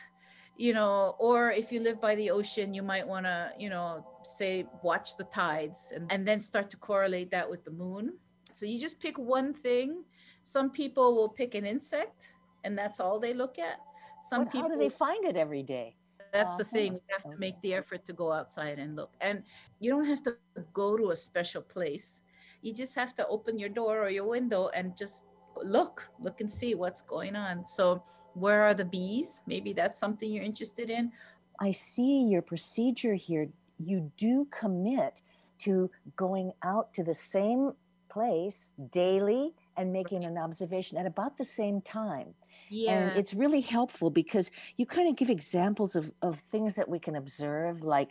you 0.60 0.74
know 0.74 1.16
or 1.20 1.52
if 1.52 1.72
you 1.72 1.80
live 1.80 2.02
by 2.02 2.14
the 2.16 2.30
ocean 2.30 2.74
you 2.74 2.84
might 2.84 3.08
want 3.08 3.26
to 3.26 3.50
you 3.58 3.70
know 3.70 4.06
say 4.24 4.66
watch 4.84 5.16
the 5.16 5.24
tides 5.24 5.94
and, 5.96 6.12
and 6.12 6.28
then 6.28 6.40
start 6.42 6.70
to 6.70 6.78
correlate 6.78 7.32
that 7.32 7.50
with 7.50 7.64
the 7.64 7.72
moon. 7.72 8.14
So 8.54 8.66
you 8.66 8.78
just 8.78 9.00
pick 9.00 9.18
one 9.18 9.54
thing. 9.54 10.04
Some 10.44 10.70
people 10.70 11.16
will 11.16 11.30
pick 11.30 11.56
an 11.56 11.66
insect 11.66 12.34
and 12.66 12.78
that's 12.78 13.00
all 13.00 13.20
they 13.20 13.34
look 13.34 13.58
at. 13.58 13.78
Some 14.22 14.44
what, 14.44 14.52
people 14.52 14.70
how 14.70 14.76
do 14.76 14.80
they 14.80 14.90
find 14.90 15.24
it 15.26 15.38
every 15.38 15.64
day? 15.64 15.96
That's 16.34 16.50
uh-huh. 16.50 16.58
the 16.58 16.66
thing. 16.66 16.94
We 16.94 17.02
have 17.10 17.32
to 17.32 17.38
make 17.40 17.60
the 17.62 17.74
effort 17.74 18.04
to 18.06 18.14
go 18.14 18.34
outside 18.34 18.80
and 18.80 18.98
look. 18.98 19.14
And 19.22 19.44
you 19.80 19.90
don't 19.90 20.06
have 20.06 20.22
to 20.24 20.36
go 20.74 20.98
to 20.98 21.12
a 21.12 21.16
special 21.16 21.62
place. 21.62 22.22
You 22.62 22.74
just 22.74 22.96
have 22.96 23.16
to 23.16 23.26
open 23.28 23.58
your 23.58 23.70
door 23.70 24.04
or 24.04 24.10
your 24.10 24.28
window 24.28 24.70
and 24.74 24.96
just 24.96 25.26
look 25.64 26.08
look 26.20 26.42
and 26.42 26.52
see 26.52 26.76
what's 26.76 27.02
going 27.02 27.36
on. 27.38 27.66
So 27.66 28.04
where 28.34 28.64
are 28.64 28.74
the 28.74 28.86
bees? 28.86 29.44
Maybe 29.48 29.74
that's 29.74 30.00
something 30.00 30.32
you're 30.32 30.44
interested 30.44 30.90
in. 30.90 31.12
I 31.60 31.72
see 31.72 32.24
your 32.24 32.42
procedure 32.42 33.14
here. 33.14 33.48
You 33.78 34.12
do 34.18 34.48
commit 34.52 35.22
to 35.60 35.90
going 36.16 36.54
out 36.64 36.94
to 36.94 37.04
the 37.04 37.14
same 37.14 37.74
place 38.10 38.74
daily 38.92 39.54
and 39.78 39.94
making 39.94 40.26
an 40.26 40.38
observation 40.38 40.98
at 40.98 41.06
about 41.06 41.38
the 41.38 41.46
same 41.46 41.82
time. 41.82 42.34
Yeah. 42.70 42.92
And 42.92 43.18
it's 43.18 43.34
really 43.34 43.62
helpful 43.62 44.10
because 44.10 44.52
you 44.78 44.86
kind 44.86 45.08
of 45.08 45.16
give 45.16 45.30
examples 45.30 45.96
of, 45.96 46.12
of 46.22 46.40
things 46.40 46.76
that 46.76 46.90
we 46.90 47.00
can 47.00 47.16
observe, 47.16 47.82
like 47.84 48.10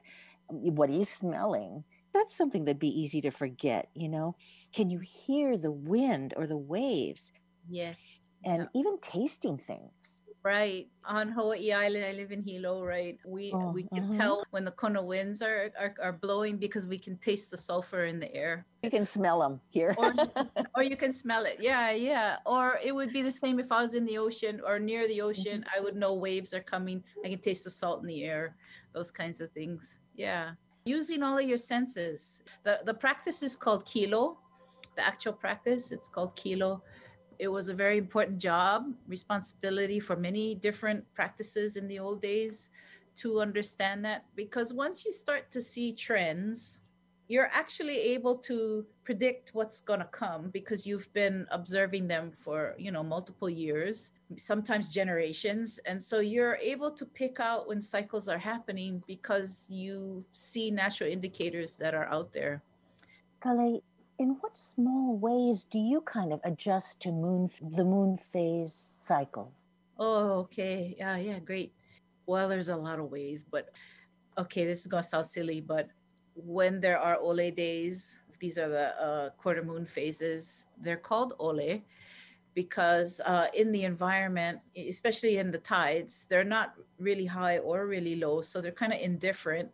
mm, 0.53 0.73
what 0.73 0.91
are 0.91 0.95
you 0.95 1.05
smelling? 1.05 1.85
That's 2.15 2.35
something 2.35 2.65
that'd 2.65 2.79
be 2.79 3.01
easy 3.01 3.21
to 3.23 3.31
forget, 3.31 3.89
you 3.95 4.09
know? 4.09 4.37
Can 4.73 4.89
you 4.89 4.99
hear 4.99 5.59
the 5.59 5.71
wind 5.71 6.33
or 6.37 6.47
the 6.47 6.57
waves? 6.57 7.33
Yes 7.69 8.17
and 8.45 8.63
yeah. 8.63 8.81
even 8.81 8.99
tasting 9.01 9.59
things. 9.59 10.23
Right 10.45 10.89
on 11.05 11.29
Hawaii 11.33 11.73
Island, 11.73 12.05
I 12.05 12.13
live 12.13 12.31
in 12.31 12.43
Hilo. 12.43 12.85
Right, 12.85 13.19
we 13.27 13.51
oh, 13.53 13.73
we 13.73 13.83
can 13.93 14.05
uh-huh. 14.05 14.13
tell 14.15 14.45
when 14.51 14.65
the 14.65 14.71
kona 14.71 15.03
winds 15.03 15.43
are, 15.43 15.71
are, 15.79 15.95
are 16.01 16.13
blowing 16.13 16.57
because 16.59 16.87
we 16.87 16.97
can 16.97 17.19
taste 17.19 17.51
the 17.51 17.57
sulfur 17.57 18.05
in 18.05 18.21
the 18.21 18.33
air. 18.35 18.65
You 18.85 18.91
can 18.91 19.05
smell 19.05 19.41
them 19.41 19.61
here, 19.69 19.97
or, 19.99 20.15
or 20.77 20.85
you 20.85 20.97
can 20.97 21.13
smell 21.13 21.45
it. 21.45 21.59
Yeah, 21.61 21.91
yeah. 21.91 22.37
Or 22.47 22.79
it 22.83 22.95
would 22.95 23.13
be 23.13 23.21
the 23.21 23.33
same 23.33 23.59
if 23.59 23.73
I 23.73 23.83
was 23.83 23.95
in 23.95 24.07
the 24.07 24.17
ocean 24.17 24.61
or 24.65 24.79
near 24.79 25.09
the 25.09 25.21
ocean. 25.21 25.63
Mm-hmm. 25.63 25.77
I 25.77 25.81
would 25.81 25.97
know 25.97 26.15
waves 26.15 26.55
are 26.55 26.63
coming. 26.63 27.03
I 27.25 27.31
can 27.31 27.41
taste 27.41 27.65
the 27.65 27.71
salt 27.71 28.01
in 28.01 28.07
the 28.07 28.25
air. 28.25 28.55
Those 28.95 29.11
kinds 29.11 29.41
of 29.41 29.51
things. 29.51 29.99
Yeah, 30.15 30.53
using 30.85 31.23
all 31.25 31.37
of 31.37 31.47
your 31.47 31.59
senses. 31.59 32.45
the 32.63 32.81
The 32.85 32.95
practice 32.95 33.43
is 33.43 33.57
called 33.57 33.85
kilo. 33.87 34.39
The 34.95 35.05
actual 35.05 35.33
practice, 35.33 35.93
it's 35.93 36.09
called 36.09 36.35
kilo 36.37 36.83
it 37.39 37.49
was 37.49 37.69
a 37.69 37.75
very 37.75 37.99
important 37.99 38.39
job, 38.39 38.93
responsibility 39.07 40.01
for 40.01 40.17
many 40.17 40.55
different 40.55 41.05
practices 41.15 41.77
in 41.77 41.87
the 41.89 41.99
old 41.99 42.21
days 42.21 42.71
to 43.17 43.41
understand 43.41 44.05
that. 44.05 44.25
Because 44.35 44.73
once 44.73 45.05
you 45.05 45.13
start 45.13 45.51
to 45.53 45.61
see 45.61 45.93
trends, 45.93 46.81
you're 47.29 47.51
actually 47.53 47.99
able 47.99 48.37
to 48.37 48.87
predict 49.05 49.51
what's 49.53 49.81
going 49.81 50.01
to 50.01 50.07
come 50.07 50.49
because 50.51 50.87
you've 50.87 51.13
been 51.13 51.47
observing 51.51 52.09
them 52.09 52.33
for 52.37 52.75
you 52.79 52.91
know 52.91 53.03
multiple 53.03 53.51
years 53.51 54.13
sometimes 54.37 54.89
generations 54.93 55.79
and 55.85 56.03
so 56.03 56.21
you're 56.21 56.57
able 56.57 56.91
to 56.91 57.05
pick 57.05 57.39
out 57.39 57.69
when 57.69 57.81
cycles 57.81 58.29
are 58.29 58.39
happening 58.39 59.03
because 59.07 59.67
you 59.69 60.25
see 60.33 60.71
natural 60.71 61.11
indicators 61.11 61.77
that 61.77 61.95
are 61.95 62.07
out 62.07 62.33
there 62.33 62.63
in 64.19 64.31
what 64.41 64.57
small 64.57 65.17
ways 65.17 65.65
do 65.65 65.79
you 65.79 66.01
kind 66.03 66.33
of 66.33 66.41
adjust 66.45 67.01
to 67.01 67.13
moon 67.13 67.51
the 67.63 67.85
moon 67.85 68.19
phase 68.19 68.75
cycle? 68.75 69.53
Oh, 69.99 70.41
okay. 70.41 70.95
Yeah, 70.99 71.17
yeah, 71.17 71.39
great. 71.39 71.73
Well, 72.27 72.49
there's 72.49 72.69
a 72.69 72.77
lot 72.77 72.99
of 72.99 73.11
ways, 73.11 73.47
but 73.49 73.71
okay, 74.37 74.65
this 74.67 74.85
is 74.85 74.91
to 74.91 75.03
sound 75.03 75.27
silly, 75.27 75.61
but 75.61 75.89
when 76.35 76.81
there 76.81 76.99
are 76.99 77.17
ole 77.19 77.51
days, 77.51 78.19
these 78.39 78.59
are 78.59 78.69
the 78.69 79.03
uh, 79.03 79.31
quarter 79.31 79.63
moon 79.63 79.85
phases, 79.85 80.67
they're 80.81 80.97
called 80.97 81.35
ole 81.39 81.83
because 82.55 83.21
uh, 83.25 83.47
in 83.55 83.71
the 83.73 83.85
environment, 83.85 84.59
especially 84.77 85.39
in 85.39 85.51
the 85.51 85.59
tides, 85.59 86.27
they're 86.29 86.45
not 86.45 86.75
really 86.99 87.27
high 87.27 87.59
or 87.59 87.87
really 87.87 88.17
low. 88.17 88.41
So 88.41 88.61
they're 88.61 88.73
kind 88.73 88.93
of 88.93 89.01
indifferent. 89.01 89.71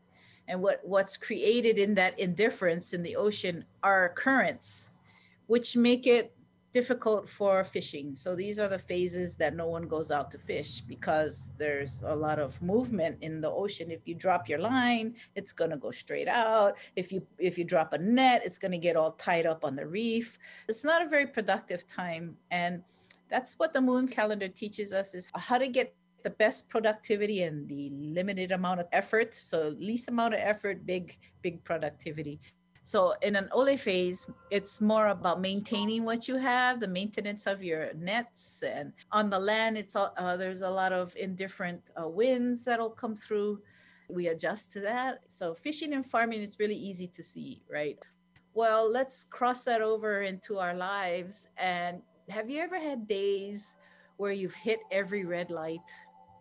And 0.48 0.60
what, 0.60 0.80
what's 0.84 1.16
created 1.16 1.78
in 1.78 1.94
that 1.94 2.18
indifference 2.18 2.92
in 2.92 3.02
the 3.02 3.16
ocean 3.16 3.64
are 3.82 4.10
currents, 4.10 4.90
which 5.46 5.76
make 5.76 6.06
it 6.06 6.34
difficult 6.74 7.28
for 7.28 7.62
fishing. 7.62 8.16
So 8.16 8.34
these 8.34 8.58
are 8.58 8.68
the 8.68 8.78
phases 8.78 9.36
that 9.36 9.54
no 9.54 9.68
one 9.68 9.86
goes 9.86 10.10
out 10.10 10.28
to 10.32 10.38
fish 10.38 10.80
because 10.80 11.50
there's 11.56 12.02
a 12.02 12.14
lot 12.14 12.40
of 12.40 12.60
movement 12.60 13.16
in 13.20 13.40
the 13.40 13.50
ocean. 13.50 13.92
If 13.92 14.00
you 14.06 14.16
drop 14.16 14.48
your 14.48 14.58
line, 14.58 15.14
it's 15.36 15.52
going 15.52 15.70
to 15.70 15.76
go 15.76 15.92
straight 15.92 16.26
out. 16.26 16.76
If 16.96 17.12
you 17.12 17.24
if 17.38 17.56
you 17.56 17.64
drop 17.64 17.92
a 17.92 17.98
net, 17.98 18.42
it's 18.44 18.58
going 18.58 18.72
to 18.72 18.78
get 18.78 18.96
all 18.96 19.12
tied 19.12 19.46
up 19.46 19.64
on 19.64 19.76
the 19.76 19.86
reef. 19.86 20.36
It's 20.68 20.84
not 20.84 21.00
a 21.00 21.08
very 21.08 21.28
productive 21.28 21.86
time 21.86 22.36
and 22.50 22.82
that's 23.28 23.54
what 23.58 23.72
the 23.72 23.80
moon 23.80 24.08
calendar 24.08 24.48
teaches 24.48 24.92
us 24.92 25.14
is 25.14 25.30
how 25.34 25.58
to 25.58 25.68
get 25.68 25.94
the 26.24 26.30
best 26.30 26.68
productivity 26.68 27.44
and 27.44 27.68
the 27.68 27.90
limited 27.92 28.50
amount 28.50 28.80
of 28.80 28.86
effort. 28.92 29.34
So 29.34 29.76
least 29.78 30.08
amount 30.08 30.34
of 30.34 30.40
effort, 30.40 30.84
big 30.84 31.16
big 31.42 31.62
productivity. 31.62 32.40
So 32.82 33.14
in 33.22 33.34
an 33.36 33.48
ole 33.52 33.78
phase, 33.78 34.28
it's 34.50 34.82
more 34.82 35.06
about 35.06 35.40
maintaining 35.40 36.04
what 36.04 36.28
you 36.28 36.36
have, 36.36 36.80
the 36.80 36.88
maintenance 36.88 37.46
of 37.46 37.62
your 37.62 37.94
nets, 37.94 38.62
and 38.62 38.92
on 39.10 39.30
the 39.30 39.38
land, 39.38 39.78
it's 39.78 39.96
uh, 39.96 40.36
there's 40.36 40.60
a 40.60 40.68
lot 40.68 40.92
of 40.92 41.14
indifferent 41.16 41.90
uh, 41.98 42.06
winds 42.06 42.64
that'll 42.64 42.90
come 42.90 43.16
through. 43.16 43.62
We 44.10 44.28
adjust 44.28 44.72
to 44.74 44.80
that. 44.80 45.20
So 45.28 45.54
fishing 45.54 45.94
and 45.94 46.04
farming 46.04 46.42
is 46.42 46.58
really 46.58 46.76
easy 46.76 47.06
to 47.08 47.22
see, 47.22 47.62
right? 47.70 47.98
Well, 48.52 48.90
let's 48.90 49.24
cross 49.24 49.64
that 49.64 49.80
over 49.80 50.22
into 50.22 50.58
our 50.58 50.74
lives. 50.74 51.48
And 51.56 52.02
have 52.28 52.50
you 52.50 52.60
ever 52.60 52.78
had 52.78 53.08
days 53.08 53.76
where 54.18 54.32
you've 54.32 54.54
hit 54.54 54.80
every 54.90 55.24
red 55.24 55.50
light? 55.50 55.88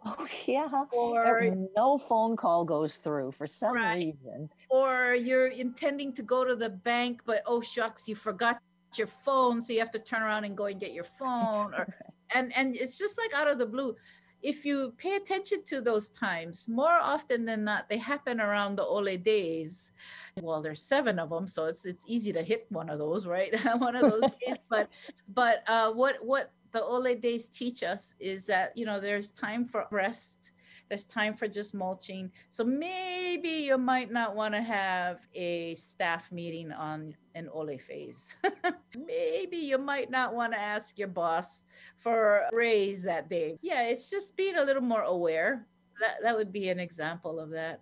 Oh 0.19 0.27
yeah. 0.45 0.83
Or 0.91 1.55
no 1.77 1.97
phone 1.97 2.35
call 2.35 2.65
goes 2.65 2.97
through 2.97 3.31
for 3.31 3.47
some 3.47 3.73
right. 3.75 3.95
reason. 3.95 4.49
Or 4.69 5.15
you're 5.15 5.47
intending 5.47 6.13
to 6.13 6.23
go 6.23 6.43
to 6.43 6.55
the 6.55 6.69
bank, 6.69 7.21
but 7.25 7.41
oh 7.45 7.61
shucks, 7.61 8.07
you 8.07 8.15
forgot 8.15 8.59
your 8.97 9.07
phone, 9.07 9.61
so 9.61 9.73
you 9.73 9.79
have 9.79 9.91
to 9.91 9.99
turn 9.99 10.21
around 10.21 10.43
and 10.43 10.57
go 10.57 10.65
and 10.65 10.79
get 10.79 10.93
your 10.93 11.05
phone. 11.05 11.73
Or 11.73 11.87
and 12.33 12.55
and 12.57 12.75
it's 12.75 12.97
just 12.97 13.17
like 13.17 13.33
out 13.33 13.47
of 13.47 13.57
the 13.57 13.65
blue. 13.65 13.95
If 14.41 14.65
you 14.65 14.93
pay 14.97 15.15
attention 15.15 15.63
to 15.67 15.79
those 15.79 16.09
times, 16.09 16.67
more 16.67 16.99
often 16.99 17.45
than 17.45 17.63
not, 17.63 17.87
they 17.87 17.97
happen 17.97 18.41
around 18.41 18.75
the 18.75 18.83
ole 18.83 19.15
days. 19.15 19.93
Well, 20.41 20.61
there's 20.61 20.81
seven 20.81 21.17
of 21.17 21.29
them, 21.29 21.47
so 21.47 21.65
it's 21.65 21.85
it's 21.85 22.03
easy 22.07 22.33
to 22.33 22.43
hit 22.43 22.65
one 22.69 22.89
of 22.89 22.99
those, 22.99 23.25
right? 23.25 23.53
one 23.77 23.95
of 23.95 24.11
those 24.11 24.29
days. 24.45 24.57
But 24.69 24.89
but 25.29 25.63
uh, 25.67 25.93
what 25.93 26.17
what 26.25 26.51
the 26.73 26.83
Ole 26.83 27.15
days 27.15 27.47
teach 27.47 27.83
us 27.83 28.15
is 28.19 28.45
that, 28.47 28.75
you 28.75 28.85
know, 28.85 28.99
there's 28.99 29.29
time 29.31 29.63
for 29.63 29.85
rest, 29.91 30.51
there's 30.89 31.05
time 31.05 31.35
for 31.35 31.47
just 31.47 31.73
mulching. 31.73 32.31
So 32.49 32.63
maybe 32.63 33.49
you 33.49 33.77
might 33.77 34.11
not 34.11 34.35
want 34.35 34.53
to 34.55 34.61
have 34.61 35.19
a 35.33 35.75
staff 35.75 36.31
meeting 36.31 36.71
on 36.71 37.15
an 37.35 37.47
Ole 37.53 37.77
phase. 37.77 38.35
maybe 38.97 39.57
you 39.57 39.77
might 39.77 40.09
not 40.09 40.33
want 40.33 40.53
to 40.53 40.59
ask 40.59 40.97
your 40.97 41.07
boss 41.07 41.65
for 41.97 42.47
a 42.51 42.55
raise 42.55 43.03
that 43.03 43.29
day. 43.29 43.57
Yeah, 43.61 43.83
it's 43.83 44.09
just 44.09 44.35
being 44.35 44.57
a 44.57 44.63
little 44.63 44.81
more 44.81 45.03
aware. 45.03 45.67
That, 45.99 46.17
that 46.23 46.35
would 46.35 46.51
be 46.51 46.69
an 46.69 46.79
example 46.79 47.39
of 47.39 47.51
that. 47.51 47.79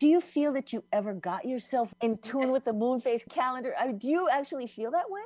Do 0.00 0.08
you 0.08 0.22
feel 0.22 0.54
that 0.54 0.72
you 0.72 0.82
ever 0.92 1.12
got 1.12 1.44
yourself 1.44 1.92
in 2.00 2.16
tune 2.16 2.50
with 2.50 2.64
the 2.64 2.72
moon 2.72 3.00
phase 3.00 3.22
calendar? 3.28 3.74
I 3.78 3.88
mean, 3.88 3.98
do 3.98 4.08
you 4.08 4.30
actually 4.30 4.66
feel 4.66 4.90
that 4.92 5.10
way? 5.10 5.20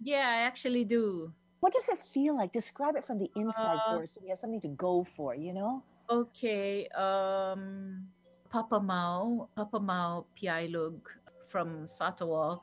Yeah, 0.00 0.28
I 0.28 0.42
actually 0.42 0.84
do. 0.84 1.32
What 1.62 1.72
does 1.72 1.88
it 1.88 1.98
feel 1.98 2.36
like? 2.36 2.50
Describe 2.52 2.96
it 2.96 3.06
from 3.06 3.18
the 3.18 3.30
inside 3.36 3.78
uh, 3.86 3.96
for 3.96 4.02
us 4.02 4.14
so 4.14 4.20
we 4.20 4.30
have 4.30 4.38
something 4.40 4.60
to 4.62 4.74
go 4.74 5.04
for, 5.04 5.36
you 5.36 5.54
know? 5.54 5.82
Okay. 6.10 6.88
Um 6.88 8.08
Papa 8.50 8.80
Mau, 8.80 9.48
Papa 9.54 9.78
Mau 9.78 10.26
Piailug 10.36 10.98
from 11.46 11.86
Satawal, 11.86 12.60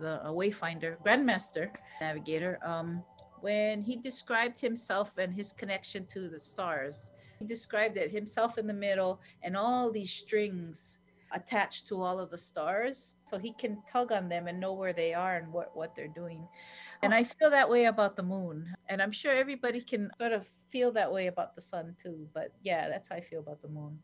the 0.00 0.20
wayfinder, 0.26 0.96
grandmaster, 1.04 1.70
navigator, 2.00 2.58
um, 2.64 3.04
when 3.40 3.80
he 3.80 3.96
described 3.96 4.60
himself 4.60 5.16
and 5.16 5.32
his 5.32 5.52
connection 5.52 6.04
to 6.06 6.28
the 6.28 6.38
stars, 6.38 7.12
he 7.38 7.44
described 7.46 7.96
it 7.96 8.10
himself 8.10 8.58
in 8.58 8.66
the 8.66 8.74
middle 8.74 9.20
and 9.42 9.56
all 9.56 9.90
these 9.90 10.10
strings 10.10 10.99
attached 11.32 11.88
to 11.88 12.02
all 12.02 12.18
of 12.18 12.30
the 12.30 12.38
stars 12.38 13.14
so 13.24 13.38
he 13.38 13.52
can 13.52 13.82
tug 13.90 14.12
on 14.12 14.28
them 14.28 14.48
and 14.48 14.58
know 14.58 14.72
where 14.72 14.92
they 14.92 15.14
are 15.14 15.36
and 15.36 15.52
what, 15.52 15.74
what 15.76 15.94
they're 15.94 16.08
doing 16.08 16.46
and 17.02 17.14
I 17.14 17.24
feel 17.24 17.50
that 17.50 17.68
way 17.68 17.86
about 17.86 18.16
the 18.16 18.22
moon. 18.22 18.74
And 18.88 19.00
I'm 19.00 19.12
sure 19.12 19.32
everybody 19.32 19.80
can 19.80 20.10
sort 20.16 20.32
of 20.32 20.50
feel 20.70 20.92
that 20.92 21.10
way 21.10 21.28
about 21.28 21.54
the 21.54 21.60
sun 21.60 21.96
too. 22.00 22.28
But 22.34 22.52
yeah, 22.62 22.88
that's 22.88 23.08
how 23.08 23.16
I 23.16 23.20
feel 23.20 23.40
about 23.40 23.62
the 23.62 23.68
moon 23.68 23.98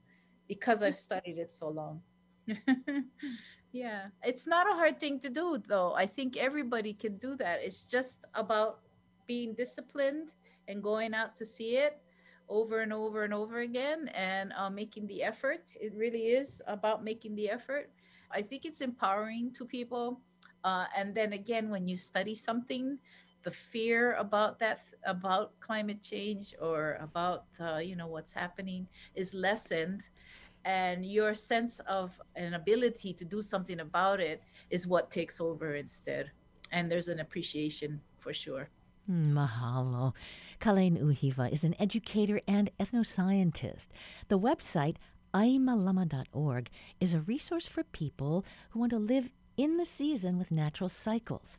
because 0.48 0.82
I've 0.82 0.96
studied 0.96 1.38
it 1.38 1.52
so 1.52 1.68
long. 1.68 2.00
yeah. 3.72 4.06
It's 4.24 4.46
not 4.46 4.70
a 4.70 4.74
hard 4.74 4.98
thing 4.98 5.20
to 5.20 5.28
do, 5.28 5.60
though. 5.66 5.92
I 5.94 6.06
think 6.06 6.36
everybody 6.36 6.94
can 6.94 7.18
do 7.18 7.36
that. 7.36 7.60
It's 7.62 7.84
just 7.84 8.24
about 8.34 8.80
being 9.26 9.54
disciplined 9.54 10.30
and 10.68 10.82
going 10.82 11.12
out 11.12 11.36
to 11.36 11.44
see 11.44 11.76
it 11.76 12.00
over 12.48 12.80
and 12.80 12.92
over 12.92 13.24
and 13.24 13.34
over 13.34 13.60
again 13.60 14.08
and 14.14 14.52
uh, 14.56 14.70
making 14.70 15.06
the 15.06 15.22
effort. 15.22 15.76
It 15.80 15.94
really 15.96 16.28
is 16.28 16.62
about 16.66 17.04
making 17.04 17.34
the 17.34 17.50
effort. 17.50 17.90
I 18.30 18.42
think 18.42 18.64
it's 18.64 18.80
empowering 18.80 19.52
to 19.54 19.64
people 19.64 20.20
uh, 20.66 20.86
and 20.96 21.14
then 21.14 21.32
again, 21.32 21.70
when 21.70 21.86
you 21.86 21.96
study 21.96 22.34
something, 22.34 22.98
the 23.44 23.50
fear 23.52 24.14
about 24.14 24.58
that, 24.58 24.80
about 25.04 25.52
climate 25.60 26.02
change 26.02 26.54
or 26.60 26.98
about, 27.00 27.44
uh, 27.60 27.78
you 27.78 27.94
know, 27.94 28.08
what's 28.08 28.32
happening 28.32 28.88
is 29.14 29.32
lessened. 29.32 30.02
And 30.64 31.06
your 31.06 31.34
sense 31.34 31.78
of 31.86 32.20
an 32.34 32.54
ability 32.54 33.12
to 33.14 33.24
do 33.24 33.40
something 33.42 33.78
about 33.78 34.18
it 34.18 34.42
is 34.70 34.88
what 34.88 35.12
takes 35.12 35.40
over 35.40 35.76
instead. 35.76 36.32
And 36.72 36.90
there's 36.90 37.08
an 37.08 37.20
appreciation 37.20 38.00
for 38.18 38.32
sure. 38.32 38.68
Mahalo. 39.10 40.14
Kalei 40.60 40.90
Nuuhiwa 40.90 41.52
is 41.52 41.64
an 41.64 41.74
educator 41.78 42.40
and 42.46 42.70
ethnoscientist. 42.80 43.88
The 44.28 44.38
website 44.38 44.96
aimalama.org 45.34 46.70
is 47.00 47.14
a 47.14 47.20
resource 47.20 47.66
for 47.66 47.84
people 47.84 48.44
who 48.70 48.80
want 48.80 48.90
to 48.90 48.98
live 48.98 49.30
in 49.56 49.76
the 49.76 49.84
season 49.84 50.38
with 50.38 50.50
natural 50.50 50.88
cycles. 50.88 51.58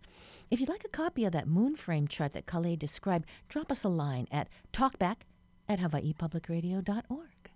If 0.50 0.60
you'd 0.60 0.70
like 0.70 0.86
a 0.86 0.90
copy 0.90 1.26
of 1.26 1.34
that 1.34 1.48
moon 1.48 1.76
frame 1.76 2.08
chart 2.08 2.34
that 2.34 2.46
Kalei 2.46 2.78
described, 2.78 3.26
drop 3.50 3.72
us 3.72 3.84
a 3.84 3.90
line 3.90 4.28
at 4.32 4.50
talkback 4.72 5.18
at 5.68 5.80
hawaiipublicradio.org. 5.80 7.52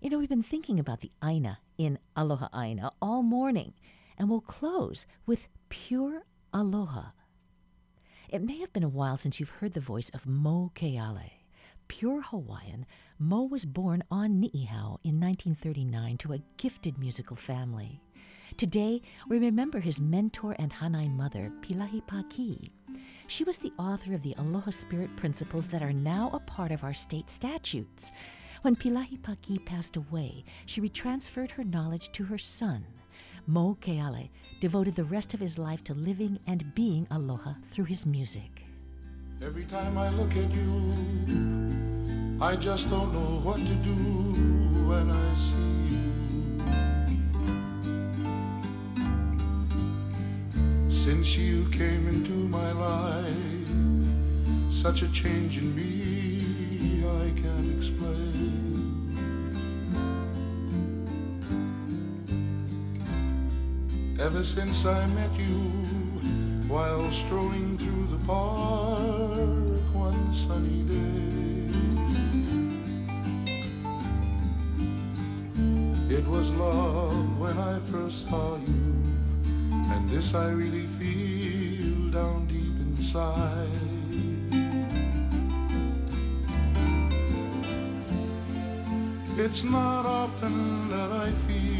You 0.00 0.10
know, 0.10 0.18
we've 0.18 0.28
been 0.28 0.42
thinking 0.42 0.80
about 0.80 1.00
the 1.00 1.12
Aina 1.22 1.58
in 1.78 1.98
Aloha 2.16 2.48
Aina 2.54 2.90
all 3.00 3.22
morning, 3.22 3.74
and 4.18 4.28
we'll 4.28 4.40
close 4.40 5.06
with 5.26 5.46
pure 5.68 6.24
aloha. 6.52 7.10
It 8.32 8.40
may 8.42 8.56
have 8.60 8.72
been 8.72 8.82
a 8.82 8.88
while 8.88 9.18
since 9.18 9.38
you've 9.38 9.50
heard 9.50 9.74
the 9.74 9.80
voice 9.80 10.08
of 10.14 10.24
Moe 10.24 10.72
Keale. 10.74 11.32
Pure 11.88 12.22
Hawaiian, 12.22 12.86
Moe 13.18 13.42
was 13.44 13.66
born 13.66 14.02
on 14.10 14.40
Ni'ihau 14.40 14.96
in 15.04 15.20
1939 15.20 16.16
to 16.16 16.32
a 16.32 16.42
gifted 16.56 16.96
musical 16.96 17.36
family. 17.36 18.00
Today, 18.56 19.02
we 19.28 19.38
remember 19.38 19.80
his 19.80 20.00
mentor 20.00 20.56
and 20.58 20.72
Hanai 20.72 21.14
mother, 21.14 21.52
Pilahi 21.60 22.02
Paki. 22.06 22.70
She 23.26 23.44
was 23.44 23.58
the 23.58 23.74
author 23.78 24.14
of 24.14 24.22
the 24.22 24.34
Aloha 24.38 24.70
Spirit 24.70 25.14
principles 25.16 25.68
that 25.68 25.82
are 25.82 25.92
now 25.92 26.30
a 26.32 26.40
part 26.40 26.72
of 26.72 26.84
our 26.84 26.94
state 26.94 27.28
statutes. 27.28 28.12
When 28.62 28.76
Pilahi 28.76 29.20
Paki 29.20 29.62
passed 29.66 29.96
away, 29.96 30.44
she 30.64 30.80
retransferred 30.80 31.50
her 31.50 31.64
knowledge 31.64 32.10
to 32.12 32.24
her 32.24 32.38
son. 32.38 32.86
Moe 33.46 33.76
Keale 33.80 34.28
devoted 34.60 34.94
the 34.94 35.04
rest 35.04 35.34
of 35.34 35.40
his 35.40 35.58
life 35.58 35.82
to 35.84 35.94
living 35.94 36.38
and 36.46 36.74
being 36.74 37.06
aloha 37.10 37.54
through 37.70 37.86
his 37.86 38.06
music. 38.06 38.64
Every 39.42 39.64
time 39.64 39.98
I 39.98 40.08
look 40.10 40.30
at 40.36 40.50
you, 40.54 42.38
I 42.40 42.54
just 42.56 42.88
don't 42.90 43.12
know 43.12 43.40
what 43.42 43.58
to 43.58 43.74
do 43.74 43.94
when 44.88 45.10
I 45.10 45.34
see 45.34 45.72
you. 45.90 46.10
Since 50.90 51.36
you 51.36 51.68
came 51.70 52.06
into 52.06 52.32
my 52.48 52.72
life, 52.72 54.06
such 54.70 55.02
a 55.02 55.08
change 55.12 55.58
in 55.58 55.74
me 55.74 57.04
I 57.04 57.30
can't 57.40 57.76
explain. 57.76 58.31
Ever 64.22 64.44
since 64.44 64.86
I 64.86 65.04
met 65.08 65.36
you, 65.36 65.58
while 66.68 67.10
strolling 67.10 67.76
through 67.76 68.06
the 68.06 68.24
park 68.24 69.82
one 69.92 70.32
sunny 70.32 70.84
day, 70.84 71.02
It 76.08 76.24
was 76.28 76.52
love 76.52 77.40
when 77.40 77.58
I 77.58 77.80
first 77.80 78.28
saw 78.28 78.58
you, 78.58 79.02
and 79.92 80.08
this 80.08 80.34
I 80.34 80.50
really 80.50 80.86
feel 80.86 82.12
down 82.12 82.46
deep 82.46 82.76
inside. 82.86 83.66
It's 89.36 89.64
not 89.64 90.06
often 90.06 90.88
that 90.90 91.10
I 91.10 91.30
feel 91.46 91.71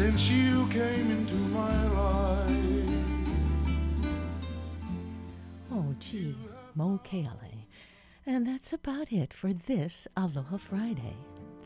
since 0.00 0.30
you 0.30 0.66
came 0.68 1.10
into 1.10 1.34
my 1.52 1.86
life. 1.88 2.90
Oh, 5.70 5.94
gee, 6.00 6.34
Moe 6.74 6.98
Keale. 7.04 7.66
And 8.24 8.46
that's 8.46 8.72
about 8.72 9.12
it 9.12 9.34
for 9.34 9.52
this 9.52 10.08
Aloha 10.16 10.56
Friday. 10.56 11.16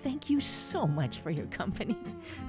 Thank 0.05 0.29
you 0.29 0.39
so 0.39 0.87
much 0.87 1.21
for 1.21 1.31
your 1.31 1.47
company. 1.47 1.97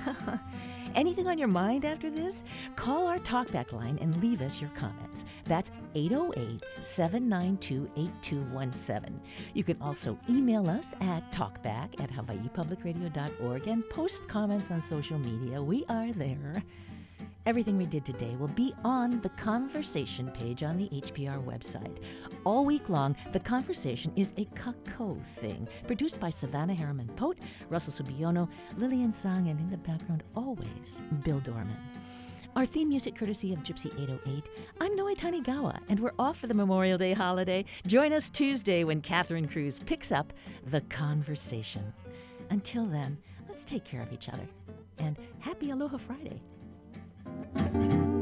Anything 0.95 1.27
on 1.27 1.37
your 1.37 1.47
mind 1.47 1.85
after 1.85 2.09
this? 2.09 2.43
Call 2.75 3.07
our 3.07 3.17
talkback 3.17 3.71
line 3.71 3.97
and 4.01 4.21
leave 4.21 4.41
us 4.41 4.59
your 4.59 4.69
comments. 4.71 5.23
That's 5.45 5.71
808 5.95 6.61
792 6.81 7.89
8217. 7.95 9.21
You 9.53 9.63
can 9.63 9.81
also 9.81 10.19
email 10.29 10.69
us 10.69 10.93
at 10.99 11.31
talkback 11.31 12.01
at 12.01 12.11
hawaiipublicradio.org 12.11 13.67
and 13.67 13.89
post 13.89 14.19
comments 14.27 14.69
on 14.69 14.81
social 14.81 15.17
media. 15.17 15.61
We 15.61 15.85
are 15.87 16.11
there. 16.11 16.61
Everything 17.45 17.77
we 17.77 17.85
did 17.85 18.05
today 18.05 18.35
will 18.37 18.47
be 18.47 18.73
on 18.83 19.21
the 19.21 19.29
conversation 19.29 20.31
page 20.31 20.63
on 20.63 20.77
the 20.77 20.89
HPR 20.89 21.43
website. 21.43 21.97
All 22.43 22.65
week 22.65 22.89
long, 22.89 23.15
the 23.33 23.39
conversation 23.39 24.11
is 24.15 24.33
a 24.37 24.45
Kakou 24.45 25.23
thing, 25.23 25.67
produced 25.87 26.19
by 26.19 26.29
Savannah 26.29 26.73
Harriman 26.73 27.09
Pote, 27.15 27.37
Russell 27.69 27.93
Subiono, 27.93 28.49
Lillian 28.77 29.11
Sang, 29.11 29.47
and 29.49 29.59
in 29.59 29.69
the 29.69 29.77
background, 29.77 30.23
always, 30.35 31.01
Bill 31.23 31.39
Dorman. 31.39 31.77
Our 32.55 32.65
theme 32.65 32.87
music 32.87 33.15
courtesy 33.15 33.51
of 33.51 33.59
Gypsy 33.63 33.87
808. 34.01 34.49
I'm 34.79 34.95
Noe 34.95 35.13
Tanigawa, 35.13 35.77
and 35.89 35.99
we're 35.99 36.13
off 36.17 36.39
for 36.39 36.47
the 36.47 36.53
Memorial 36.53 36.97
Day 36.97 37.11
holiday. 37.11 37.65
Join 37.85 38.13
us 38.13 38.29
Tuesday 38.29 38.85
when 38.85 39.01
Catherine 39.01 39.47
Cruz 39.47 39.77
picks 39.77 40.09
up 40.11 40.31
The 40.67 40.79
Conversation. 40.81 41.93
Until 42.49 42.85
then, 42.85 43.17
let's 43.49 43.65
take 43.65 43.83
care 43.83 44.01
of 44.01 44.13
each 44.13 44.29
other. 44.29 44.47
And 44.99 45.17
happy 45.39 45.71
Aloha 45.71 45.97
Friday. 45.97 46.41
Thank 47.25 47.91
you. 47.91 48.14